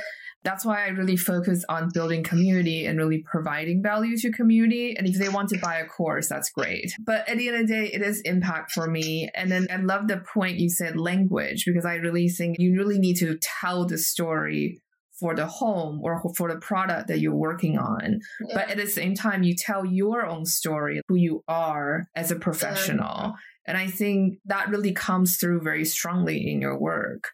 that's 0.47 0.63
why 0.63 0.85
I 0.85 0.89
really 0.89 1.17
focus 1.17 1.65
on 1.67 1.89
building 1.93 2.23
community 2.23 2.85
and 2.85 2.97
really 2.97 3.21
providing 3.29 3.83
value 3.83 4.15
to 4.19 4.31
community. 4.31 4.95
And 4.97 5.05
if 5.05 5.19
they 5.19 5.27
want 5.27 5.49
to 5.49 5.57
buy 5.57 5.79
a 5.79 5.85
course, 5.85 6.29
that's 6.29 6.51
great. 6.51 6.93
But 6.99 7.27
at 7.27 7.37
the 7.37 7.49
end 7.49 7.57
of 7.57 7.67
the 7.67 7.73
day, 7.73 7.91
it 7.91 8.01
is 8.01 8.21
impact 8.21 8.71
for 8.71 8.87
me. 8.87 9.29
And 9.35 9.51
then 9.51 9.67
I 9.69 9.75
love 9.75 10.07
the 10.07 10.23
point 10.33 10.59
you 10.59 10.69
said 10.69 10.86
language, 10.95 11.65
because 11.65 11.85
I 11.85 11.95
really 11.95 12.29
think 12.29 12.57
you 12.59 12.77
really 12.77 12.99
need 12.99 13.17
to 13.17 13.37
tell 13.41 13.85
the 13.85 13.97
story 13.97 14.81
for 15.19 15.35
the 15.35 15.47
home 15.47 15.99
or 16.03 16.21
for 16.35 16.51
the 16.51 16.59
product 16.59 17.07
that 17.07 17.19
you're 17.19 17.35
working 17.35 17.77
on. 17.77 18.19
Yeah. 18.47 18.53
But 18.53 18.69
at 18.69 18.77
the 18.77 18.87
same 18.87 19.15
time, 19.15 19.43
you 19.43 19.55
tell 19.55 19.85
your 19.85 20.25
own 20.25 20.45
story, 20.45 21.01
who 21.07 21.15
you 21.15 21.43
are 21.47 22.07
as 22.15 22.31
a 22.31 22.35
professional. 22.35 23.15
Yeah. 23.15 23.31
And 23.67 23.77
I 23.77 23.87
think 23.87 24.37
that 24.45 24.69
really 24.69 24.93
comes 24.93 25.37
through 25.37 25.61
very 25.61 25.83
strongly 25.83 26.49
in 26.49 26.61
your 26.61 26.79
work. 26.79 27.31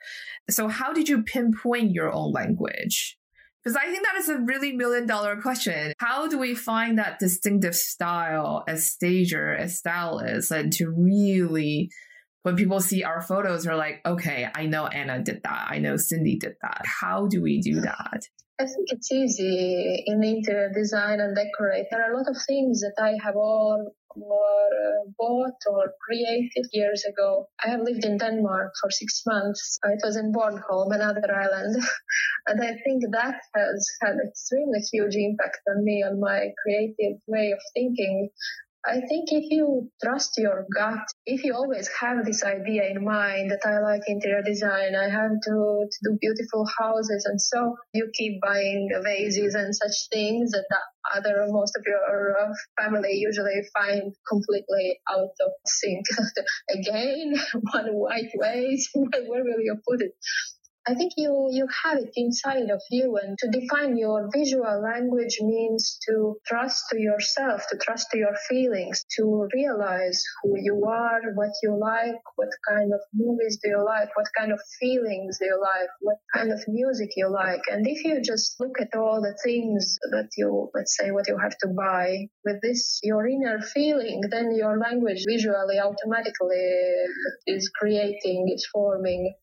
So, 0.49 0.67
how 0.67 0.91
did 0.91 1.07
you 1.07 1.23
pinpoint 1.23 1.91
your 1.91 2.11
own 2.11 2.31
language? 2.31 3.17
Because 3.63 3.77
I 3.77 3.85
think 3.85 4.03
that 4.03 4.17
is 4.17 4.29
a 4.29 4.39
really 4.39 4.73
million 4.73 5.05
dollar 5.05 5.39
question. 5.39 5.93
How 5.99 6.27
do 6.27 6.37
we 6.37 6.53
find 6.55 6.97
that 6.97 7.19
distinctive 7.19 7.75
style 7.75 8.63
as 8.67 8.87
stager, 8.87 9.53
as 9.53 9.77
stylist, 9.77 10.51
and 10.51 10.73
to 10.73 10.89
really, 10.89 11.89
when 12.43 12.55
people 12.55 12.79
see 12.79 13.03
our 13.03 13.21
photos, 13.21 13.65
are 13.65 13.75
like, 13.75 14.01
okay, 14.05 14.47
I 14.53 14.65
know 14.65 14.87
Anna 14.87 15.21
did 15.23 15.41
that. 15.43 15.67
I 15.69 15.79
know 15.79 15.97
Cindy 15.97 16.37
did 16.37 16.55
that. 16.61 16.81
How 16.85 17.27
do 17.27 17.41
we 17.41 17.61
do 17.61 17.81
that? 17.81 18.27
I 18.59 18.65
think 18.65 18.87
it's 18.91 19.11
easy 19.11 20.03
in 20.05 20.23
interior 20.23 20.71
design 20.71 21.19
and 21.19 21.35
decorate. 21.35 21.87
There 21.89 22.03
are 22.03 22.13
a 22.13 22.17
lot 22.17 22.29
of 22.29 22.37
things 22.47 22.81
that 22.81 23.01
I 23.01 23.17
have 23.23 23.35
all 23.35 23.93
were 24.15 24.25
uh, 24.25 25.09
bought 25.17 25.57
or 25.69 25.91
created 26.05 26.67
years 26.71 27.03
ago. 27.05 27.47
I 27.63 27.69
have 27.69 27.81
lived 27.81 28.05
in 28.05 28.17
Denmark 28.17 28.73
for 28.79 28.91
six 28.91 29.23
months. 29.25 29.79
It 29.83 30.01
was 30.03 30.17
in 30.17 30.31
Bornholm, 30.31 30.93
another 30.93 31.33
island. 31.33 31.75
and 32.47 32.61
I 32.61 32.73
think 32.83 33.03
that 33.11 33.41
has 33.55 33.87
had 34.01 34.15
extremely 34.27 34.79
huge 34.91 35.15
impact 35.15 35.59
on 35.69 35.83
me, 35.83 36.03
on 36.03 36.19
my 36.19 36.49
creative 36.63 37.17
way 37.27 37.51
of 37.51 37.59
thinking. 37.73 38.29
I 38.85 38.99
think 38.99 39.31
if 39.31 39.45
you 39.49 39.89
trust 40.03 40.33
your 40.37 40.65
gut, 40.75 41.07
if 41.25 41.45
you 41.45 41.53
always 41.53 41.89
have 42.01 42.25
this 42.25 42.43
idea 42.43 42.89
in 42.89 43.05
mind 43.05 43.51
that 43.51 43.65
I 43.65 43.79
like 43.79 44.01
interior 44.07 44.41
design, 44.41 44.93
I 44.93 45.07
have 45.09 45.31
to, 45.31 45.87
to 45.89 45.97
do 46.03 46.17
beautiful 46.19 46.67
houses, 46.77 47.23
and 47.25 47.39
so 47.39 47.75
you 47.93 48.11
keep 48.13 48.41
buying 48.41 48.89
vases 49.03 49.55
and 49.55 49.73
such 49.73 50.09
things 50.11 50.51
that 50.51 50.65
the 50.69 50.79
other 51.15 51.45
most 51.47 51.77
of 51.77 51.83
your 51.85 52.35
uh, 52.37 52.51
family 52.81 53.13
usually 53.13 53.61
find 53.73 54.13
completely 54.27 54.99
out 55.09 55.31
of 55.45 55.51
sync. 55.65 56.05
Again, 56.69 57.35
one 57.71 57.87
white 57.93 58.31
vase, 58.41 58.89
where 58.95 59.43
will 59.43 59.61
you 59.61 59.77
put 59.87 60.01
it? 60.01 60.11
I 60.85 60.95
think 60.95 61.13
you, 61.15 61.47
you 61.51 61.65
have 61.85 61.97
it 61.97 62.11
inside 62.15 62.69
of 62.69 62.81
you. 62.91 63.17
And 63.21 63.37
to 63.37 63.47
define 63.47 63.95
your 63.95 64.29
visual 64.33 64.81
language 64.83 65.37
means 65.41 65.97
to 66.09 66.35
trust 66.45 66.83
to 66.91 66.99
yourself, 66.99 67.63
to 67.71 67.77
trust 67.77 68.07
to 68.11 68.17
your 68.17 68.35
feelings, 68.49 69.05
to 69.17 69.47
realize 69.53 70.21
who 70.41 70.55
you 70.57 70.83
are, 70.85 71.21
what 71.35 71.51
you 71.63 71.77
like, 71.79 72.19
what 72.35 72.49
kind 72.67 72.91
of 72.93 72.99
movies 73.13 73.59
do 73.63 73.69
you 73.69 73.83
like, 73.85 74.09
what 74.17 74.27
kind 74.37 74.51
of 74.51 74.59
feelings 74.79 75.37
do 75.39 75.45
you 75.45 75.59
like, 75.61 75.89
what 76.01 76.17
kind 76.35 76.51
of 76.51 76.59
music 76.67 77.11
you 77.15 77.31
like. 77.31 77.61
And 77.71 77.87
if 77.87 78.03
you 78.03 78.21
just 78.21 78.59
look 78.59 78.75
at 78.81 78.97
all 78.97 79.21
the 79.21 79.37
things 79.41 79.97
that 80.11 80.29
you, 80.37 80.69
let's 80.75 80.97
say, 80.97 81.11
what 81.11 81.29
you 81.29 81.37
have 81.37 81.57
to 81.59 81.67
buy 81.69 82.27
with 82.43 82.61
this, 82.61 82.99
your 83.03 83.25
inner 83.25 83.61
feeling, 83.61 84.21
then 84.29 84.53
your 84.53 84.77
language 84.77 85.23
visually 85.27 85.79
automatically 85.79 86.71
is 87.47 87.69
creating, 87.79 88.51
is 88.53 88.67
forming 88.73 89.33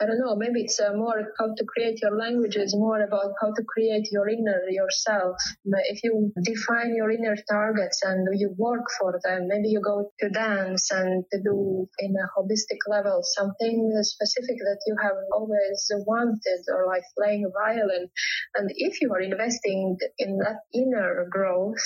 I 0.00 0.06
don't 0.06 0.20
know, 0.20 0.36
maybe 0.36 0.62
it's 0.62 0.78
uh, 0.78 0.92
more 0.94 1.34
how 1.40 1.46
to 1.56 1.64
create 1.64 2.00
your 2.00 2.16
language 2.16 2.54
is 2.54 2.72
more 2.76 3.00
about 3.00 3.32
how 3.40 3.52
to 3.52 3.64
create 3.64 4.06
your 4.12 4.28
inner 4.28 4.62
yourself. 4.70 5.36
If 5.64 6.04
you 6.04 6.32
define 6.44 6.94
your 6.94 7.10
inner 7.10 7.34
targets 7.50 8.00
and 8.04 8.28
you 8.38 8.54
work 8.56 8.84
for 9.00 9.18
them, 9.24 9.48
maybe 9.48 9.70
you 9.70 9.80
go 9.80 10.12
to 10.20 10.28
dance 10.28 10.92
and 10.92 11.24
to 11.32 11.42
do 11.42 11.88
in 11.98 12.14
a 12.14 12.28
holistic 12.38 12.78
level 12.86 13.22
something 13.24 13.90
specific 14.02 14.58
that 14.58 14.78
you 14.86 14.96
have 15.02 15.16
always 15.32 15.90
wanted 16.06 16.60
or 16.68 16.86
like 16.86 17.02
playing 17.18 17.50
violin. 17.52 18.08
And 18.54 18.70
if 18.76 19.00
you 19.00 19.12
are 19.14 19.20
investing 19.20 19.96
in 20.18 20.38
that 20.38 20.60
inner 20.72 21.26
growth, 21.28 21.82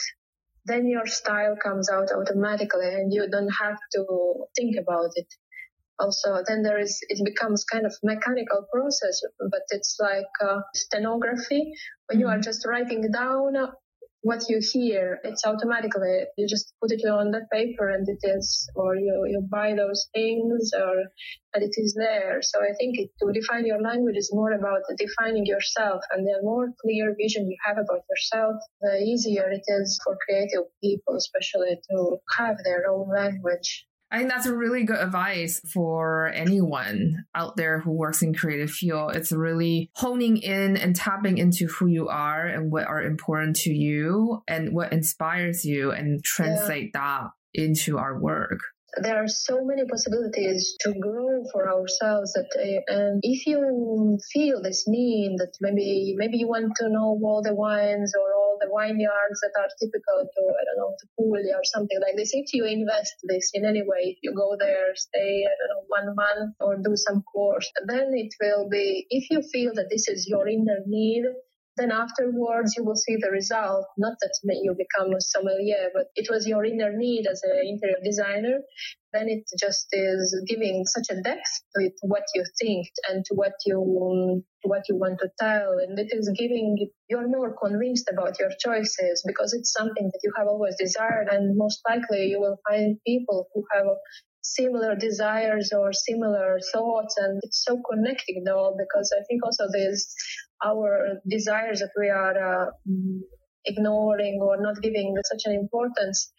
then 0.66 0.86
your 0.86 1.06
style 1.06 1.56
comes 1.62 1.88
out 1.90 2.10
automatically 2.12 2.88
and 2.88 3.10
you 3.10 3.26
don't 3.30 3.54
have 3.60 3.78
to 3.94 4.46
think 4.54 4.76
about 4.78 5.12
it 5.16 5.26
also 5.98 6.42
then 6.46 6.62
there 6.62 6.78
is 6.78 6.98
it 7.08 7.24
becomes 7.24 7.64
kind 7.64 7.86
of 7.86 7.94
mechanical 8.02 8.66
process 8.72 9.20
but 9.50 9.62
it's 9.70 9.96
like 10.00 10.32
uh, 10.42 10.60
stenography. 10.74 11.72
When 12.06 12.20
you 12.20 12.26
are 12.28 12.34
mm-hmm. 12.34 12.42
just 12.42 12.66
writing 12.66 13.10
down 13.12 13.54
what 14.24 14.48
you 14.48 14.60
hear 14.62 15.18
it's 15.24 15.44
automatically 15.44 16.20
you 16.36 16.46
just 16.48 16.72
put 16.80 16.92
it 16.92 17.04
on 17.08 17.32
the 17.32 17.40
paper 17.52 17.90
and 17.90 18.06
it 18.08 18.22
is 18.22 18.70
or 18.76 18.94
you, 18.94 19.24
you 19.26 19.44
buy 19.50 19.74
those 19.74 20.08
things 20.14 20.70
or 20.78 20.94
and 21.54 21.64
it 21.64 21.74
is 21.76 21.94
there. 21.98 22.40
So 22.40 22.60
i 22.60 22.72
think 22.78 22.98
it, 22.98 23.10
to 23.20 23.32
define 23.32 23.66
your 23.66 23.82
language 23.82 24.16
is 24.16 24.30
more 24.32 24.52
about 24.52 24.82
defining 24.96 25.44
yourself 25.44 26.02
and 26.12 26.24
the 26.24 26.38
more 26.42 26.68
clear 26.80 27.14
vision 27.20 27.50
you 27.50 27.56
have 27.66 27.78
about 27.78 28.02
yourself 28.10 28.56
the 28.80 28.98
easier 28.98 29.50
it 29.50 29.64
is 29.66 30.00
for 30.04 30.16
creative 30.24 30.66
people 30.80 31.16
especially 31.16 31.74
to 31.90 32.16
have 32.38 32.56
their 32.64 32.88
own 32.88 33.08
language 33.10 33.86
I 34.12 34.18
think 34.18 34.28
that's 34.28 34.44
a 34.44 34.54
really 34.54 34.84
good 34.84 34.98
advice 34.98 35.60
for 35.72 36.28
anyone 36.28 37.24
out 37.34 37.56
there 37.56 37.80
who 37.80 37.92
works 37.92 38.20
in 38.20 38.34
creative 38.34 38.70
field. 38.70 39.16
It's 39.16 39.32
really 39.32 39.90
honing 39.94 40.36
in 40.36 40.76
and 40.76 40.94
tapping 40.94 41.38
into 41.38 41.66
who 41.66 41.86
you 41.86 42.08
are 42.08 42.46
and 42.46 42.70
what 42.70 42.84
are 42.84 43.02
important 43.02 43.56
to 43.56 43.72
you 43.72 44.42
and 44.46 44.74
what 44.74 44.92
inspires 44.92 45.64
you 45.64 45.92
and 45.92 46.22
translate 46.22 46.90
yeah. 46.94 47.00
that 47.00 47.30
into 47.54 47.96
our 47.96 48.20
work 48.20 48.60
there 49.00 49.22
are 49.22 49.28
so 49.28 49.64
many 49.64 49.82
possibilities 49.88 50.76
to 50.80 50.92
grow 51.00 51.42
for 51.50 51.72
ourselves 51.72 52.32
that 52.34 52.48
uh, 52.58 52.94
and 52.94 53.20
if 53.22 53.46
you 53.46 54.18
feel 54.32 54.62
this 54.62 54.84
need 54.86 55.36
that 55.38 55.52
maybe 55.60 56.14
maybe 56.16 56.36
you 56.36 56.46
want 56.46 56.72
to 56.76 56.88
know 56.90 57.18
all 57.24 57.42
the 57.42 57.54
wines 57.54 58.12
or 58.14 58.31
the 58.62 58.70
vineyards 58.70 59.38
that 59.42 59.54
are 59.58 59.70
typical 59.82 60.18
to 60.22 60.42
I 60.54 60.62
don't 60.66 60.78
know 60.78 60.94
to 60.94 61.06
Puglia 61.18 61.58
or 61.58 61.66
something 61.66 61.98
like 61.98 62.14
this. 62.16 62.30
If 62.32 62.54
you 62.54 62.64
invest 62.64 63.14
this 63.26 63.50
in 63.54 63.66
any 63.66 63.82
way 63.82 64.18
you 64.22 64.30
go 64.34 64.54
there 64.58 64.94
stay 64.94 65.44
I 65.50 65.54
don't 65.58 65.70
know 65.74 65.84
one 65.90 66.08
month 66.14 66.54
or 66.62 66.78
do 66.78 66.94
some 66.96 67.22
course 67.22 67.68
then 67.86 68.14
it 68.14 68.32
will 68.40 68.68
be 68.70 69.06
if 69.10 69.30
you 69.30 69.42
feel 69.52 69.72
that 69.74 69.90
this 69.90 70.06
is 70.08 70.28
your 70.28 70.46
inner 70.46 70.80
need 70.86 71.24
then 71.76 71.90
afterwards 71.90 72.74
you 72.76 72.84
will 72.84 72.96
see 72.96 73.16
the 73.16 73.30
result. 73.30 73.86
Not 73.96 74.14
that 74.20 74.34
you 74.62 74.74
become 74.76 75.14
a 75.14 75.20
sommelier, 75.20 75.90
but 75.94 76.06
it 76.14 76.28
was 76.30 76.46
your 76.46 76.64
inner 76.64 76.92
need 76.94 77.26
as 77.26 77.42
an 77.44 77.60
interior 77.64 77.96
designer. 78.04 78.58
Then 79.12 79.28
it 79.28 79.44
just 79.58 79.86
is 79.92 80.44
giving 80.48 80.84
such 80.86 81.08
a 81.10 81.20
depth 81.20 81.52
to 81.76 81.90
what 82.02 82.24
you 82.34 82.44
think 82.60 82.86
and 83.08 83.24
to 83.26 83.34
what 83.34 83.52
you 83.66 84.42
to 84.62 84.68
what 84.68 84.82
you 84.88 84.96
want 84.96 85.18
to 85.20 85.28
tell, 85.40 85.78
and 85.78 85.98
it 85.98 86.08
is 86.12 86.30
giving 86.38 86.88
you're 87.08 87.28
more 87.28 87.54
convinced 87.62 88.08
about 88.12 88.38
your 88.38 88.50
choices 88.58 89.22
because 89.26 89.52
it's 89.52 89.72
something 89.72 90.10
that 90.12 90.20
you 90.22 90.32
have 90.36 90.46
always 90.46 90.76
desired, 90.78 91.28
and 91.30 91.56
most 91.56 91.80
likely 91.88 92.26
you 92.26 92.40
will 92.40 92.58
find 92.68 92.98
people 93.06 93.48
who 93.54 93.64
have 93.74 93.86
similar 94.42 94.96
desires 94.96 95.72
or 95.72 95.92
similar 95.92 96.58
thoughts 96.72 97.14
and 97.16 97.40
it's 97.44 97.62
so 97.64 97.80
connecting 97.88 98.42
though 98.44 98.74
because 98.76 99.14
i 99.16 99.22
think 99.28 99.40
also 99.44 99.64
there's 99.72 100.12
our 100.64 101.20
desires 101.28 101.80
that 101.80 101.90
we 101.98 102.08
are 102.08 102.66
uh, 102.66 102.66
ignoring 103.64 104.38
or 104.40 104.60
not 104.60 104.80
giving 104.82 105.14
such 105.24 105.42
an 105.44 105.54
importance. 105.54 106.32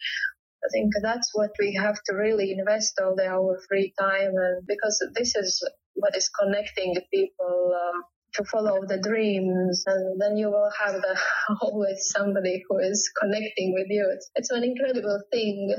I 0.64 0.68
think 0.72 0.92
that's 1.02 1.30
what 1.34 1.50
we 1.58 1.74
have 1.74 1.96
to 2.06 2.16
really 2.16 2.52
invest 2.52 2.98
all 3.02 3.14
the 3.14 3.26
our 3.26 3.58
free 3.68 3.92
time, 3.98 4.32
and 4.34 4.66
because 4.66 4.98
this 5.14 5.36
is 5.36 5.62
what 5.94 6.16
is 6.16 6.30
connecting 6.30 6.94
people 7.12 7.72
uh, 7.76 8.00
to 8.34 8.44
follow 8.44 8.80
the 8.86 8.98
dreams, 8.98 9.84
and 9.86 10.20
then 10.20 10.36
you 10.36 10.48
will 10.48 10.70
have 10.82 10.94
the, 10.94 11.18
always 11.62 12.08
somebody 12.16 12.62
who 12.68 12.78
is 12.78 13.10
connecting 13.20 13.74
with 13.74 13.86
you. 13.90 14.10
It's, 14.14 14.30
it's 14.34 14.50
an 14.50 14.64
incredible 14.64 15.20
thing. 15.30 15.74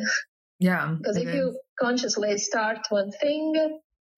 Yeah. 0.59 0.95
Because 0.97 1.17
if 1.17 1.27
is. 1.27 1.35
you 1.35 1.59
consciously 1.79 2.37
start 2.37 2.79
one 2.89 3.11
thing, 3.11 3.53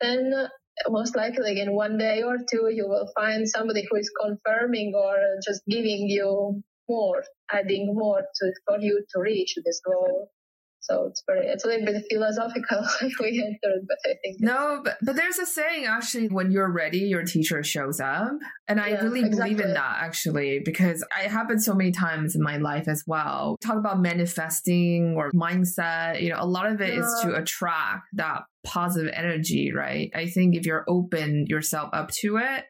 then 0.02 0.50
most 0.90 1.16
likely 1.16 1.60
in 1.60 1.74
one 1.74 1.98
day 1.98 2.22
or 2.24 2.38
two 2.50 2.70
you 2.72 2.88
will 2.88 3.10
find 3.16 3.48
somebody 3.48 3.86
who 3.90 3.98
is 3.98 4.12
confirming 4.22 4.94
or 4.96 5.16
just 5.46 5.62
giving 5.68 6.08
you 6.08 6.62
more 6.90 7.24
adding 7.52 7.88
more 7.94 8.22
to 8.36 8.54
for 8.66 8.80
you 8.80 9.04
to 9.14 9.20
reach 9.20 9.56
this 9.66 9.82
goal 9.86 10.30
so 10.88 11.06
it's 11.06 11.24
very 11.26 11.46
it's 11.48 11.64
a 11.64 11.68
little 11.68 11.86
bit 11.86 12.04
philosophical 12.10 12.86
we 13.20 13.44
entered 13.44 13.86
but 13.88 13.98
i 14.06 14.14
think 14.24 14.38
no 14.40 14.82
but, 14.84 14.98
but 15.02 15.16
there's 15.16 15.38
a 15.38 15.46
saying 15.46 15.86
actually 15.86 16.28
when 16.28 16.52
you're 16.52 16.72
ready 16.72 17.00
your 17.00 17.24
teacher 17.24 17.64
shows 17.64 18.00
up 18.00 18.32
and 18.68 18.80
i 18.80 18.90
yeah, 18.90 19.02
really 19.02 19.22
exactly. 19.22 19.54
believe 19.56 19.66
in 19.66 19.74
that 19.74 19.98
actually 20.00 20.60
because 20.64 21.04
it 21.24 21.30
happened 21.30 21.62
so 21.62 21.74
many 21.74 21.92
times 21.92 22.36
in 22.36 22.42
my 22.42 22.58
life 22.58 22.88
as 22.88 23.04
well 23.06 23.58
talk 23.62 23.78
about 23.78 24.00
manifesting 24.00 25.16
or 25.16 25.32
mindset 25.32 26.22
you 26.22 26.30
know 26.30 26.38
a 26.40 26.46
lot 26.46 26.68
of 26.68 26.82
it 26.82 26.94
yeah. 26.94 27.00
is 27.00 27.20
to 27.22 27.36
attract 27.36 28.08
that 28.14 28.44
positive 28.64 29.12
energy 29.16 29.72
right 29.74 30.12
i 30.16 30.26
think 30.26 30.56
if 30.56 30.66
you're 30.66 30.86
open 30.88 31.46
yourself 31.48 31.90
up 31.94 32.10
to 32.12 32.38
it 32.38 32.66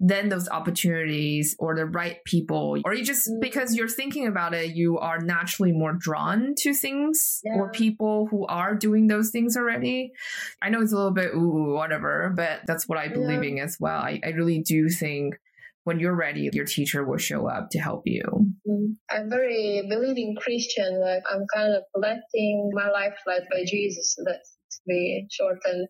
then 0.00 0.28
those 0.28 0.48
opportunities 0.48 1.54
or 1.58 1.76
the 1.76 1.86
right 1.86 2.16
people, 2.24 2.76
or 2.84 2.94
you 2.94 3.04
just 3.04 3.28
mm. 3.30 3.40
because 3.40 3.74
you're 3.74 3.88
thinking 3.88 4.26
about 4.26 4.54
it, 4.54 4.74
you 4.74 4.98
are 4.98 5.18
naturally 5.20 5.72
more 5.72 5.92
drawn 5.92 6.54
to 6.58 6.74
things 6.74 7.40
yeah. 7.44 7.52
or 7.54 7.70
people 7.70 8.26
who 8.30 8.46
are 8.46 8.74
doing 8.74 9.06
those 9.06 9.30
things 9.30 9.56
already. 9.56 10.12
I 10.60 10.68
know 10.68 10.80
it's 10.80 10.92
a 10.92 10.96
little 10.96 11.12
bit 11.12 11.34
ooh, 11.34 11.74
whatever, 11.74 12.32
but 12.36 12.60
that's 12.66 12.88
what 12.88 12.98
I 12.98 13.08
believe 13.08 13.44
yeah. 13.44 13.50
in 13.50 13.58
as 13.58 13.76
well. 13.78 14.00
I, 14.00 14.20
I 14.24 14.30
really 14.30 14.60
do 14.60 14.88
think 14.88 15.36
when 15.84 16.00
you're 16.00 16.16
ready, 16.16 16.48
your 16.52 16.64
teacher 16.64 17.04
will 17.04 17.18
show 17.18 17.46
up 17.46 17.68
to 17.70 17.78
help 17.78 18.02
you. 18.06 18.22
Mm. 18.68 18.96
I'm 19.10 19.30
very 19.30 19.86
believing 19.88 20.34
Christian. 20.36 21.00
Like 21.00 21.22
I'm 21.30 21.46
kind 21.54 21.74
of 21.74 21.82
letting 21.94 22.70
my 22.72 22.88
life 22.88 23.14
led 23.26 23.46
by 23.50 23.64
Jesus. 23.66 24.16
That's 24.24 24.53
be 24.86 25.26
shortened. 25.30 25.88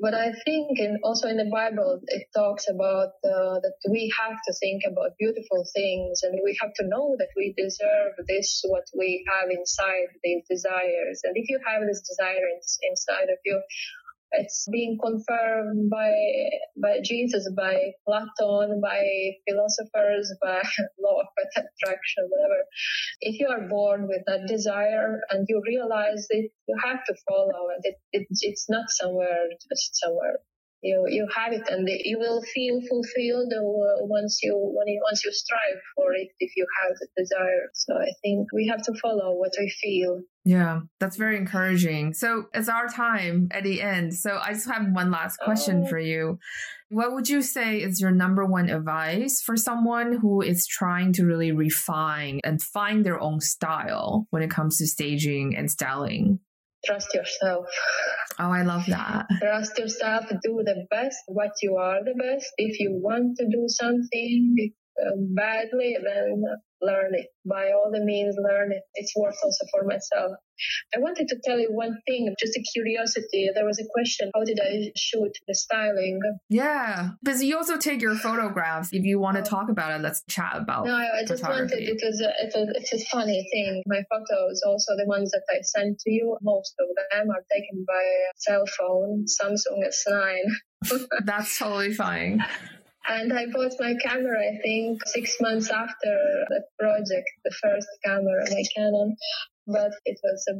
But 0.00 0.14
I 0.14 0.32
think, 0.44 0.78
and 0.78 0.98
also 1.04 1.28
in 1.28 1.36
the 1.36 1.50
Bible, 1.50 2.00
it 2.06 2.26
talks 2.34 2.66
about 2.68 3.14
uh, 3.24 3.60
that 3.62 3.76
we 3.90 4.12
have 4.20 4.38
to 4.46 4.52
think 4.54 4.82
about 4.86 5.16
beautiful 5.18 5.64
things, 5.74 6.22
and 6.22 6.38
we 6.44 6.56
have 6.60 6.72
to 6.74 6.86
know 6.86 7.16
that 7.18 7.32
we 7.36 7.54
deserve 7.56 8.12
this, 8.28 8.62
what 8.66 8.84
we 8.96 9.24
have 9.30 9.50
inside 9.50 10.08
these 10.22 10.42
desires. 10.48 11.20
And 11.24 11.34
if 11.36 11.48
you 11.48 11.58
have 11.66 11.82
this 11.86 12.02
desire 12.02 12.48
inside 12.88 13.30
of 13.30 13.38
you, 13.44 13.60
it's 14.32 14.66
being 14.70 14.98
confirmed 15.02 15.90
by 15.90 16.12
by 16.80 16.98
Jesus, 17.04 17.50
by 17.56 17.92
Platon, 18.06 18.80
by 18.80 19.04
philosophers, 19.48 20.32
by 20.42 20.62
law 20.98 21.20
of 21.20 21.26
attraction, 21.56 22.28
whatever. 22.28 22.62
If 23.20 23.40
you 23.40 23.48
are 23.48 23.68
born 23.68 24.08
with 24.08 24.22
that 24.26 24.46
desire 24.46 25.20
and 25.30 25.46
you 25.48 25.62
realize 25.66 26.26
it, 26.30 26.50
you 26.66 26.76
have 26.84 27.04
to 27.04 27.14
follow 27.28 27.68
it. 27.76 27.80
it, 27.84 27.96
it 28.12 28.26
it's 28.42 28.68
not 28.68 28.90
somewhere 28.90 29.48
just 29.70 29.96
somewhere 29.96 30.38
you 30.82 31.04
you 31.08 31.26
have 31.34 31.52
it 31.52 31.62
and 31.68 31.88
you 32.04 32.18
will 32.18 32.42
feel 32.42 32.80
fulfilled 32.80 33.52
once 34.02 34.40
you 34.42 34.54
when 34.74 34.88
you, 34.88 35.00
once 35.04 35.24
you 35.24 35.32
strive 35.32 35.80
for 35.94 36.12
it 36.12 36.28
if 36.40 36.50
you 36.56 36.66
have 36.82 36.96
the 36.98 37.08
desire. 37.16 37.70
So 37.74 37.94
i 37.94 38.10
think 38.22 38.48
we 38.52 38.66
have 38.68 38.82
to 38.82 38.92
follow 39.00 39.34
what 39.34 39.52
we 39.58 39.72
feel. 39.80 40.22
Yeah 40.44 40.80
that's 40.98 41.16
very 41.16 41.36
encouraging. 41.36 42.14
So 42.14 42.46
it's 42.52 42.68
our 42.68 42.88
time 42.88 43.48
at 43.52 43.62
the 43.62 43.80
end. 43.80 44.14
So 44.14 44.38
i 44.42 44.52
just 44.52 44.68
have 44.68 44.86
one 44.92 45.10
last 45.10 45.38
question 45.38 45.84
oh. 45.86 45.88
for 45.88 45.98
you. 45.98 46.38
What 46.90 47.14
would 47.14 47.28
you 47.28 47.40
say 47.40 47.78
is 47.78 48.02
your 48.02 48.10
number 48.10 48.44
one 48.44 48.68
advice 48.68 49.40
for 49.40 49.56
someone 49.56 50.18
who 50.18 50.42
is 50.42 50.66
trying 50.66 51.14
to 51.14 51.24
really 51.24 51.50
refine 51.50 52.40
and 52.44 52.60
find 52.60 53.02
their 53.02 53.18
own 53.18 53.40
style 53.40 54.26
when 54.28 54.42
it 54.42 54.50
comes 54.50 54.76
to 54.78 54.86
staging 54.86 55.56
and 55.56 55.70
styling 55.70 56.40
trust 56.84 57.14
yourself. 57.14 57.66
Oh, 58.38 58.50
I 58.50 58.62
love 58.62 58.84
that. 58.88 59.26
Trust 59.40 59.78
yourself, 59.78 60.26
do 60.42 60.62
the 60.64 60.86
best, 60.90 61.18
what 61.26 61.52
you 61.62 61.76
are 61.76 62.02
the 62.04 62.14
best. 62.14 62.46
If 62.56 62.80
you 62.80 62.90
want 62.92 63.36
to 63.38 63.44
do 63.44 63.66
something 63.68 64.72
uh, 65.00 65.16
badly, 65.34 65.96
then 66.02 66.42
learn 66.80 67.14
it. 67.14 67.26
By 67.46 67.72
all 67.72 67.90
the 67.92 68.04
means, 68.04 68.36
learn 68.38 68.72
it. 68.72 68.82
It's 68.94 69.14
worth 69.16 69.36
also 69.42 69.66
for 69.72 69.84
myself. 69.84 70.32
I 70.94 71.00
wanted 71.00 71.28
to 71.28 71.36
tell 71.44 71.58
you 71.58 71.68
one 71.70 71.98
thing, 72.06 72.34
just 72.38 72.56
a 72.56 72.62
curiosity. 72.72 73.48
There 73.54 73.64
was 73.64 73.78
a 73.78 73.84
question, 73.92 74.30
how 74.34 74.44
did 74.44 74.58
I 74.62 74.90
shoot 74.96 75.32
the 75.46 75.54
styling? 75.54 76.20
Yeah, 76.48 77.10
because 77.22 77.42
you 77.42 77.56
also 77.56 77.76
take 77.78 78.00
your 78.00 78.14
photographs. 78.14 78.90
If 78.92 79.04
you 79.04 79.18
want 79.18 79.36
to 79.36 79.42
talk 79.42 79.68
about 79.68 79.92
it, 79.92 80.02
let's 80.02 80.22
chat 80.28 80.56
about 80.56 80.86
it. 80.86 80.90
No, 80.90 80.96
I 80.96 81.24
just 81.26 81.42
wanted, 81.42 81.72
it 81.72 82.00
was, 82.02 82.20
a, 82.20 82.28
it 82.44 82.52
was, 82.54 82.76
it's 82.76 82.92
a 82.92 83.06
funny 83.06 83.46
thing. 83.52 83.82
My 83.86 84.02
photos, 84.10 84.62
also 84.66 84.96
the 84.96 85.06
ones 85.06 85.30
that 85.30 85.42
I 85.50 85.60
sent 85.62 85.98
to 86.00 86.10
you, 86.10 86.36
most 86.42 86.74
of 86.78 86.88
them 87.10 87.30
are 87.30 87.44
taken 87.52 87.84
by 87.86 87.94
a 87.94 88.32
cell 88.36 88.64
phone, 88.78 89.26
Samsung 89.26 89.82
S9. 89.86 90.98
That's 91.24 91.58
totally 91.58 91.94
fine. 91.94 92.42
And 93.08 93.32
I 93.32 93.46
bought 93.46 93.72
my 93.80 93.94
camera, 94.00 94.38
I 94.38 94.60
think, 94.62 95.00
six 95.06 95.36
months 95.40 95.70
after 95.70 96.14
the 96.48 96.62
project, 96.78 97.28
the 97.44 97.52
first 97.62 97.88
camera, 98.04 98.44
my 98.48 98.62
Canon. 98.76 99.16
But 99.72 99.92
it 100.04 100.18
was 100.22 100.44
a 100.48 100.54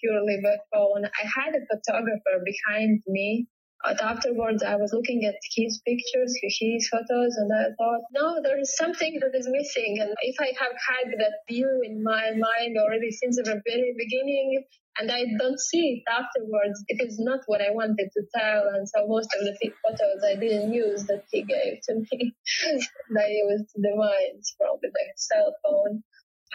purely 0.00 0.38
by 0.42 0.56
phone. 0.72 1.04
I 1.04 1.24
had 1.26 1.54
a 1.54 1.66
photographer 1.66 2.42
behind 2.44 3.02
me. 3.06 3.46
But 3.84 4.02
afterwards, 4.02 4.62
I 4.62 4.76
was 4.76 4.92
looking 4.92 5.24
at 5.26 5.36
his 5.54 5.80
pictures, 5.86 6.34
his 6.42 6.88
photos, 6.88 7.36
and 7.36 7.52
I 7.52 7.70
thought, 7.76 8.02
no, 8.12 8.40
there 8.42 8.58
is 8.58 8.74
something 8.74 9.20
that 9.20 9.34
is 9.34 9.46
missing. 9.48 9.98
And 10.00 10.14
if 10.22 10.36
I 10.40 10.50
have 10.58 10.72
had 10.72 11.12
that 11.18 11.34
view 11.48 11.82
in 11.84 12.02
my 12.02 12.32
mind 12.32 12.76
already 12.78 13.10
since 13.12 13.36
the 13.36 13.62
very 13.64 13.94
beginning, 13.96 14.64
and 14.98 15.10
I 15.10 15.24
don't 15.38 15.60
see 15.60 16.00
it 16.00 16.10
afterwards. 16.10 16.82
It 16.88 17.06
is 17.06 17.18
not 17.18 17.40
what 17.46 17.60
I 17.60 17.70
wanted 17.70 18.08
to 18.12 18.22
tell, 18.34 18.68
and 18.72 18.88
so 18.88 19.06
most 19.06 19.28
of 19.38 19.44
the 19.44 19.54
photos 19.82 20.24
I 20.24 20.36
didn't 20.36 20.72
use 20.72 21.04
that 21.04 21.24
he 21.30 21.42
gave 21.42 21.80
to 21.88 21.94
me. 21.94 22.34
I 23.18 23.28
used 23.28 23.70
the 23.74 23.94
mines 23.94 24.54
from 24.56 24.78
the 24.80 24.90
cell 25.16 25.54
phone. 25.62 26.02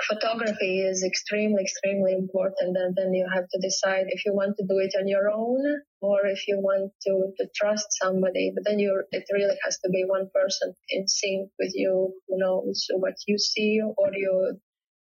Photography 0.07 0.81
is 0.81 1.03
extremely, 1.03 1.63
extremely 1.63 2.13
important, 2.13 2.77
and 2.77 2.95
then 2.95 3.13
you 3.13 3.27
have 3.33 3.47
to 3.49 3.59
decide 3.59 4.05
if 4.07 4.25
you 4.25 4.33
want 4.33 4.55
to 4.57 4.65
do 4.65 4.79
it 4.79 4.93
on 4.97 5.05
your 5.05 5.29
own 5.29 5.59
or 5.99 6.25
if 6.27 6.47
you 6.47 6.59
want 6.61 6.93
to, 7.05 7.33
to 7.37 7.47
trust 7.53 7.87
somebody. 8.01 8.53
But 8.55 8.63
then 8.63 8.79
you 8.79 9.03
it 9.11 9.25
really 9.33 9.57
has 9.65 9.79
to 9.79 9.89
be 9.89 10.05
one 10.07 10.29
person 10.33 10.73
in 10.89 11.09
sync 11.09 11.51
with 11.59 11.73
you 11.75 12.13
who 12.27 12.37
knows 12.37 12.87
what 12.95 13.15
you 13.27 13.37
see, 13.37 13.81
or 13.81 14.09
you 14.13 14.59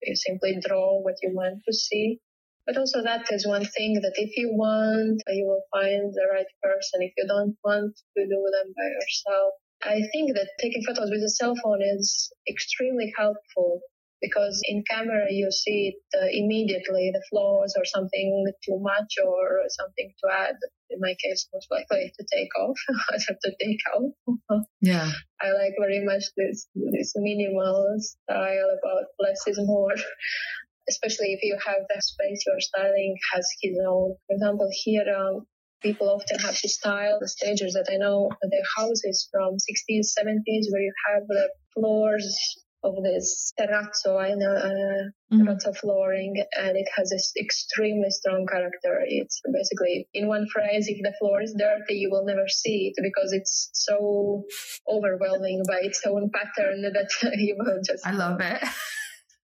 you 0.03 0.15
simply 0.15 0.59
draw 0.59 0.99
what 0.99 1.15
you 1.23 1.33
want 1.33 1.63
to 1.65 1.73
see. 1.73 2.19
But 2.65 2.77
also 2.77 3.01
that 3.01 3.31
is 3.31 3.47
one 3.47 3.65
thing 3.65 4.01
that 4.01 4.15
if 4.17 4.35
you 4.35 4.51
want, 4.51 5.21
you 5.29 5.45
will 5.45 5.63
find 5.71 6.13
the 6.13 6.27
right 6.33 6.51
person. 6.61 7.01
If 7.01 7.13
you 7.17 7.25
don't 7.27 7.55
want 7.63 7.95
to 8.17 8.23
do 8.25 8.41
them 8.51 8.73
by 8.75 8.87
yourself, 8.91 9.53
I 9.83 10.01
think 10.11 10.35
that 10.35 10.49
taking 10.59 10.83
photos 10.83 11.11
with 11.11 11.23
a 11.23 11.29
cell 11.29 11.55
phone 11.63 11.81
is 11.81 12.29
extremely 12.49 13.13
helpful 13.17 13.81
because 14.25 14.61
in 14.63 14.83
camera 14.89 15.25
you 15.29 15.51
see 15.51 15.93
it 15.93 15.99
uh, 16.17 16.29
immediately 16.31 17.11
the 17.13 17.23
flaws 17.29 17.73
or 17.77 17.85
something 17.85 18.45
too 18.65 18.79
much 18.79 19.11
or 19.25 19.61
something 19.69 20.11
to 20.23 20.25
add. 20.31 20.55
In 20.91 20.99
my 21.01 21.15
case 21.23 21.47
most 21.53 21.67
likely 21.71 22.13
to 22.17 22.25
take 22.31 22.53
off. 22.59 22.77
I 23.13 23.17
have 23.27 23.39
to 23.39 23.51
take 23.59 23.83
off 23.95 24.35
yeah. 24.81 25.09
I 25.41 25.51
like 25.51 25.73
very 25.79 26.03
much 26.05 26.23
this 26.37 26.67
this 26.75 27.13
minimal 27.15 27.97
style 27.99 28.69
about 28.79 29.05
less 29.19 29.41
is 29.47 29.59
more. 29.59 29.95
Especially 30.87 31.33
if 31.33 31.39
you 31.41 31.57
have 31.65 31.81
the 31.89 31.99
space 31.99 32.43
your 32.45 32.59
styling 32.59 33.15
has 33.33 33.47
his 33.59 33.75
own. 33.89 34.15
For 34.27 34.35
example, 34.35 34.69
here 34.71 35.05
um, 35.17 35.47
people 35.81 36.09
often 36.09 36.37
have 36.39 36.55
to 36.59 36.69
style 36.69 37.17
the 37.19 37.27
stagers 37.27 37.73
that 37.73 37.89
I 37.91 37.97
know 37.97 38.29
their 38.43 38.67
houses 38.77 39.27
from 39.31 39.55
60s, 39.55 40.13
70s 40.13 40.69
where 40.69 40.81
you 40.81 40.93
have 41.09 41.23
the 41.27 41.49
floors 41.73 42.64
of 42.85 43.03
this 43.03 43.53
terrazzo, 43.59 44.21
I 44.21 44.33
know, 44.35 44.53
uh, 44.53 45.09
mm-hmm. 45.33 45.41
terrazzo 45.41 45.75
flooring, 45.75 46.35
and 46.57 46.77
it 46.77 46.87
has 46.95 47.09
this 47.09 47.33
extremely 47.39 48.09
strong 48.11 48.45
character. 48.45 49.01
It's 49.05 49.41
basically, 49.51 50.07
in 50.13 50.27
one 50.27 50.45
phrase, 50.53 50.87
if 50.87 51.01
the 51.01 51.13
floor 51.19 51.41
is 51.41 51.55
dirty, 51.57 51.95
you 51.95 52.09
will 52.11 52.25
never 52.25 52.47
see 52.47 52.93
it 52.93 53.01
because 53.01 53.33
it's 53.33 53.69
so 53.73 54.43
overwhelming 54.87 55.63
by 55.67 55.79
its 55.81 56.01
own 56.05 56.29
pattern 56.31 56.81
that 56.93 57.09
you 57.37 57.55
will 57.57 57.81
just. 57.83 58.05
I 58.05 58.11
love 58.11 58.39
it. 58.41 58.63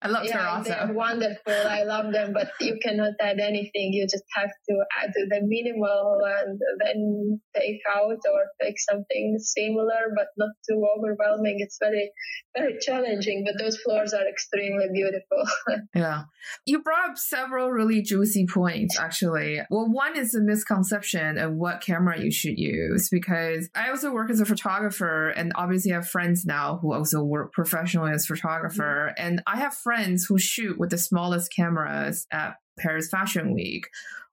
I 0.01 0.09
love 0.09 0.25
yeah, 0.27 0.39
terrazzo. 0.39 0.65
They're 0.65 0.93
wonderful. 0.93 1.53
I 1.53 1.83
love 1.83 2.13
them, 2.13 2.33
but 2.33 2.51
you 2.61 2.79
cannot 2.83 3.15
add 3.21 3.41
anything. 3.41 3.93
You 3.93 4.07
just 4.09 4.25
have 4.37 4.51
to 4.69 4.85
add 5.03 5.13
the 5.13 5.41
minimal 5.43 6.21
and 6.25 6.61
then 6.85 7.41
take 7.57 7.81
out 7.91 8.19
or 8.31 8.47
take 8.63 8.77
something 8.79 9.37
similar, 9.41 10.13
but 10.15 10.27
not 10.37 10.51
too 10.69 10.87
overwhelming. 10.97 11.57
It's 11.59 11.79
very, 11.81 12.13
very 12.57 12.79
challenging, 12.81 13.45
but 13.45 13.63
those 13.63 13.77
floors 13.79 14.15
are 14.15 14.29
extremely 14.29 14.87
beautiful. 14.93 15.43
yeah. 15.95 16.23
You 16.65 16.83
brought 16.83 17.11
up 17.11 17.19
several 17.19 17.71
really 17.71 18.01
juicy 18.01 18.47
points, 18.47 18.99
actually. 18.99 19.61
Well, 19.69 19.91
one 19.91 20.17
is 20.17 20.31
the 20.31 20.41
misconception 20.41 21.39
of 21.39 21.55
what 21.55 21.81
camera 21.81 22.21
you 22.21 22.31
should 22.31 22.59
use, 22.59 23.09
because 23.09 23.69
I 23.75 23.91
also 23.91 24.13
work 24.13 24.31
as 24.31 24.41
a 24.41 24.47
photographer 24.47 25.31
and 25.31 25.53
obviously 25.57 25.93
I 25.93 25.97
have 25.97 26.09
friends 26.09 26.45
now 26.45 26.79
who 26.81 26.93
also 26.93 27.23
work 27.23 27.53
professionally 27.53 28.13
as 28.13 28.27
photographer. 28.27 29.13
Mm-hmm. 29.19 29.27
And 29.27 29.43
I 29.47 29.57
have 29.57 29.75
friends 29.89 30.27
who 30.27 30.37
shoot 30.37 30.79
with 30.79 30.91
the 30.91 30.99
smallest 30.99 31.51
cameras 31.51 32.27
at 32.31 32.57
Paris 32.79 33.09
Fashion 33.09 33.55
Week. 33.55 33.87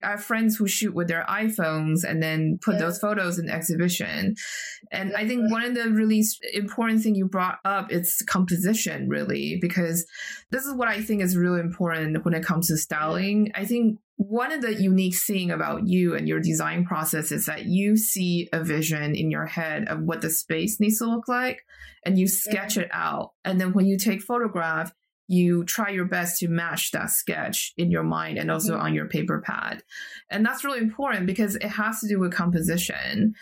I 0.04 0.10
have 0.10 0.24
friends 0.24 0.58
who 0.58 0.68
shoot 0.68 0.94
with 0.94 1.08
their 1.08 1.26
iPhones 1.30 2.04
and 2.04 2.22
then 2.22 2.60
put 2.62 2.74
yeah. 2.74 2.82
those 2.82 3.00
photos 3.00 3.40
in 3.40 3.50
exhibition. 3.50 4.36
And 4.92 5.12
yeah. 5.12 5.18
I 5.18 5.26
think 5.26 5.50
one 5.50 5.64
of 5.64 5.74
the 5.74 5.92
really 5.92 6.26
important 6.54 7.04
thing 7.04 7.16
you 7.16 7.30
brought 7.30 7.60
up 7.64 7.90
is 7.90 8.22
composition, 8.28 9.08
really, 9.08 9.58
because 9.62 10.06
this 10.52 10.66
is 10.66 10.74
what 10.74 10.90
I 10.90 11.02
think 11.02 11.22
is 11.22 11.38
really 11.38 11.62
important 11.62 12.26
when 12.26 12.34
it 12.34 12.44
comes 12.44 12.68
to 12.68 12.76
styling. 12.76 13.54
I 13.56 13.64
think 13.64 14.00
one 14.18 14.52
of 14.52 14.62
the 14.62 14.76
unique 14.76 15.16
thing 15.16 15.52
about 15.52 15.88
you 15.88 16.16
and 16.16 16.28
your 16.28 16.42
design 16.42 16.86
process 16.86 17.32
is 17.32 17.46
that 17.46 17.66
you 17.66 17.96
see 17.96 18.50
a 18.52 18.62
vision 18.62 19.16
in 19.16 19.32
your 19.32 19.46
head 19.46 19.88
of 19.88 20.02
what 20.02 20.22
the 20.22 20.30
space 20.30 20.82
needs 20.82 21.00
to 21.00 21.06
look 21.06 21.30
like 21.30 21.62
and 22.06 22.20
you 22.20 22.28
sketch 22.28 22.76
yeah. 22.76 22.84
it 22.84 22.90
out. 22.92 23.32
And 23.46 23.60
then 23.60 23.72
when 23.72 23.86
you 23.86 23.98
take 23.98 24.22
photograph, 24.22 24.92
you 25.28 25.64
try 25.66 25.90
your 25.90 26.06
best 26.06 26.40
to 26.40 26.48
match 26.48 26.92
that 26.92 27.10
sketch 27.10 27.74
in 27.78 27.90
your 27.90 28.04
mind 28.04 28.38
and 28.38 28.52
also 28.52 28.74
mm-hmm. 28.74 28.84
on 28.84 28.94
your 28.94 29.08
paper 29.08 29.42
pad. 29.44 29.82
And 30.30 30.46
that's 30.46 30.64
really 30.64 30.80
important 30.80 31.26
because 31.26 31.56
it 31.56 31.64
has 31.64 32.00
to 32.02 32.08
do 32.08 32.20
with 32.20 32.34
composition. 32.34 33.34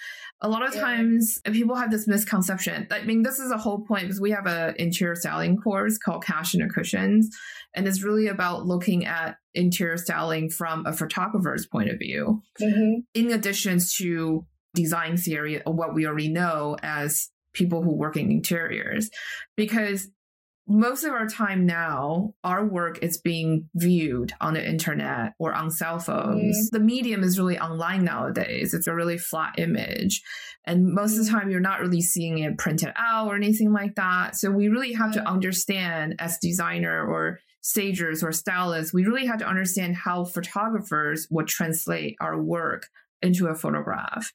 A 0.41 0.47
lot 0.47 0.65
of 0.67 0.75
yeah. 0.75 0.81
times 0.81 1.39
people 1.45 1.75
have 1.75 1.91
this 1.91 2.07
misconception. 2.07 2.88
I 2.91 3.03
mean, 3.03 3.23
this 3.23 3.39
is 3.39 3.51
a 3.51 3.57
whole 3.57 3.86
point 3.86 4.03
because 4.03 4.21
we 4.21 4.31
have 4.31 4.45
an 4.45 4.75
interior 4.77 5.15
styling 5.15 5.57
course 5.57 5.97
called 5.97 6.23
Cash 6.23 6.53
and 6.53 6.73
Cushions. 6.73 7.29
And 7.75 7.88
it's 7.88 8.03
really 8.03 8.27
about 8.27 8.65
looking 8.65 9.05
at 9.05 9.38
interior 9.53 9.97
styling 9.97 10.49
from 10.49 10.86
a 10.86 10.93
photographer's 10.93 11.65
point 11.65 11.89
of 11.89 11.99
view, 11.99 12.41
mm-hmm. 12.61 12.99
in 13.13 13.31
addition 13.31 13.79
to 13.97 14.45
design 14.73 15.17
theory, 15.17 15.61
or 15.65 15.73
what 15.73 15.93
we 15.93 16.05
already 16.05 16.29
know 16.29 16.77
as 16.81 17.29
people 17.53 17.84
who 17.84 17.95
work 17.95 18.17
in 18.17 18.31
interiors. 18.31 19.09
Because 19.55 20.09
most 20.68 21.03
of 21.03 21.11
our 21.11 21.28
time 21.28 21.66
now, 21.66 22.34
our 22.43 22.66
work 22.66 22.99
is 23.01 23.18
being 23.18 23.70
viewed 23.76 24.34
on 24.39 24.53
the 24.53 24.66
internet 24.66 25.34
or 25.38 25.53
on 25.53 25.70
cell 25.70 25.99
phones. 25.99 26.70
Mm. 26.70 26.72
The 26.72 26.80
medium 26.80 27.24
is 27.24 27.38
really 27.38 27.59
online 27.59 28.05
nowadays. 28.05 28.74
It's 28.74 28.88
a 28.88 28.95
really 28.95 29.18
flat 29.18 29.55
image. 29.57 30.22
And 30.66 30.93
most 30.93 31.18
of 31.18 31.26
the 31.26 31.32
time, 31.32 31.49
you're 31.49 31.59
not 31.59 31.82
really 31.82 32.01
seeing 32.01 32.38
it 32.38 32.57
printed 32.57 32.93
out 32.95 33.28
or 33.28 33.36
anything 33.36 33.74
like 33.74 33.95
that. 33.95 34.38
So 34.38 34.51
we 34.51 34.70
really 34.70 34.93
have 34.93 35.11
to 35.14 35.28
understand 35.28 36.16
as 36.20 36.38
designer 36.38 37.05
or 37.05 37.39
stagers 37.61 38.24
or 38.24 38.32
stylists, 38.32 38.93
we 38.93 39.05
really 39.05 39.26
have 39.26 39.39
to 39.39 39.47
understand 39.47 39.95
how 39.95 40.24
photographers 40.26 41.28
would 41.30 41.47
translate 41.47 42.16
our 42.22 42.41
work 42.41 42.88
into 43.22 43.47
a 43.47 43.55
photograph. 43.55 44.34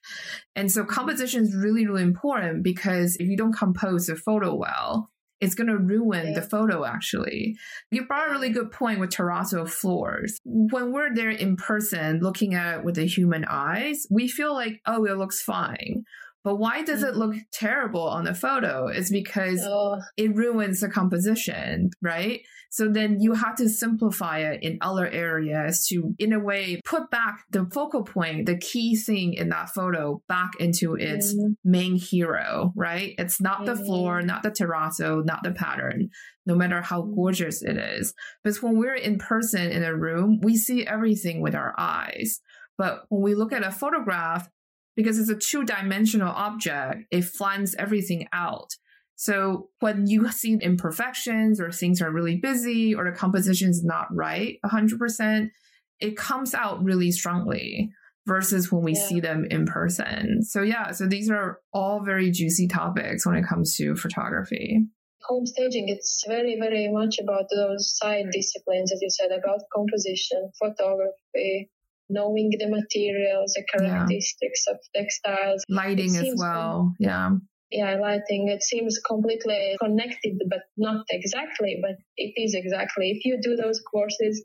And 0.57 0.72
so 0.72 0.85
composition 0.85 1.43
is 1.43 1.55
really, 1.55 1.87
really 1.87 2.03
important 2.03 2.62
because 2.62 3.16
if 3.16 3.29
you 3.29 3.37
don't 3.37 3.53
compose 3.53 4.09
a 4.09 4.16
photo 4.16 4.55
well, 4.55 5.11
it's 5.41 5.55
going 5.55 5.68
to 5.68 5.78
ruin 5.78 6.32
the 6.32 6.43
photo 6.43 6.84
actually. 6.84 7.57
You 7.91 8.07
brought 8.07 8.28
a 8.28 8.32
really 8.32 8.51
good 8.51 8.70
point 8.72 9.01
with 9.01 9.11
terrazzo 9.11 9.68
floors. 9.68 10.39
When 10.45 10.93
we're 10.93 11.14
there 11.14 11.30
in 11.30 11.57
person 11.57 12.20
looking 12.20 12.55
at 12.55 12.78
it 12.78 12.84
with 12.84 12.97
the 12.97 13.07
human 13.07 13.45
eyes, 13.49 14.07
we 14.11 14.28
feel 14.28 14.53
like, 14.53 14.80
oh, 14.86 15.05
it 15.05 15.16
looks 15.16 15.41
fine. 15.43 16.05
But 16.45 16.57
why 16.57 16.82
does 16.82 17.03
it 17.03 17.16
look 17.16 17.30
Mm-hmm. 17.32 17.39
terrible 17.53 18.03
on 18.09 18.24
the 18.24 18.34
photo? 18.34 18.86
It's 18.86 19.11
because 19.11 19.61
Oh, 19.62 20.01
it 20.16 20.34
ruins 20.34 20.80
the 20.80 20.89
composition, 20.89 21.91
right? 22.03 22.41
So 22.71 22.89
then 22.89 23.21
you 23.21 23.33
have 23.33 23.57
to 23.57 23.69
simplify 23.69 24.41
it 24.41 24.62
in 24.62 24.79
other 24.81 25.09
areas 25.09 25.87
to, 25.89 26.14
in 26.19 26.33
a 26.33 26.39
way, 26.39 26.81
put 26.85 27.11
back 27.11 27.45
the 27.51 27.66
focal 27.73 28.03
point, 28.03 28.47
the 28.47 28.59
key 28.59 28.95
thing 28.95 29.33
in 29.33 29.49
that 29.49 29.71
photo 29.71 30.23
back 30.29 30.53
into 30.61 30.95
its 30.95 31.35
mm, 31.35 31.57
main 31.64 31.97
hero, 31.97 32.73
right? 32.77 33.14
It's 33.19 33.41
not 33.41 33.64
the 33.64 33.73
Mhm. 33.75 33.85
floor, 33.87 34.23
not 34.23 34.43
the 34.43 34.51
terrazzo, 34.51 35.25
not 35.25 35.43
the 35.43 35.53
pattern, 35.53 36.11
no 36.45 36.55
matter 36.55 36.83
how 36.83 37.03
Mhm. 37.03 37.14
gorgeous 37.14 37.62
it 37.62 37.79
is. 37.79 38.12
Because 38.45 38.62
when 38.62 38.77
we're 38.77 38.95
in 38.95 39.19
person 39.19 39.71
in 39.71 39.83
a 39.83 39.97
room, 39.97 40.41
we 40.43 40.57
see 40.57 40.87
everything 40.87 41.41
with 41.41 41.55
our 41.55 41.75
eyes. 41.79 42.41
But 42.77 43.05
when 43.09 43.23
we 43.23 43.35
look 43.35 43.53
at 43.53 43.64
a 43.64 43.73
photograph, 43.73 44.49
because 44.95 45.19
it's 45.19 45.31
a 45.31 45.37
two 45.37 45.64
dimensional 45.64 46.31
object, 46.33 47.05
it 47.11 47.25
flattens 47.25 47.75
everything 47.77 48.29
out. 48.33 48.77
So 49.21 49.69
when 49.81 50.07
you 50.07 50.31
see 50.31 50.55
imperfections 50.62 51.61
or 51.61 51.73
things 51.73 52.01
are 52.01 52.11
really 52.12 52.37
busy 52.37 52.95
or 52.95 53.03
the 53.05 53.11
composition 53.16 53.69
is 53.69 53.83
not 53.85 54.07
right 54.14 54.59
100%, 54.64 55.51
it 55.99 56.16
comes 56.16 56.55
out 56.55 56.85
really 56.85 57.11
strongly 57.11 57.91
versus 58.29 58.71
when 58.71 58.85
we 58.85 58.93
Yeah. 58.93 59.07
see 59.09 59.19
them 59.21 59.45
in 59.51 59.66
person. 59.66 60.43
So 60.45 60.62
yeah, 60.62 60.93
so 60.93 61.09
these 61.09 61.29
are 61.31 61.59
all 61.73 62.05
very 62.05 62.31
juicy 62.31 62.69
topics 62.69 63.27
when 63.27 63.35
it 63.35 63.45
comes 63.45 63.75
to 63.77 63.97
photography. 63.97 64.87
home 65.25 65.45
staging 65.45 65.89
it's 65.89 66.23
very 66.29 66.57
very 66.61 66.89
much 66.99 67.19
about 67.19 67.47
those 67.55 67.85
side 67.99 68.27
disciplines 68.33 68.93
as 68.93 69.01
you 69.03 69.11
said 69.11 69.33
about 69.41 69.59
composition 69.75 70.41
photography 70.62 71.69
knowing 72.09 72.49
the 72.61 72.69
materials 72.79 73.53
the 73.59 73.64
characteristics 73.73 74.62
of 74.71 74.77
textiles 74.95 75.61
Lighting 75.69 76.14
as 76.16 76.35
well. 76.39 76.95
Yeah. 77.01 77.31
Yeah 77.71 77.97
lighting 77.97 78.49
it 78.49 78.62
seems 78.62 78.99
completely 79.07 79.77
connected 79.81 80.41
but 80.49 80.61
not 80.77 81.05
exactly 81.11 81.79
but 81.83 81.97
it 82.16 82.33
is 82.37 82.55
exactly 82.55 83.11
if 83.11 83.25
you 83.25 83.39
do 83.43 83.57
those 83.57 83.81
courses 83.81 84.45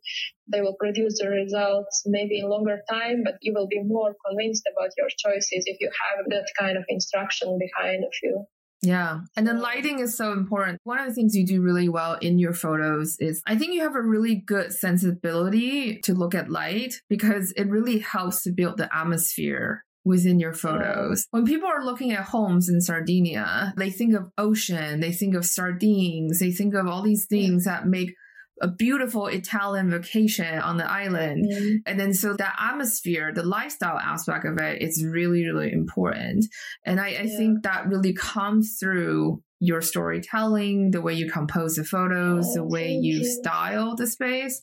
they 0.51 0.61
will 0.61 0.75
produce 0.79 1.19
the 1.19 1.29
results 1.29 2.03
maybe 2.05 2.39
in 2.39 2.49
longer 2.49 2.81
time 2.89 3.23
but 3.23 3.35
you 3.41 3.53
will 3.53 3.67
be 3.67 3.81
more 3.83 4.13
convinced 4.27 4.63
about 4.71 4.89
your 4.97 5.07
choices 5.17 5.63
if 5.65 5.77
you 5.79 5.89
have 5.89 6.25
that 6.29 6.47
kind 6.59 6.77
of 6.77 6.83
instruction 6.89 7.57
behind 7.59 8.03
of 8.03 8.13
you 8.21 8.45
Yeah. 8.85 9.21
And 9.37 9.47
then 9.47 9.61
lighting 9.61 9.99
is 9.99 10.17
so 10.17 10.33
important. 10.33 10.81
One 10.83 10.99
of 10.99 11.07
the 11.07 11.13
things 11.13 11.33
you 11.35 11.45
do 11.45 11.61
really 11.61 11.87
well 11.87 12.15
in 12.15 12.37
your 12.37 12.53
photos 12.53 13.15
is 13.17 13.41
I 13.47 13.55
think 13.55 13.73
you 13.73 13.81
have 13.81 13.95
a 13.95 14.01
really 14.01 14.35
good 14.35 14.73
sensibility 14.73 16.01
to 16.01 16.13
look 16.13 16.35
at 16.35 16.49
light 16.49 16.95
because 17.07 17.53
it 17.55 17.69
really 17.69 17.99
helps 17.99 18.43
to 18.43 18.51
build 18.51 18.77
the 18.77 18.93
atmosphere 18.93 19.85
within 20.05 20.39
your 20.39 20.53
photos. 20.53 21.27
When 21.31 21.45
people 21.45 21.69
are 21.69 21.85
looking 21.85 22.11
at 22.11 22.25
homes 22.25 22.69
in 22.69 22.81
Sardinia, 22.81 23.73
they 23.77 23.89
think 23.89 24.15
of 24.15 24.29
ocean, 24.37 24.99
they 24.99 25.11
think 25.11 25.35
of 25.35 25.45
sardines, 25.45 26.39
they 26.39 26.51
think 26.51 26.73
of 26.73 26.87
all 26.87 27.01
these 27.01 27.25
things 27.25 27.65
that 27.65 27.87
make 27.87 28.13
a 28.61 28.67
beautiful 28.67 29.27
Italian 29.27 29.89
vacation 29.89 30.59
on 30.59 30.77
the 30.77 30.89
island. 30.89 31.45
Mm-hmm. 31.51 31.75
And 31.85 31.99
then 31.99 32.13
so 32.13 32.33
that 32.33 32.55
atmosphere, 32.59 33.33
the 33.33 33.43
lifestyle 33.43 33.97
aspect 33.97 34.45
of 34.45 34.57
it 34.59 34.81
is 34.81 35.03
really, 35.03 35.45
really 35.45 35.71
important. 35.71 36.45
And 36.85 36.99
I, 36.99 37.07
I 37.07 37.09
Yeah. 37.23 37.37
think 37.37 37.63
that 37.63 37.87
really 37.87 38.13
comes 38.13 38.77
through 38.79 39.41
your 39.63 39.81
storytelling, 39.81 40.91
the 40.91 41.01
way 41.01 41.13
you 41.13 41.31
compose 41.31 41.75
the 41.75 41.85
photos, 41.85 42.53
the 42.53 42.65
way 42.65 42.91
you 42.91 43.23
style 43.23 43.95
the 43.95 44.05
space. 44.05 44.61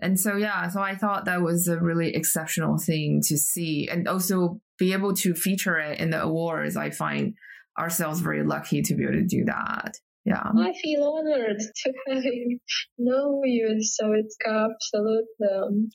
And 0.00 0.18
so, 0.18 0.36
yeah, 0.36 0.68
so 0.68 0.80
I 0.80 0.96
thought 0.96 1.26
that 1.26 1.40
was 1.40 1.68
a 1.68 1.78
really 1.78 2.16
exceptional 2.16 2.76
thing 2.76 3.20
to 3.26 3.38
see 3.38 3.88
and 3.88 4.08
also 4.08 4.60
be 4.76 4.92
able 4.92 5.14
to 5.14 5.34
feature 5.34 5.78
it 5.78 6.00
in 6.00 6.10
the 6.10 6.20
awards. 6.20 6.76
I 6.76 6.90
find 6.90 7.34
ourselves 7.78 8.18
very 8.18 8.42
lucky 8.42 8.82
to 8.82 8.94
be 8.96 9.04
able 9.04 9.12
to 9.14 9.22
do 9.24 9.44
that. 9.44 9.94
Yeah. 10.24 10.42
I 10.42 10.72
feel 10.82 11.04
honored 11.04 11.60
to 11.60 11.92
have 12.08 12.24
know 12.98 13.42
you, 13.44 13.82
so 13.82 14.12
it's 14.12 14.36
absolute. 14.44 15.26
Um, 15.48 15.90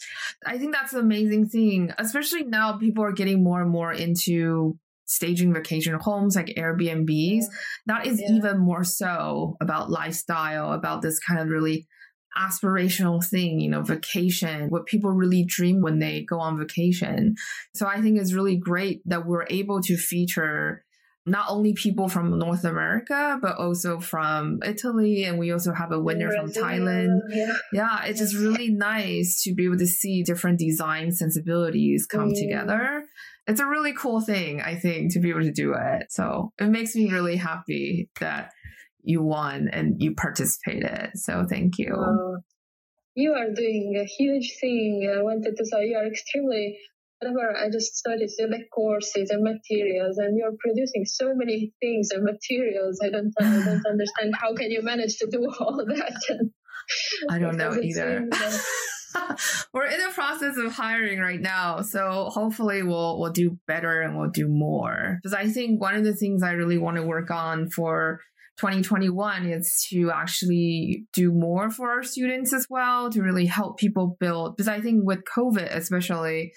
I 0.46 0.58
think 0.58 0.74
that's 0.74 0.94
an 0.94 1.02
amazing 1.02 1.50
thing, 1.50 1.92
especially 1.98 2.44
now 2.44 2.78
people 2.78 3.04
are 3.04 3.12
getting 3.12 3.44
more 3.44 3.62
and 3.62 3.70
more 3.70 3.92
into 3.92 4.80
staging 5.06 5.54
vacation 5.54 5.94
homes 6.00 6.36
like 6.36 6.48
Airbnbs. 6.58 7.44
That 7.86 8.06
is 8.08 8.20
Yeah. 8.20 8.34
even 8.38 8.58
more 8.60 8.84
so 8.84 9.56
about 9.62 9.90
lifestyle, 9.92 10.74
about 10.74 11.02
this 11.02 11.20
kind 11.20 11.40
of 11.40 11.48
really 11.50 11.88
aspirational 12.38 13.24
thing, 13.26 13.60
you 13.62 13.70
know, 13.70 13.82
vacation, 13.82 14.70
what 14.70 14.86
people 14.86 15.12
really 15.12 15.46
dream 15.46 15.82
when 15.82 16.00
they 16.00 16.24
go 16.24 16.40
on 16.40 16.58
vacation. 16.58 17.36
So 17.74 17.88
I 17.88 18.02
think 18.02 18.20
it's 18.20 18.34
really 18.34 18.58
great 18.58 19.02
that 19.06 19.26
we're 19.26 19.46
able 19.50 19.82
to 19.84 19.96
feature 19.98 20.84
not 21.28 21.46
only 21.50 21.74
people 21.74 22.08
from 22.08 22.38
North 22.38 22.66
America, 22.66 23.40
but 23.42 23.58
also 23.58 24.00
from 24.00 24.60
Italy. 24.64 25.24
And 25.24 25.40
we 25.40 25.52
also 25.52 25.74
have 25.74 25.92
a 25.92 26.00
winner 26.00 26.30
from 26.32 26.52
Thailand. 26.52 27.20
Yeah. 27.30 27.54
Yeah, 27.74 28.04
it's 28.06 28.20
just 28.20 28.36
really 28.36 28.70
nice 28.70 29.42
to 29.44 29.56
be 29.56 29.66
able 29.66 29.80
to 29.80 29.88
see 29.88 30.22
different 30.22 30.60
design 30.60 31.12
sensibilities 31.12 32.06
come 32.06 32.30
Mm. 32.30 32.40
together. 32.40 33.05
It's 33.48 33.60
a 33.60 33.66
really 33.66 33.94
cool 33.94 34.22
thing, 34.22 34.62
I 34.62 34.76
think, 34.76 35.14
to 35.14 35.20
be 35.20 35.30
able 35.30 35.42
to 35.42 35.52
do 35.52 35.74
it. 35.74 36.08
So 36.10 36.52
it 36.60 36.68
makes 36.68 36.96
me 36.96 37.12
really 37.12 37.36
happy 37.36 38.10
that 38.20 38.52
you 39.04 39.22
won 39.22 39.70
and 39.72 40.02
you 40.02 40.16
participated. 40.16 41.12
So 41.14 41.46
thank 41.48 41.78
you. 41.78 41.94
Uh, 41.94 42.40
you 43.14 43.34
are 43.34 43.54
doing 43.54 43.96
a 44.02 44.06
huge 44.06 44.58
thing. 44.60 45.14
I 45.18 45.22
wanted 45.22 45.56
to 45.58 45.66
say 45.66 45.88
you 45.88 45.98
are 45.98 46.08
extremely. 46.08 46.78
Whenever 47.22 47.56
I 47.56 47.70
just 47.70 47.96
studied 47.96 48.30
the 48.38 48.60
courses 48.74 49.30
and 49.30 49.42
materials, 49.42 50.18
and 50.18 50.38
you're 50.38 50.52
producing 50.60 51.06
so 51.06 51.34
many 51.34 51.72
things 51.80 52.10
and 52.12 52.24
materials. 52.24 53.00
I 53.02 53.10
don't, 53.10 53.32
I 53.40 53.64
don't 53.64 53.86
understand 53.88 54.34
how 54.36 54.54
can 54.54 54.70
you 54.70 54.84
manage 54.84 55.18
to 55.20 55.28
do 55.32 55.50
all 55.60 55.78
that. 55.78 56.50
I 57.30 57.40
don't 57.40 57.58
know 57.58 57.74
either. 57.82 58.28
We're 59.74 59.86
in 59.86 60.00
the 60.00 60.12
process 60.14 60.58
of 60.58 60.72
hiring 60.72 61.20
right 61.20 61.40
now, 61.40 61.82
so 61.82 62.30
hopefully 62.32 62.84
we'll 62.84 63.20
we'll 63.20 63.32
do 63.32 63.58
better 63.68 64.02
and 64.02 64.18
we'll 64.18 64.30
do 64.30 64.48
more. 64.48 65.20
Because 65.22 65.34
I 65.34 65.48
think 65.48 65.82
one 65.82 65.96
of 65.96 66.04
the 66.04 66.16
things 66.16 66.44
I 66.44 66.52
really 66.52 66.78
want 66.78 66.98
to 66.98 67.04
work 67.04 67.32
on 67.32 67.70
for 67.70 68.20
2021 68.58 69.48
is 69.48 69.86
to 69.90 70.12
actually 70.12 71.06
do 71.14 71.32
more 71.32 71.70
for 71.70 71.92
our 71.92 72.04
students 72.04 72.54
as 72.54 72.66
well 72.70 73.10
to 73.10 73.22
really 73.22 73.46
help 73.46 73.78
people 73.78 74.16
build. 74.20 74.56
Because 74.56 74.68
I 74.68 74.80
think 74.80 75.02
with 75.04 75.24
COVID, 75.36 75.76
especially, 75.76 76.54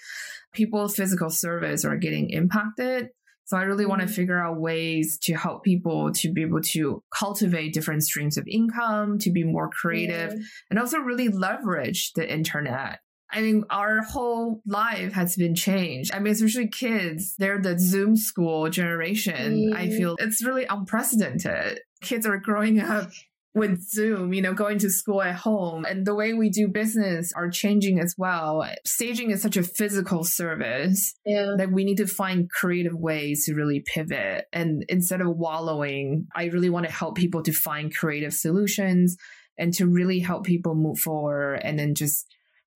people's 0.53 0.95
physical 0.95 1.29
service 1.29 1.83
are 1.85 1.97
getting 1.97 2.29
impacted. 2.29 3.09
So 3.49 3.57
I 3.57 3.63
really 3.63 3.87
want 3.87 4.01
to 4.01 4.07
Mhm. 4.07 4.11
figure 4.11 4.39
out 4.39 4.61
ways 4.61 5.17
to 5.23 5.33
help 5.33 5.63
people 5.63 6.11
to 6.13 6.31
be 6.31 6.43
able 6.43 6.61
to 6.61 7.01
cultivate 7.17 7.73
different 7.73 8.03
streams 8.03 8.37
of 8.37 8.47
income, 8.47 9.17
to 9.17 9.31
be 9.31 9.43
more 9.43 9.69
creative, 9.71 10.33
Yeah. 10.33 10.45
and 10.69 10.77
also 10.77 10.99
really 10.99 11.29
leverage 11.29 12.13
the 12.13 12.31
internet. 12.31 12.99
I 13.31 13.41
mean, 13.41 13.63
our 13.71 14.03
whole 14.03 14.61
life 14.67 15.13
has 15.13 15.35
been 15.35 15.55
changed. 15.55 16.11
I 16.13 16.19
mean, 16.19 16.33
especially 16.33 16.67
kids, 16.67 17.35
they're 17.39 17.59
the 17.59 17.77
Zoom 17.79 18.15
school 18.17 18.69
generation. 18.69 19.73
I 19.75 19.87
Mm. 19.87 19.97
feel 19.97 20.15
it's 20.19 20.43
really 20.45 20.65
unprecedented. 20.65 21.79
Kids 22.01 22.27
are 22.27 22.37
growing 22.37 22.79
up 22.79 23.09
with 23.55 23.81
Zoom, 23.81 24.33
you 24.33 24.41
know, 24.41 24.53
going 24.53 24.77
to 24.79 24.89
school 24.89 25.21
at 25.21 25.35
home 25.35 25.83
and 25.85 26.05
the 26.05 26.13
way 26.13 26.33
we 26.33 26.49
do 26.49 26.67
business 26.67 27.33
are 27.33 27.49
changing 27.49 27.99
as 27.99 28.15
well. 28.17 28.63
Staging 28.85 29.31
is 29.31 29.41
such 29.41 29.57
a 29.57 29.63
physical 29.63 30.23
service 30.23 31.15
Yeah. 31.25 31.55
that 31.57 31.71
we 31.71 31.83
need 31.83 31.97
to 31.97 32.07
find 32.07 32.49
creative 32.49 32.93
ways 32.95 33.45
to 33.45 33.55
really 33.55 33.79
pivot. 33.79 34.45
And 34.53 34.85
instead 34.87 35.21
of 35.21 35.35
wallowing, 35.35 36.27
I 36.35 36.45
really 36.45 36.69
want 36.69 36.85
to 36.85 36.91
help 36.91 37.15
people 37.17 37.41
to 37.43 37.51
find 37.51 37.93
creative 37.93 38.33
solutions 38.33 39.17
and 39.57 39.73
to 39.73 39.87
really 39.87 40.19
help 40.19 40.45
people 40.45 40.75
move 40.75 40.99
forward 40.99 41.55
and 41.63 41.77
then 41.77 41.95
just 41.95 42.27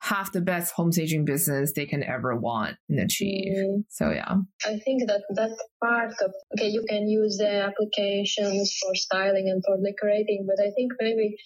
have 0.03 0.29
the 0.33 0.41
best 0.41 0.73
home 0.73 0.91
staging 0.91 1.23
business 1.23 1.71
they 1.71 1.85
can 1.85 2.03
ever 2.03 2.35
want 2.35 2.75
and 2.89 2.99
achieve. 2.99 3.53
Mm. 3.55 3.85
So 3.87 4.09
yeah. 4.11 4.35
I 4.65 4.77
think 4.79 5.07
that 5.07 5.21
that 5.35 5.55
part 5.81 6.11
of 6.21 6.33
okay, 6.53 6.67
you 6.67 6.83
can 6.89 7.07
use 7.07 7.37
the 7.37 7.63
applications 7.69 8.77
for 8.81 8.93
styling 8.95 9.49
and 9.49 9.63
for 9.65 9.77
decorating, 9.81 10.45
but 10.45 10.61
I 10.61 10.71
think 10.71 10.91
maybe 10.99 11.37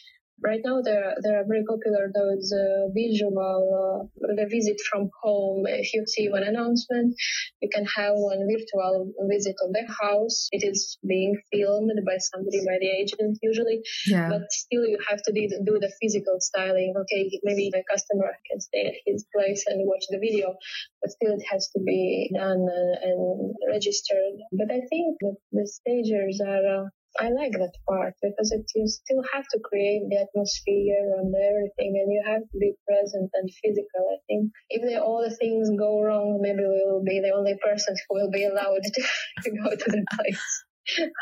right 0.44 0.62
now 0.64 0.82
there 0.82 1.16
there 1.24 1.40
are 1.40 1.46
very 1.48 1.64
popular 1.66 2.12
those 2.14 2.54
uh, 2.54 2.88
visual 2.94 3.58
uh, 3.82 4.06
the 4.36 4.48
visit 4.50 4.78
from 4.90 5.10
home. 5.22 5.66
If 5.68 5.94
you 5.94 6.06
see 6.08 6.30
one 6.30 6.44
announcement, 6.44 7.16
you 7.62 7.70
can 7.74 7.86
have 7.96 8.14
one 8.16 8.42
virtual 8.46 9.12
visit 9.30 9.56
of 9.64 9.74
the 9.74 9.86
house. 10.02 10.48
It 10.52 10.64
is 10.64 10.98
being 11.08 11.36
filmed 11.52 11.92
by 12.06 12.18
somebody 12.18 12.60
by 12.66 12.78
the 12.80 12.90
agent 13.02 13.40
usually, 13.42 13.82
Yeah. 14.08 14.30
but 14.30 14.52
still 14.52 14.86
you 14.86 15.00
have 15.10 15.22
to 15.24 15.32
do, 15.34 15.48
do 15.66 15.80
the 15.80 15.92
physical 16.02 16.38
styling. 16.40 16.94
Okay, 17.02 17.30
maybe 17.44 17.70
the 17.72 17.84
customer 17.90 18.30
can 18.50 18.60
stay 18.62 18.84
at 18.88 18.98
his 19.06 19.26
place 19.34 19.64
and 19.68 19.88
watch 19.88 20.06
the 20.10 20.20
video, 20.20 20.56
but 21.02 21.12
still 21.12 21.34
it 21.34 21.46
has 21.52 21.70
to 21.76 21.80
be 21.84 22.30
done 22.34 22.62
uh, 22.70 23.08
and 23.10 23.56
registered. 23.70 24.36
But 24.52 24.70
I 24.72 24.82
think 24.90 25.18
that 25.22 25.38
the 25.52 25.66
stagers 25.68 26.42
are 26.46 26.66
uh, 26.78 26.86
I 27.20 27.30
like 27.30 27.54
that 27.54 27.74
part 27.90 28.14
because 28.22 28.52
it, 28.52 28.70
you 28.76 28.88
still 28.88 29.24
have 29.34 29.46
to 29.52 29.60
create 29.64 30.04
the 30.10 30.18
atmosphere 30.18 31.18
and 31.18 31.34
everything, 31.34 31.98
and 31.98 32.12
you 32.12 32.24
have 32.26 32.42
to 32.42 32.58
be 32.60 32.74
present 32.88 33.32
and 33.34 33.50
physical. 33.64 34.04
I 34.14 34.18
think 34.28 34.52
if 34.70 34.82
they, 34.84 34.98
all 34.98 35.24
the 35.28 35.36
things 35.36 35.70
go 35.78 36.02
wrong, 36.02 36.40
maybe 36.42 36.60
we 36.60 36.84
will 36.86 37.04
be 37.04 37.20
the 37.20 37.34
only 37.36 37.58
persons 37.64 38.00
who 38.08 38.16
will 38.16 38.32
be 38.32 38.46
allowed 38.46 38.84
to, 38.84 39.02
to 39.44 39.52
go 39.52 39.70
to 39.72 39.92
the 39.92 40.06
place. 40.16 40.64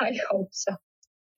I 0.02 0.20
hope 0.30 0.50
so. 0.52 0.76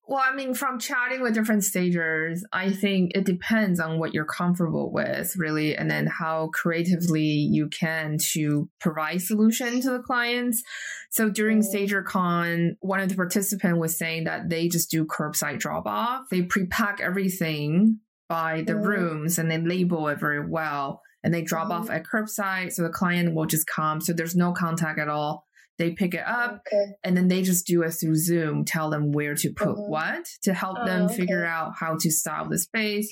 Well, 0.09 0.23
I 0.23 0.33
mean, 0.33 0.53
from 0.53 0.79
chatting 0.79 1.21
with 1.21 1.33
different 1.33 1.65
stagers, 1.65 2.41
I 2.53 2.71
think 2.71 3.11
it 3.13 3.25
depends 3.25 3.77
on 3.81 3.99
what 3.99 4.13
you're 4.13 4.23
comfortable 4.23 4.89
with, 4.89 5.35
really, 5.35 5.75
and 5.75 5.91
then 5.91 6.07
how 6.07 6.47
creatively 6.53 7.25
you 7.25 7.67
can 7.67 8.17
to 8.31 8.69
provide 8.79 9.21
solution 9.21 9.81
to 9.81 9.91
the 9.91 9.99
clients. 9.99 10.63
So 11.09 11.29
during 11.29 11.61
mm. 11.61 11.65
StagerCon, 11.65 12.77
one 12.79 13.01
of 13.01 13.09
the 13.09 13.15
participants 13.15 13.79
was 13.79 13.97
saying 13.97 14.23
that 14.23 14.47
they 14.49 14.69
just 14.69 14.89
do 14.89 15.05
curbside 15.05 15.59
drop 15.59 15.85
off. 15.85 16.29
They 16.31 16.43
pre-pack 16.43 17.01
everything 17.01 17.99
by 18.29 18.63
the 18.65 18.73
mm. 18.73 18.85
rooms 18.85 19.37
and 19.37 19.51
they 19.51 19.57
label 19.57 20.07
it 20.07 20.21
very 20.21 20.47
well. 20.47 21.01
And 21.21 21.33
they 21.33 21.41
drop 21.41 21.69
off 21.69 21.87
mm. 21.87 21.95
at 21.95 22.05
curbside, 22.05 22.71
so 22.71 22.83
the 22.83 22.89
client 22.89 23.35
will 23.35 23.45
just 23.45 23.67
come. 23.67 23.99
So 23.99 24.13
there's 24.13 24.37
no 24.37 24.53
contact 24.53 24.99
at 24.99 25.09
all 25.09 25.46
they 25.77 25.91
pick 25.91 26.13
it 26.13 26.23
up 26.25 26.61
Okay. 26.67 26.91
and 27.03 27.15
then 27.15 27.27
they 27.27 27.41
just 27.43 27.67
do 27.67 27.83
it 27.83 27.91
through 27.91 28.15
Zoom, 28.15 28.65
tell 28.65 28.89
them 28.89 29.11
where 29.11 29.35
to 29.35 29.53
put 29.53 29.69
Mhm. 29.75 29.89
what 29.89 30.25
to 30.43 30.53
help 30.53 30.77
Oh, 30.81 30.85
them 30.85 31.03
okay. 31.05 31.15
figure 31.17 31.45
out 31.45 31.73
how 31.79 31.95
to 31.99 32.11
style 32.11 32.47
the 32.49 32.57
space. 32.59 33.09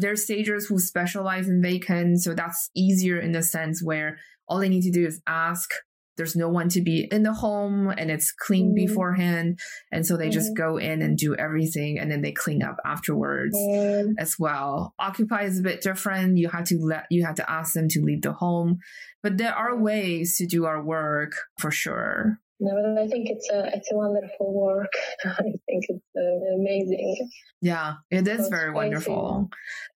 There's 0.00 0.24
stagers 0.24 0.66
who 0.66 0.78
specialize 0.78 1.48
in 1.48 1.62
vacant, 1.62 2.20
so 2.22 2.34
that's 2.34 2.70
easier 2.74 3.18
in 3.18 3.32
the 3.32 3.42
sense 3.42 3.82
where 3.82 4.18
all 4.48 4.58
they 4.58 4.68
need 4.68 4.82
to 4.82 4.90
do 4.90 5.06
is 5.06 5.20
ask. 5.26 5.70
There's 6.16 6.36
no 6.36 6.48
one 6.48 6.68
to 6.70 6.82
be 6.82 7.08
in 7.10 7.22
the 7.22 7.32
home 7.32 7.88
and 7.96 8.10
it's 8.10 8.32
clean 8.32 8.72
Mhm. 8.72 8.74
beforehand. 8.86 9.58
And 9.90 10.04
so 10.06 10.16
they 10.16 10.28
just 10.28 10.52
Mhm. 10.52 10.56
go 10.56 10.76
in 10.76 11.02
and 11.02 11.16
do 11.16 11.34
everything 11.34 11.98
and 11.98 12.10
then 12.10 12.20
they 12.22 12.32
clean 12.32 12.62
up 12.62 12.76
afterwards 12.84 13.56
Mm, 13.56 14.14
as 14.18 14.36
well. 14.38 14.94
Occupy 14.98 15.44
is 15.44 15.58
a 15.60 15.62
bit 15.62 15.80
different. 15.80 16.36
You 16.38 16.48
have 16.48 16.64
to 16.64 16.78
let 16.78 17.04
you 17.10 17.24
have 17.24 17.36
to 17.36 17.50
ask 17.50 17.72
them 17.74 17.88
to 17.88 18.02
leave 18.02 18.22
the 18.22 18.32
home, 18.32 18.78
but 19.22 19.38
there 19.38 19.54
are 19.54 19.76
ways 19.78 20.36
to 20.38 20.46
do 20.46 20.64
our 20.66 20.82
work 20.84 21.32
for 21.58 21.70
sure. 21.70 22.38
no, 22.62 22.72
but 22.74 23.02
I 23.02 23.08
think 23.08 23.30
it's 23.30 23.48
a 23.50 23.74
it's 23.74 23.90
a 23.90 23.96
wonderful 23.96 24.52
work. 24.52 24.92
I 25.24 25.42
think 25.66 25.84
it's 25.88 26.04
uh, 26.14 26.54
amazing. 26.60 27.30
Yeah, 27.62 27.94
it 28.10 28.28
is 28.28 28.48
very 28.48 28.70
wonderful. 28.70 29.48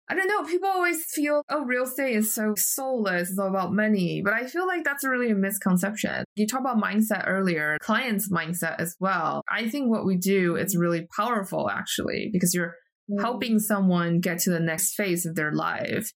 I 0.10 0.16
don't 0.16 0.28
know. 0.28 0.44
People 0.44 0.68
always 0.70 1.06
feel, 1.06 1.44
oh, 1.50 1.64
real 1.64 1.84
estate 1.84 2.16
is 2.16 2.34
so 2.34 2.54
soulless. 2.58 3.30
It's 3.30 3.40
all 3.40 3.48
about 3.48 3.74
money. 3.74 4.22
But 4.24 4.34
I 4.34 4.48
feel 4.48 4.68
like 4.68 4.84
that's 4.84 5.06
really 5.06 5.32
a 5.32 5.36
misconception. 5.36 6.26
You 6.36 6.46
talked 6.46 6.62
about 6.62 6.84
mindset 6.84 7.24
earlier, 7.26 7.78
clients' 7.82 8.30
mindset 8.30 8.76
as 8.80 8.96
well. 9.00 9.44
I 9.50 9.70
think 9.70 9.90
what 9.90 10.06
we 10.06 10.18
do 10.18 10.58
is 10.58 10.76
really 10.76 11.08
powerful, 11.16 11.70
actually, 11.70 12.30
because 12.34 12.54
you're 12.54 12.76
Mm. 13.12 13.20
helping 13.20 13.60
someone 13.60 14.22
get 14.22 14.40
to 14.40 14.50
the 14.50 14.62
next 14.62 14.94
phase 14.96 15.26
of 15.26 15.36
their 15.36 15.52
life 15.52 16.10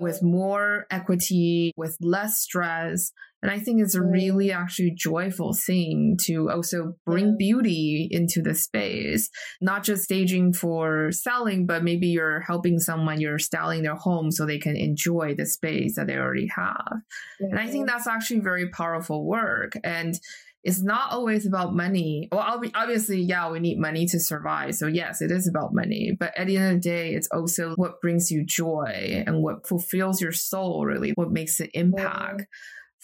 with 0.00 0.20
more 0.20 0.84
equity, 0.90 1.70
with 1.76 1.96
less 2.00 2.40
stress. 2.40 3.12
And 3.44 3.52
I 3.52 3.58
think 3.58 3.82
it's 3.82 3.94
a 3.94 4.02
really 4.02 4.50
actually 4.50 4.92
joyful 4.96 5.52
thing 5.52 6.16
to 6.22 6.50
also 6.50 6.96
bring 7.04 7.26
Yeah. 7.26 7.34
beauty 7.38 8.08
into 8.10 8.40
the 8.40 8.54
space, 8.54 9.28
not 9.60 9.84
just 9.84 10.04
staging 10.04 10.54
for 10.54 11.12
selling, 11.12 11.66
but 11.66 11.84
maybe 11.84 12.06
you're 12.06 12.40
helping 12.40 12.78
someone, 12.78 13.20
you're 13.20 13.38
styling 13.38 13.82
their 13.82 13.96
home 13.96 14.30
so 14.30 14.46
they 14.46 14.58
can 14.58 14.76
enjoy 14.76 15.34
the 15.34 15.44
space 15.44 15.96
that 15.96 16.06
they 16.06 16.16
already 16.16 16.46
have. 16.46 17.02
And 17.38 17.58
I 17.58 17.66
think 17.66 17.86
that's 17.86 18.06
actually 18.06 18.40
very 18.40 18.70
powerful 18.70 19.26
work. 19.26 19.76
And 19.84 20.18
it's 20.62 20.82
not 20.82 21.12
always 21.12 21.46
about 21.46 21.74
money. 21.74 22.26
Well, 22.32 22.62
obviously, 22.74 23.20
yeah, 23.20 23.50
we 23.50 23.60
need 23.60 23.78
money 23.78 24.06
to 24.06 24.18
survive. 24.18 24.74
So, 24.74 24.86
yes, 24.86 25.20
it 25.20 25.30
is 25.30 25.46
about 25.46 25.74
money. 25.74 26.16
But 26.18 26.32
at 26.38 26.46
the 26.46 26.56
end 26.56 26.76
of 26.76 26.82
the 26.82 26.88
day, 26.88 27.14
it's 27.14 27.28
also 27.30 27.74
what 27.74 28.00
brings 28.00 28.30
you 28.30 28.42
joy 28.46 29.22
and 29.26 29.42
what 29.42 29.68
fulfills 29.68 30.22
your 30.22 30.32
soul, 30.32 30.86
really, 30.86 31.10
what 31.16 31.30
makes 31.30 31.58
the 31.58 31.68
impact 31.78 32.46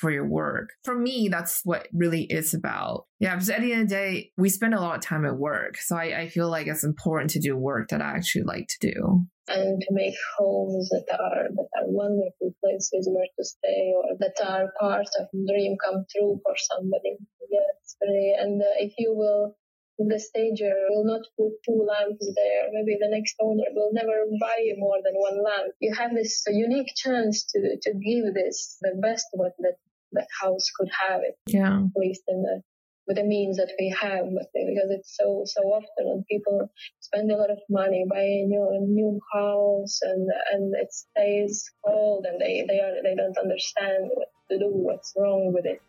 for 0.01 0.11
your 0.11 0.27
work. 0.27 0.71
For 0.85 0.97
me, 0.97 1.29
that's 1.29 1.61
what 1.65 1.87
really 1.93 2.23
is 2.23 2.55
about. 2.55 3.07
Yeah, 3.21 3.35
because 3.35 3.51
at 3.51 3.61
the 3.61 3.73
end 3.73 3.83
of 3.83 3.89
the 3.91 3.95
day, 3.95 4.33
we 4.39 4.49
spend 4.49 4.75
a 4.75 4.81
lot 4.81 4.97
of 4.97 5.03
time 5.03 5.27
at 5.27 5.37
work. 5.37 5.77
So 5.77 5.97
I, 5.97 6.23
I 6.23 6.29
feel 6.29 6.49
like 6.49 6.67
it's 6.67 6.85
important 6.85 7.31
to 7.33 7.41
do 7.41 7.57
work 7.57 7.89
that 7.91 8.01
I 8.01 8.13
actually 8.17 8.45
like 8.45 8.67
to 8.69 8.91
do. 8.91 9.27
and 9.49 9.81
to 9.83 9.89
make 9.91 10.15
homes 10.39 10.89
that 10.91 11.07
are 11.13 11.49
that 11.51 11.69
are 11.77 11.89
wonderful 11.89 12.55
places 12.63 13.09
where 13.13 13.27
to 13.37 13.45
stay 13.45 13.93
or 13.95 14.17
that 14.21 14.37
are 14.47 14.73
part 14.81 15.09
of 15.19 15.27
dream 15.33 15.77
come 15.85 16.05
true 16.11 16.41
for 16.43 16.55
somebody. 16.57 17.19
Yeah, 17.51 17.69
it's 17.83 17.97
very 18.01 18.35
and 18.39 18.63
uh, 18.63 18.77
if 18.79 18.95
you 18.97 19.15
will 19.15 19.57
the 19.99 20.19
stager 20.19 20.73
will 20.89 21.05
not 21.05 21.21
put 21.37 21.53
two 21.67 21.85
lamps 21.85 22.25
there. 22.25 22.73
Maybe 22.73 22.97
the 22.99 23.11
next 23.11 23.37
owner 23.41 23.69
will 23.75 23.91
never 23.93 24.25
buy 24.41 24.61
more 24.79 24.97
than 25.05 25.13
one 25.15 25.45
lamp. 25.45 25.73
You 25.81 25.95
have 25.95 26.15
this 26.15 26.43
unique 26.49 26.93
chance 26.97 27.45
to 27.53 27.77
to 27.83 27.91
give 27.93 28.33
this 28.33 28.79
the 28.81 28.97
best 29.03 29.27
what 29.33 29.53
that 29.59 29.77
that 30.13 30.29
house 30.43 30.67
could 30.77 30.91
have 31.09 31.21
it 31.23 31.37
Yeah. 31.47 31.79
at 31.85 31.97
least 31.97 32.23
in 32.29 32.43
the 32.43 32.63
with 33.07 33.17
the 33.17 33.25
means 33.25 33.57
that 33.57 33.73
we 33.81 33.89
have, 34.01 34.27
because 34.27 34.91
it's 34.97 35.17
so 35.17 35.43
so 35.45 35.63
often 35.63 36.05
when 36.11 36.23
people 36.31 36.71
spend 37.01 37.31
a 37.33 37.37
lot 37.37 37.51
of 37.51 37.59
money 37.69 38.05
buying 38.09 38.45
a 38.45 38.47
new 38.47 38.65
a 38.79 38.81
new 39.01 39.19
house 39.33 39.99
and 40.03 40.29
and 40.53 40.75
it 40.77 40.93
stays 40.93 41.65
cold 41.85 42.25
and 42.29 42.41
they 42.41 42.65
they 42.69 42.79
are 42.79 42.95
they 43.03 43.17
don't 43.17 43.39
understand 43.39 44.11
what 44.15 44.29
to 44.51 44.59
do, 44.59 44.69
what's 44.71 45.13
wrong 45.17 45.53
with 45.53 45.67
it, 45.67 45.81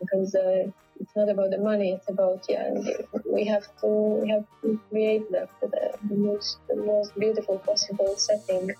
because 0.00 0.34
uh, 0.34 0.62
it's 1.00 1.14
not 1.16 1.28
about 1.28 1.50
the 1.50 1.58
money, 1.58 1.92
it's 1.92 2.08
about 2.08 2.40
yeah, 2.48 2.64
and 2.68 2.88
we 3.30 3.44
have 3.44 3.66
to 3.82 3.88
we 4.22 4.30
have 4.30 4.46
to 4.62 4.80
create 4.88 5.30
the 5.30 5.46
the, 5.60 5.92
the 6.08 6.16
most 6.16 6.58
the 6.70 6.76
most 6.76 7.10
beautiful 7.18 7.58
possible 7.58 8.14
setting. 8.16 8.70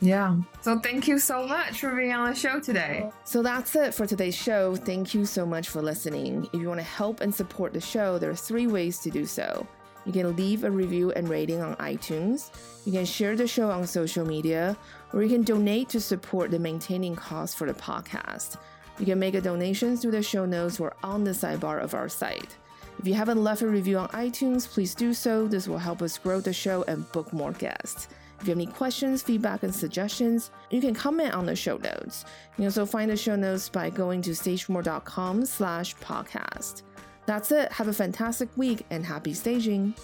Yeah. 0.00 0.36
So 0.60 0.78
thank 0.78 1.08
you 1.08 1.18
so 1.18 1.46
much 1.46 1.80
for 1.80 1.94
being 1.94 2.12
on 2.12 2.30
the 2.30 2.36
show 2.36 2.60
today. 2.60 3.10
So 3.24 3.42
that's 3.42 3.74
it 3.76 3.94
for 3.94 4.06
today's 4.06 4.36
show. 4.36 4.76
Thank 4.76 5.14
you 5.14 5.24
so 5.24 5.46
much 5.46 5.68
for 5.70 5.80
listening. 5.80 6.48
If 6.52 6.60
you 6.60 6.68
want 6.68 6.80
to 6.80 6.86
help 6.86 7.22
and 7.22 7.34
support 7.34 7.72
the 7.72 7.80
show, 7.80 8.18
there 8.18 8.30
are 8.30 8.36
three 8.36 8.66
ways 8.66 8.98
to 9.00 9.10
do 9.10 9.24
so. 9.24 9.66
You 10.04 10.12
can 10.12 10.36
leave 10.36 10.62
a 10.62 10.70
review 10.70 11.10
and 11.12 11.28
rating 11.28 11.60
on 11.60 11.74
iTunes, 11.76 12.50
you 12.84 12.92
can 12.92 13.04
share 13.04 13.34
the 13.34 13.48
show 13.48 13.70
on 13.72 13.84
social 13.88 14.24
media, 14.24 14.76
or 15.12 15.24
you 15.24 15.28
can 15.28 15.42
donate 15.42 15.88
to 15.88 16.00
support 16.00 16.52
the 16.52 16.60
maintaining 16.60 17.16
costs 17.16 17.56
for 17.56 17.66
the 17.66 17.74
podcast. 17.74 18.56
You 19.00 19.06
can 19.06 19.18
make 19.18 19.34
a 19.34 19.40
donation 19.40 19.96
through 19.96 20.12
the 20.12 20.22
show 20.22 20.46
notes 20.46 20.78
or 20.78 20.94
on 21.02 21.24
the 21.24 21.32
sidebar 21.32 21.82
of 21.82 21.94
our 21.94 22.08
site. 22.08 22.56
If 23.00 23.08
you 23.08 23.14
haven't 23.14 23.42
left 23.42 23.62
a 23.62 23.66
review 23.66 23.98
on 23.98 24.08
iTunes, 24.10 24.68
please 24.68 24.94
do 24.94 25.12
so. 25.12 25.48
This 25.48 25.66
will 25.66 25.78
help 25.78 26.00
us 26.00 26.18
grow 26.18 26.40
the 26.40 26.52
show 26.52 26.84
and 26.86 27.10
book 27.10 27.32
more 27.32 27.52
guests. 27.52 28.08
If 28.40 28.46
you 28.46 28.50
have 28.50 28.58
any 28.58 28.66
questions, 28.66 29.22
feedback, 29.22 29.62
and 29.62 29.74
suggestions, 29.74 30.50
you 30.70 30.80
can 30.80 30.94
comment 30.94 31.34
on 31.34 31.46
the 31.46 31.56
show 31.56 31.78
notes. 31.78 32.24
You 32.50 32.56
can 32.56 32.64
also 32.66 32.86
find 32.86 33.10
the 33.10 33.16
show 33.16 33.36
notes 33.36 33.68
by 33.68 33.90
going 33.90 34.22
to 34.22 34.30
stagemore.com 34.30 35.46
slash 35.46 35.96
podcast. 35.96 36.82
That's 37.24 37.50
it. 37.50 37.72
Have 37.72 37.88
a 37.88 37.92
fantastic 37.92 38.48
week 38.56 38.84
and 38.90 39.04
happy 39.04 39.34
staging. 39.34 39.94